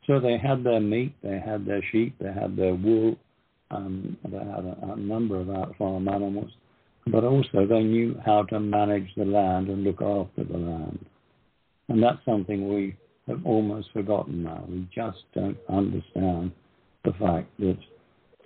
So 0.07 0.19
they 0.19 0.37
had 0.37 0.63
their 0.63 0.79
meat, 0.79 1.13
they 1.21 1.39
had 1.39 1.65
their 1.65 1.83
sheep, 1.91 2.15
they 2.19 2.31
had 2.33 2.55
their 2.55 2.73
wool, 2.73 3.15
um, 3.69 4.17
they 4.27 4.37
had 4.37 4.65
a, 4.65 4.93
a 4.93 4.95
number 4.97 5.39
of 5.39 5.75
farm 5.77 6.07
animals, 6.07 6.51
but 7.07 7.23
also 7.23 7.65
they 7.67 7.83
knew 7.83 8.19
how 8.25 8.43
to 8.43 8.59
manage 8.59 9.07
the 9.15 9.25
land 9.25 9.67
and 9.69 9.83
look 9.83 10.01
after 10.01 10.43
the 10.43 10.57
land. 10.57 11.05
And 11.89 12.01
that's 12.01 12.23
something 12.25 12.73
we 12.73 12.95
have 13.27 13.45
almost 13.45 13.89
forgotten 13.93 14.43
now. 14.43 14.65
We 14.67 14.87
just 14.93 15.19
don't 15.33 15.57
understand 15.69 16.51
the 17.03 17.13
fact 17.19 17.49
that 17.59 17.77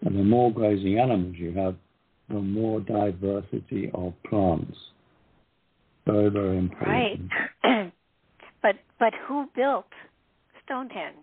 the 0.03 0.09
more 0.09 0.51
grazing 0.51 0.99
animals 0.99 1.35
you 1.37 1.53
have, 1.53 1.75
the 2.29 2.41
more 2.41 2.79
diversity 2.81 3.91
of 3.93 4.13
plants. 4.27 4.77
Very, 6.05 6.29
very 6.29 6.57
important. 6.57 7.31
Right. 7.63 7.93
but 8.61 8.75
but 8.99 9.13
who 9.27 9.47
built 9.55 9.87
Stonehenge? 10.63 11.15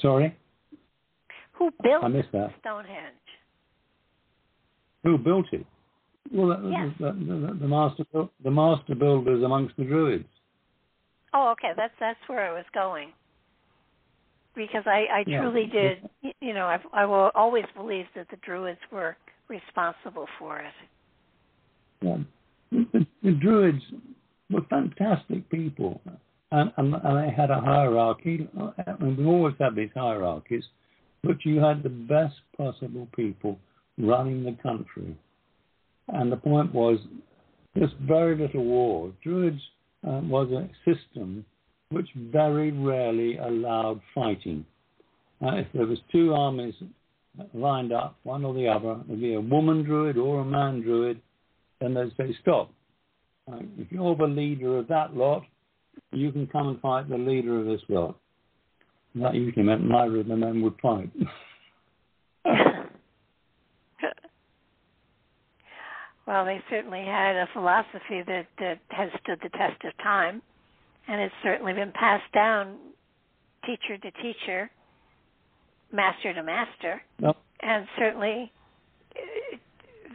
Sorry? 0.00 0.36
Who 1.52 1.70
built 1.82 2.04
I 2.04 2.08
missed 2.08 2.32
that. 2.32 2.50
Stonehenge? 2.60 3.14
Who 5.02 5.18
built 5.18 5.46
it? 5.52 5.66
Well, 6.32 6.48
the, 6.48 6.68
yes. 6.70 6.88
the, 6.98 7.12
the, 7.12 7.58
the, 7.60 7.68
master 7.68 8.04
the 8.42 8.50
master 8.50 8.94
builders 8.94 9.42
amongst 9.42 9.76
the 9.76 9.84
Druids. 9.84 10.24
Oh, 11.34 11.50
okay. 11.52 11.72
That's 11.76 11.92
that's 12.00 12.18
where 12.26 12.48
I 12.48 12.54
was 12.54 12.64
going. 12.72 13.10
Because 14.54 14.84
I, 14.86 15.06
I 15.12 15.24
yeah. 15.26 15.40
truly 15.40 15.66
did, 15.66 16.08
you 16.40 16.54
know, 16.54 16.66
I've, 16.66 16.86
I 16.92 17.04
will 17.04 17.32
always 17.34 17.64
believe 17.76 18.06
that 18.14 18.28
the 18.30 18.36
Druids 18.36 18.78
were 18.92 19.16
responsible 19.48 20.26
for 20.38 20.60
it. 20.60 20.72
The, 22.70 23.06
the 23.22 23.32
Druids 23.32 23.82
were 24.50 24.62
fantastic 24.68 25.48
people, 25.50 26.00
and, 26.52 26.72
and, 26.76 26.94
and 26.94 27.24
they 27.24 27.34
had 27.34 27.50
a 27.50 27.60
hierarchy. 27.60 28.48
Mean, 29.00 29.16
we 29.16 29.24
always 29.24 29.54
had 29.58 29.74
these 29.74 29.90
hierarchies, 29.94 30.64
but 31.22 31.36
you 31.44 31.60
had 31.60 31.82
the 31.82 31.88
best 31.88 32.34
possible 32.56 33.08
people 33.16 33.58
running 33.98 34.44
the 34.44 34.56
country. 34.62 35.16
And 36.08 36.30
the 36.30 36.36
point 36.36 36.74
was, 36.74 36.98
there's 37.74 37.90
very 38.02 38.36
little 38.36 38.64
war. 38.64 39.12
Druids 39.22 39.60
uh, 40.06 40.20
was 40.22 40.50
a 40.50 40.68
system 40.84 41.44
which 41.90 42.08
very 42.14 42.72
rarely 42.72 43.38
allowed 43.38 44.00
fighting. 44.14 44.64
Uh, 45.44 45.56
if 45.56 45.66
there 45.72 45.86
was 45.86 45.98
two 46.12 46.34
armies 46.34 46.74
lined 47.52 47.92
up, 47.92 48.16
one 48.22 48.44
or 48.44 48.54
the 48.54 48.68
other, 48.68 49.00
there'd 49.06 49.20
be 49.20 49.34
a 49.34 49.40
woman 49.40 49.82
druid 49.82 50.16
or 50.16 50.40
a 50.40 50.44
man 50.44 50.80
druid, 50.82 51.20
then 51.84 51.94
they'd 51.94 52.16
say, 52.16 52.36
stop. 52.40 52.70
Uh, 53.50 53.58
if 53.78 53.92
you're 53.92 54.16
the 54.16 54.24
leader 54.24 54.78
of 54.78 54.88
that 54.88 55.14
lot, 55.14 55.42
you 56.12 56.32
can 56.32 56.46
come 56.46 56.68
and 56.68 56.80
fight 56.80 57.08
the 57.08 57.18
leader 57.18 57.60
of 57.60 57.66
this 57.66 57.82
lot. 57.88 58.16
And 59.12 59.22
that 59.22 59.34
usually 59.34 59.64
meant 59.64 59.84
neither 59.86 60.20
of 60.20 60.26
the 60.26 60.36
men 60.36 60.62
would 60.62 60.74
fight. 60.80 61.10
Well, 66.26 66.46
they 66.46 66.60
certainly 66.70 67.04
had 67.04 67.36
a 67.36 67.48
philosophy 67.52 68.22
that, 68.26 68.46
that 68.58 68.78
has 68.88 69.10
stood 69.22 69.38
the 69.42 69.50
test 69.50 69.84
of 69.84 69.92
time, 70.02 70.40
and 71.06 71.20
it's 71.20 71.34
certainly 71.42 71.74
been 71.74 71.92
passed 71.92 72.32
down 72.32 72.76
teacher 73.66 73.98
to 73.98 74.10
teacher, 74.22 74.70
master 75.92 76.32
to 76.32 76.42
master, 76.42 77.02
yep. 77.18 77.36
and 77.60 77.86
certainly 77.98 78.50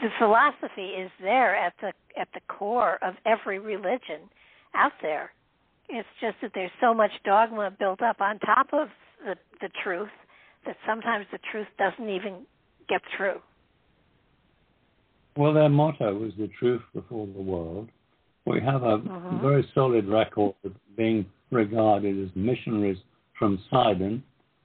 the 0.02 0.10
philosophy 0.18 0.94
is 0.98 1.12
there 1.22 1.56
at 1.56 1.74
the 1.82 1.94
at 2.20 2.28
the 2.34 2.40
core 2.48 2.98
of 3.04 3.14
every 3.26 3.60
religion 3.60 4.22
out 4.76 4.94
there. 5.02 5.32
It's 5.88 6.08
just 6.22 6.36
that 6.42 6.52
there's 6.54 6.72
so 6.80 6.94
much 6.94 7.12
dogma 7.26 7.72
built 7.78 8.02
up 8.02 8.22
on 8.22 8.40
top 8.40 8.68
of 8.74 8.88
the 9.26 9.36
the 9.62 9.70
truth 9.84 10.10
that 10.66 10.78
sometimes 10.88 11.26
the 11.32 11.40
truth 11.52 11.68
doesn't 11.78 12.10
even 12.10 12.46
get 12.88 13.02
through. 13.16 13.40
Well, 15.38 15.54
their 15.54 15.70
motto 15.70 16.14
was 16.14 16.34
the 16.38 16.50
truth 16.60 16.82
before 16.94 17.28
the 17.28 17.42
world. 17.42 17.88
We 18.46 18.60
have 18.62 18.84
a 18.84 18.96
uh-huh. 18.96 19.38
very 19.42 19.68
solid 19.74 20.08
record 20.08 20.54
of 20.66 20.74
being 20.98 21.26
regarded 21.52 22.22
as 22.24 22.30
missionaries 22.36 22.98
from 23.38 23.60
Sidon 23.70 24.24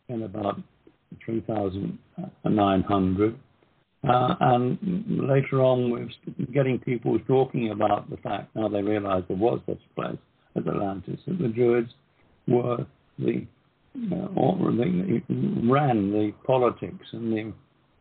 in 0.09 0.23
about 0.23 0.61
3,900. 1.25 3.39
Uh, 4.07 4.35
and 4.41 4.79
later 5.07 5.63
on, 5.63 5.91
we're 5.91 6.09
getting 6.53 6.79
people 6.79 7.19
talking 7.21 7.71
about 7.71 8.11
the 8.11 8.17
fact 8.19 8.55
now 8.55 8.69
they 8.69 8.83
realize 8.83 9.23
there 9.29 9.37
was 9.37 9.61
such 9.67 9.79
a 9.79 10.01
place 10.01 10.19
as 10.57 10.67
Atlantis, 10.67 11.21
that 11.27 11.39
the 11.39 11.49
Druids 11.49 11.91
were 12.47 12.87
the, 13.19 13.47
uh, 14.13 14.27
or 14.37 14.57
ran 14.71 16.11
the 16.13 16.33
politics 16.47 17.07
and 17.13 17.33
the 17.33 17.53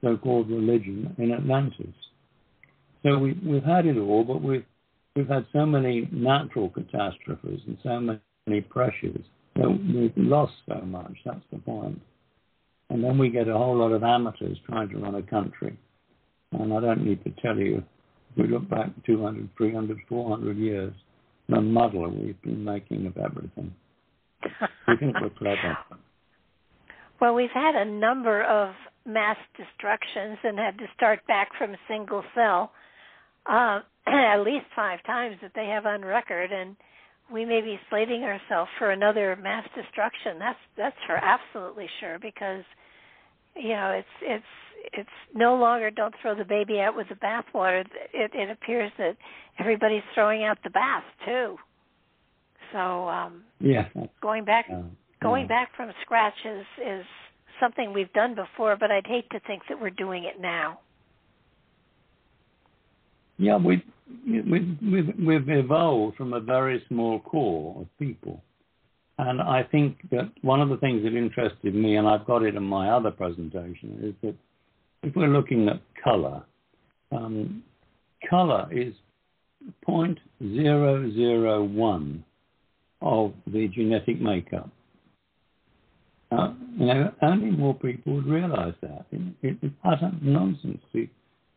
so-called 0.01 0.49
religion 0.49 1.16
in 1.18 1.32
Atlantis. 1.32 1.93
So 3.04 3.18
we, 3.18 3.34
we've 3.45 3.64
had 3.64 3.86
it 3.86 3.97
all, 3.97 4.24
but 4.24 4.41
we've 4.41 4.66
we've 5.16 5.28
had 5.28 5.45
so 5.54 5.66
many 5.66 6.08
natural 6.12 6.70
catastrophes 6.70 7.62
and 7.68 7.78
so 7.84 7.99
many 8.47 8.62
pressures 8.62 9.24
that 9.56 9.70
we've 9.70 10.12
lost 10.18 10.54
so 10.68 10.82
much. 10.82 11.14
That's 11.26 11.39
the 11.51 11.60
point. 11.60 12.01
And 12.89 13.04
then 13.04 13.18
we 13.18 13.30
get 13.30 13.47
a 13.47 13.54
whole 13.54 13.78
lot 13.78 13.91
of 13.91 14.04
amateurs 14.04 14.58
trying 14.66 14.89
to 14.89 14.97
run 14.97 15.16
a 15.16 15.22
country. 15.22 15.78
And 16.60 16.74
I 16.74 16.82
don't 16.82 17.06
need 17.06 17.24
to 17.24 17.32
tell 17.41 17.58
you, 17.58 17.78
if 17.78 18.38
we 18.38 18.47
look 18.47 18.70
back 18.70 18.89
200, 19.06 19.49
300, 19.58 19.97
400 20.08 20.58
years, 20.58 20.93
the 21.49 21.62
muddle 21.62 22.10
we've 22.10 22.41
been 22.41 22.64
making 22.64 23.06
of 23.06 23.18
everything. 23.18 23.74
we 24.88 24.97
think 24.97 25.16
we're 25.22 25.30
clever. 25.30 25.78
Well, 27.20 27.34
we've 27.34 27.49
had 27.54 27.76
a 27.76 27.86
number 27.86 28.43
of 28.43 28.74
mass 29.06 29.38
destructions 29.58 30.38
and 30.43 30.58
had 30.58 30.78
to 30.78 30.86
start 30.95 31.26
back 31.28 31.49
from 31.58 31.72
a 31.72 31.78
single 31.88 32.24
cell 32.34 32.72
uh, 33.45 33.82
at 34.08 34.38
least 34.38 34.66
five 34.76 34.99
times 35.06 35.38
that 35.41 35.51
they 35.56 35.68
have 35.68 35.86
on 35.86 36.04
record, 36.04 36.51
and 36.51 36.76
we 37.32 37.45
may 37.45 37.62
be 37.62 37.80
slating 37.89 38.24
ourselves 38.24 38.70
for 38.78 38.91
another 38.91 39.38
mass 39.41 39.68
destruction. 39.76 40.39
That's 40.39 40.60
that's 40.78 40.95
for 41.08 41.16
absolutely 41.16 41.88
sure 41.99 42.20
because 42.20 42.64
you 43.56 43.70
know 43.70 43.91
it's 43.97 44.16
it's 44.22 44.43
it's 44.92 45.10
no 45.34 45.56
longer 45.56 45.90
don't 45.90 46.14
throw 46.22 46.36
the 46.36 46.46
baby 46.46 46.80
out 46.80 46.96
with 46.96 47.08
the 47.10 47.16
bathwater. 47.16 47.86
It, 48.14 48.32
it 48.34 48.50
appears 48.50 48.92
that 48.98 49.16
everybody's 49.60 50.04
throwing 50.14 50.44
out 50.44 50.58
the 50.64 50.70
bath 50.70 51.04
too. 51.26 51.58
So 52.72 53.08
um, 53.08 53.44
yeah, 53.60 53.88
going 54.22 54.46
back 54.46 54.66
uh, 54.72 54.82
going 55.22 55.48
back 55.48 55.70
from 55.76 55.92
scratch 56.02 56.34
is 56.46 56.66
is 56.86 57.06
something 57.60 57.94
we've 57.94 58.12
done 58.14 58.36
before, 58.36 58.76
but 58.76 58.92
I'd 58.92 59.08
hate 59.08 59.30
to 59.32 59.40
think 59.42 59.64
that 59.70 59.80
we're 59.80 59.92
doing 59.92 60.24
it 60.26 60.42
now. 60.42 60.80
Yeah, 63.38 63.58
we, 63.58 63.84
we, 64.28 64.78
we've, 64.82 65.14
we've 65.20 65.50
evolved 65.50 66.18
from 66.18 66.34
a 66.34 66.40
very 66.40 66.84
small 66.88 67.20
core 67.20 67.82
of 67.82 67.88
people. 68.00 68.42
And 69.18 69.42
I 69.42 69.64
think 69.64 69.98
that 70.12 70.32
one 70.42 70.62
of 70.62 70.70
the 70.70 70.78
things 70.78 71.04
that 71.04 71.16
interested 71.16 71.76
me, 71.76 71.98
and 71.98 72.08
I've 72.08 72.26
got 72.26 72.44
it 72.44 72.56
in 72.56 72.64
my 72.64 72.90
other 72.90 73.12
presentation, 73.12 74.00
is 74.02 74.14
that 74.24 74.36
if 75.04 75.16
we're 75.16 75.28
looking 75.28 75.70
at 75.70 75.82
color, 76.04 76.41
um, 77.12 77.64
color 78.30 78.68
is 78.72 78.93
0.001 79.88 82.24
of 83.01 83.34
the 83.47 83.68
genetic 83.68 84.22
makeup. 84.22 84.70
Uh, 86.32 86.54
you 86.78 86.86
know, 86.88 87.12
only 87.22 87.51
more 87.51 87.76
people 87.76 88.16
would 88.16 88.26
realize 88.26 88.74
that. 88.82 89.06
It, 89.12 89.22
it, 89.43 89.58
it's 89.62 89.76
utter 89.84 90.12
nonsense 90.22 90.82
to 90.93 91.08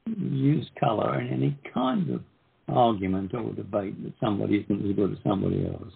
use 0.06 0.68
color 0.78 1.18
in 1.20 1.32
any 1.32 1.58
kind 1.72 2.10
of 2.10 2.20
argument 2.68 3.32
or 3.32 3.52
debate 3.52 4.02
that 4.04 4.12
somebody 4.20 4.56
isn't 4.56 4.90
as 4.90 4.96
good 4.96 5.12
as 5.12 5.18
somebody 5.26 5.66
else. 5.66 5.94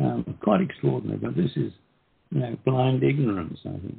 Um, 0.00 0.38
quite 0.42 0.62
extraordinary, 0.62 1.18
but 1.18 1.36
this 1.36 1.50
is 1.56 1.72
you 2.30 2.40
know, 2.40 2.56
blind 2.64 3.02
ignorance, 3.02 3.58
I 3.64 3.70
think. 3.70 3.96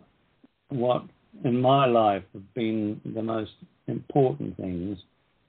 what 0.69 1.03
in 1.43 1.59
my 1.59 1.85
life 1.85 2.23
have 2.33 2.53
been 2.53 3.01
the 3.13 3.21
most 3.21 3.51
important 3.87 4.55
things, 4.57 4.97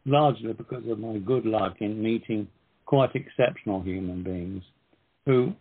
largely 0.06 0.52
because 0.52 0.84
of 0.88 0.98
my 0.98 1.18
good 1.18 1.44
luck 1.44 1.76
in 1.80 2.02
meeting 2.02 2.48
quite 2.86 3.10
exceptional 3.14 3.82
human 3.82 4.22
beings 4.22 4.62
who 5.26 5.52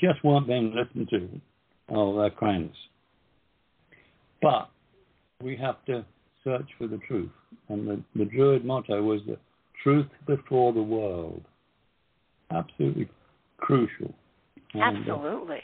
just 0.00 0.24
weren't 0.24 0.48
being 0.48 0.74
listened 0.74 1.08
to. 1.10 1.28
Oh, 1.90 2.18
they're 2.18 2.30
cranks. 2.30 2.76
But 4.40 4.70
we 5.42 5.56
have 5.56 5.84
to 5.84 6.04
search 6.42 6.68
for 6.78 6.86
the 6.86 6.98
truth. 7.06 7.30
And 7.68 7.86
the, 7.86 8.02
the 8.16 8.24
Druid 8.24 8.64
motto 8.64 9.02
was 9.02 9.20
the 9.26 9.38
truth 9.82 10.08
before 10.26 10.72
the 10.72 10.82
world 10.82 11.42
absolutely 12.50 13.08
crucial. 13.58 14.14
Uh, 14.74 14.80
absolutely. 14.80 15.60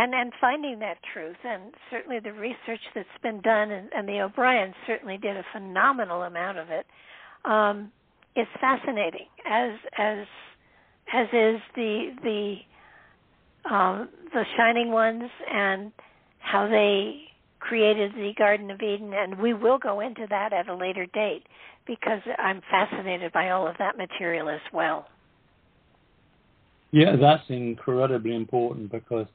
And 0.00 0.14
and 0.14 0.32
finding 0.40 0.78
that 0.78 0.98
truth, 1.12 1.36
and 1.44 1.74
certainly 1.90 2.20
the 2.20 2.32
research 2.32 2.80
that's 2.94 3.08
been 3.20 3.40
done, 3.40 3.72
and, 3.72 3.88
and 3.92 4.08
the 4.08 4.20
O'Briens 4.20 4.76
certainly 4.86 5.18
did 5.18 5.36
a 5.36 5.44
phenomenal 5.52 6.22
amount 6.22 6.56
of 6.58 6.68
it. 6.70 6.86
Um, 7.44 7.90
is 8.36 8.46
fascinating, 8.60 9.26
as 9.44 9.72
as 9.98 10.26
as 11.12 11.26
is 11.32 11.60
the 11.74 12.10
the 12.22 12.56
um, 13.68 14.08
the 14.32 14.44
Shining 14.56 14.92
Ones 14.92 15.28
and 15.52 15.90
how 16.38 16.68
they 16.68 17.22
created 17.58 18.12
the 18.14 18.32
Garden 18.38 18.70
of 18.70 18.80
Eden, 18.80 19.12
and 19.12 19.40
we 19.40 19.52
will 19.52 19.78
go 19.78 19.98
into 19.98 20.26
that 20.30 20.52
at 20.52 20.68
a 20.68 20.76
later 20.76 21.06
date 21.06 21.42
because 21.88 22.20
I'm 22.38 22.62
fascinated 22.70 23.32
by 23.32 23.50
all 23.50 23.66
of 23.66 23.74
that 23.78 23.98
material 23.98 24.48
as 24.48 24.60
well. 24.72 25.08
Yeah, 26.92 27.16
that's 27.20 27.42
incredibly 27.48 28.36
important 28.36 28.92
because 28.92 29.26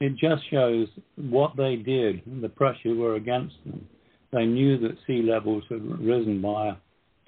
it 0.00 0.16
just 0.16 0.42
shows 0.50 0.88
what 1.16 1.56
they 1.56 1.76
did 1.76 2.22
the 2.40 2.48
pressure 2.48 2.94
were 2.94 3.16
against 3.16 3.56
them. 3.64 3.86
They 4.32 4.46
knew 4.46 4.78
that 4.78 4.96
sea 5.06 5.22
levels 5.22 5.64
had 5.68 5.82
risen 6.00 6.40
by 6.40 6.76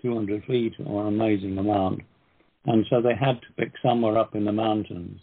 200 0.01 0.45
feet 0.45 0.75
or 0.85 1.03
an 1.03 1.15
amazing 1.15 1.59
amount, 1.59 2.01
and 2.67 2.87
so 2.89 3.01
they 3.01 3.15
had 3.15 3.41
to 3.43 3.53
pick 3.59 3.73
somewhere 3.83 4.17
up 4.17 4.35
in 4.35 4.45
the 4.45 4.53
mountains. 4.53 5.21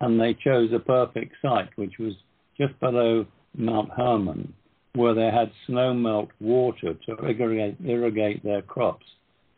And 0.00 0.20
they 0.20 0.34
chose 0.34 0.70
a 0.72 0.80
perfect 0.80 1.36
site, 1.40 1.70
which 1.76 1.94
was 1.98 2.12
just 2.58 2.78
below 2.80 3.26
Mount 3.56 3.90
Hermon, 3.96 4.52
where 4.94 5.14
they 5.14 5.30
had 5.30 5.52
snowmelt 5.68 6.28
water 6.40 6.94
to 7.06 7.16
irrigate, 7.24 7.76
irrigate 7.84 8.42
their 8.44 8.62
crops 8.62 9.06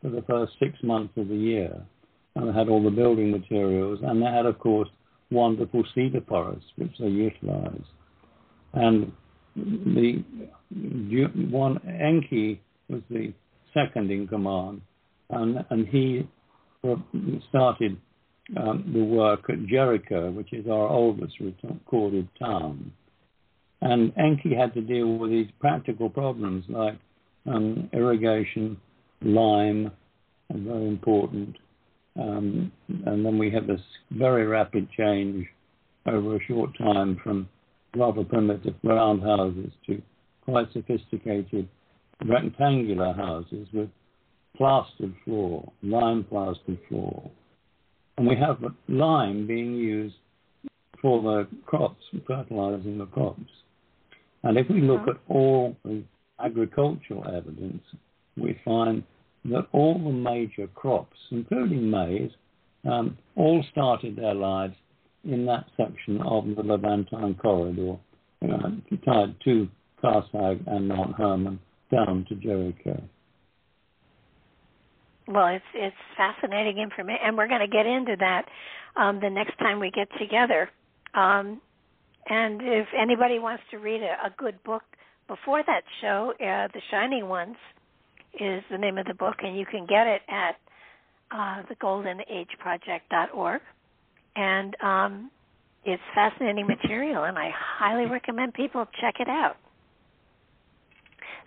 for 0.01 0.09
the 0.09 0.21
first 0.21 0.53
six 0.59 0.73
months 0.83 1.13
of 1.17 1.27
the 1.27 1.35
year. 1.35 1.81
And 2.35 2.47
they 2.47 2.53
had 2.53 2.69
all 2.69 2.83
the 2.83 2.91
building 2.91 3.31
materials, 3.31 3.99
and 4.03 4.21
they 4.21 4.27
had, 4.27 4.45
of 4.45 4.59
course, 4.59 4.89
wonderful 5.31 5.83
cedar 5.93 6.21
forests, 6.27 6.65
which 6.77 6.91
they 6.99 7.07
utilized. 7.07 7.83
And 8.73 9.11
the 9.55 10.23
one 11.49 11.79
Enki 11.87 12.61
was 12.89 13.01
the 13.09 13.33
second 13.73 14.11
in 14.11 14.27
command, 14.27 14.81
and, 15.29 15.65
and 15.69 15.87
he 15.87 16.27
started 17.49 17.97
um, 18.55 18.91
the 18.93 19.03
work 19.03 19.49
at 19.49 19.65
Jericho, 19.67 20.31
which 20.31 20.53
is 20.53 20.67
our 20.67 20.87
oldest 20.87 21.33
recorded 21.39 22.29
town. 22.39 22.91
And 23.81 24.13
Enki 24.17 24.55
had 24.55 24.73
to 24.73 24.81
deal 24.81 25.17
with 25.17 25.31
these 25.31 25.49
practical 25.59 26.09
problems 26.09 26.65
like 26.69 26.97
um, 27.45 27.89
irrigation, 27.93 28.77
lime, 29.21 29.91
and 30.49 30.65
very 30.65 30.87
important. 30.87 31.57
Um, 32.19 32.71
and 33.05 33.25
then 33.25 33.37
we 33.37 33.51
have 33.51 33.67
this 33.67 33.81
very 34.11 34.45
rapid 34.45 34.89
change 34.97 35.45
over 36.05 36.35
a 36.35 36.43
short 36.47 36.75
time 36.77 37.19
from 37.23 37.47
rather 37.95 38.23
primitive 38.23 38.75
round 38.83 39.21
houses 39.21 39.71
to 39.85 40.01
quite 40.45 40.71
sophisticated 40.73 41.67
rectangular 42.25 43.13
houses 43.13 43.67
with 43.73 43.89
plastered 44.55 45.13
floor, 45.23 45.71
lime 45.83 46.23
plastered 46.23 46.79
floor. 46.89 47.29
And 48.17 48.27
we 48.27 48.35
have 48.35 48.63
lime 48.87 49.45
being 49.45 49.75
used 49.75 50.15
for 51.01 51.21
the 51.21 51.47
crops, 51.65 52.01
fertilizing 52.25 52.97
the 52.97 53.05
crops. 53.05 53.51
And 54.43 54.57
if 54.57 54.67
we 54.69 54.81
look 54.81 55.07
at 55.07 55.17
all 55.27 55.75
the 55.83 56.03
agricultural 56.43 57.27
evidence, 57.27 57.83
we 58.35 58.59
find 58.65 59.03
that 59.45 59.67
all 59.71 59.97
the 59.97 60.11
major 60.11 60.67
crops, 60.75 61.17
including 61.31 61.89
maize, 61.89 62.31
um, 62.89 63.17
all 63.35 63.63
started 63.71 64.15
their 64.15 64.33
lives 64.33 64.75
in 65.23 65.45
that 65.45 65.65
section 65.75 66.21
of 66.21 66.45
the 66.55 66.63
Levantine 66.63 67.35
corridor, 67.35 67.97
you 68.41 68.47
know, 68.47 68.81
tied 69.05 69.35
to 69.43 69.67
Carthage 70.01 70.61
and 70.67 70.87
Mount 70.87 71.15
Hermon 71.15 71.59
down 71.91 72.25
to 72.29 72.35
Jericho. 72.35 73.01
Well, 75.27 75.47
it's 75.47 75.65
it's 75.73 75.95
fascinating 76.15 76.77
information, 76.77 77.19
and 77.25 77.37
we're 77.37 77.49
going 77.49 77.61
to 77.61 77.67
get 77.67 77.85
into 77.85 78.15
that 78.19 78.45
um, 78.95 79.19
the 79.19 79.29
next 79.29 79.57
time 79.57 79.79
we 79.79 79.91
get 79.91 80.07
together. 80.17 80.69
Um, 81.13 81.61
and 82.29 82.61
if 82.61 82.87
anybody 82.97 83.39
wants 83.39 83.63
to 83.71 83.77
read 83.77 84.01
a, 84.01 84.27
a 84.27 84.33
good 84.37 84.61
book 84.63 84.83
before 85.27 85.63
that 85.65 85.83
show, 86.01 86.33
uh, 86.39 86.67
The 86.73 86.81
Shining 86.91 87.27
Ones 87.27 87.57
is 88.39 88.63
the 88.71 88.77
name 88.77 88.97
of 88.97 89.05
the 89.05 89.13
book, 89.13 89.35
and 89.43 89.57
you 89.57 89.65
can 89.65 89.85
get 89.85 90.07
it 90.07 90.21
at 90.29 90.55
uh, 91.31 91.63
thegoldenageproject.org. 91.71 93.61
And 94.35 94.75
um, 94.83 95.31
it's 95.83 96.01
fascinating 96.13 96.67
material, 96.67 97.23
and 97.23 97.37
I 97.37 97.49
highly 97.53 98.05
recommend 98.05 98.53
people 98.53 98.85
check 99.01 99.15
it 99.19 99.27
out. 99.27 99.55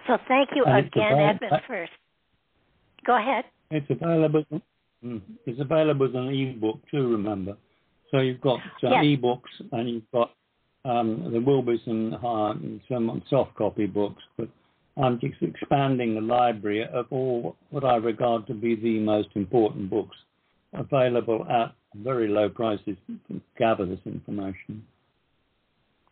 So 0.07 0.17
thank 0.29 0.51
you 0.55 0.65
and 0.65 0.87
again, 0.87 1.19
Edmund. 1.19 1.63
First, 1.69 1.93
go 3.07 3.17
ahead. 3.17 3.45
It's 3.71 3.87
available. 3.91 4.45
Mm, 5.05 5.21
it's 5.47 5.61
available 5.61 6.07
as 6.07 6.15
an 6.15 6.29
ebook 6.29 6.79
too. 6.91 7.13
Remember, 7.13 7.57
so 8.11 8.19
you've 8.19 8.41
got 8.41 8.59
uh, 8.83 8.89
yes. 8.89 9.05
ebooks, 9.05 9.69
and 9.73 9.89
you've 9.89 10.11
got 10.13 10.31
um, 10.85 11.29
there 11.31 11.41
will 11.41 11.63
be 11.63 11.81
some 11.85 12.13
hard 12.21 12.59
some 12.89 13.23
soft 13.29 13.55
copy 13.55 13.87
books, 13.87 14.23
but 14.37 14.49
I'm 14.97 15.21
just 15.21 15.41
expanding 15.41 16.15
the 16.15 16.21
library 16.21 16.87
of 16.87 17.07
all 17.11 17.57
what 17.71 17.85
I 17.85 17.97
regard 17.97 18.47
to 18.49 18.55
be 18.55 18.75
the 18.75 18.99
most 18.99 19.29
important 19.35 19.89
books 19.89 20.17
available 20.73 21.47
at 21.49 21.75
very 21.95 22.29
low 22.29 22.49
prices 22.49 22.97
to 23.29 23.41
gather 23.59 23.87
this 23.87 24.01
information. 24.05 24.85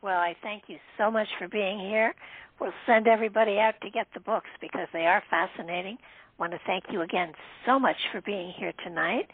Well, 0.02 0.18
I 0.18 0.36
thank 0.42 0.64
you 0.68 0.76
so 0.96 1.10
much 1.10 1.28
for 1.38 1.48
being 1.48 1.78
here. 1.78 2.14
We'll 2.60 2.72
send 2.86 3.06
everybody 3.06 3.58
out 3.58 3.74
to 3.82 3.90
get 3.90 4.06
the 4.14 4.20
books 4.20 4.48
because 4.60 4.88
they 4.92 5.06
are 5.06 5.22
fascinating. 5.30 5.98
I 6.00 6.42
want 6.42 6.52
to 6.52 6.60
thank 6.66 6.84
you 6.90 7.02
again 7.02 7.32
so 7.66 7.78
much 7.78 7.96
for 8.12 8.20
being 8.20 8.52
here 8.56 8.72
tonight. 8.84 9.28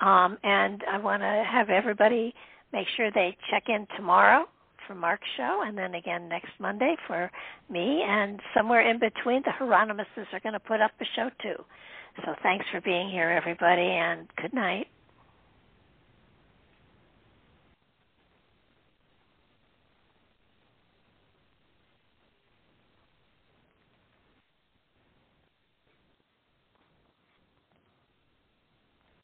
Um, 0.00 0.38
and 0.42 0.82
I 0.90 0.98
want 0.98 1.22
to 1.22 1.44
have 1.50 1.70
everybody 1.70 2.34
make 2.72 2.86
sure 2.96 3.10
they 3.10 3.36
check 3.50 3.64
in 3.68 3.86
tomorrow 3.96 4.46
for 4.88 4.96
Mark's 4.96 5.28
show, 5.36 5.62
and 5.64 5.78
then 5.78 5.94
again 5.94 6.28
next 6.28 6.50
Monday 6.58 6.96
for 7.06 7.30
me. 7.70 8.02
And 8.04 8.40
somewhere 8.56 8.90
in 8.90 8.98
between, 8.98 9.42
the 9.44 9.52
Hieronymuses 9.60 10.26
are 10.32 10.40
going 10.40 10.54
to 10.54 10.60
put 10.60 10.80
up 10.80 10.90
a 11.00 11.04
show 11.14 11.30
too. 11.40 11.62
So 12.24 12.34
thanks 12.42 12.64
for 12.72 12.80
being 12.80 13.08
here, 13.08 13.30
everybody, 13.30 13.82
and 13.82 14.26
good 14.42 14.52
night. 14.52 14.88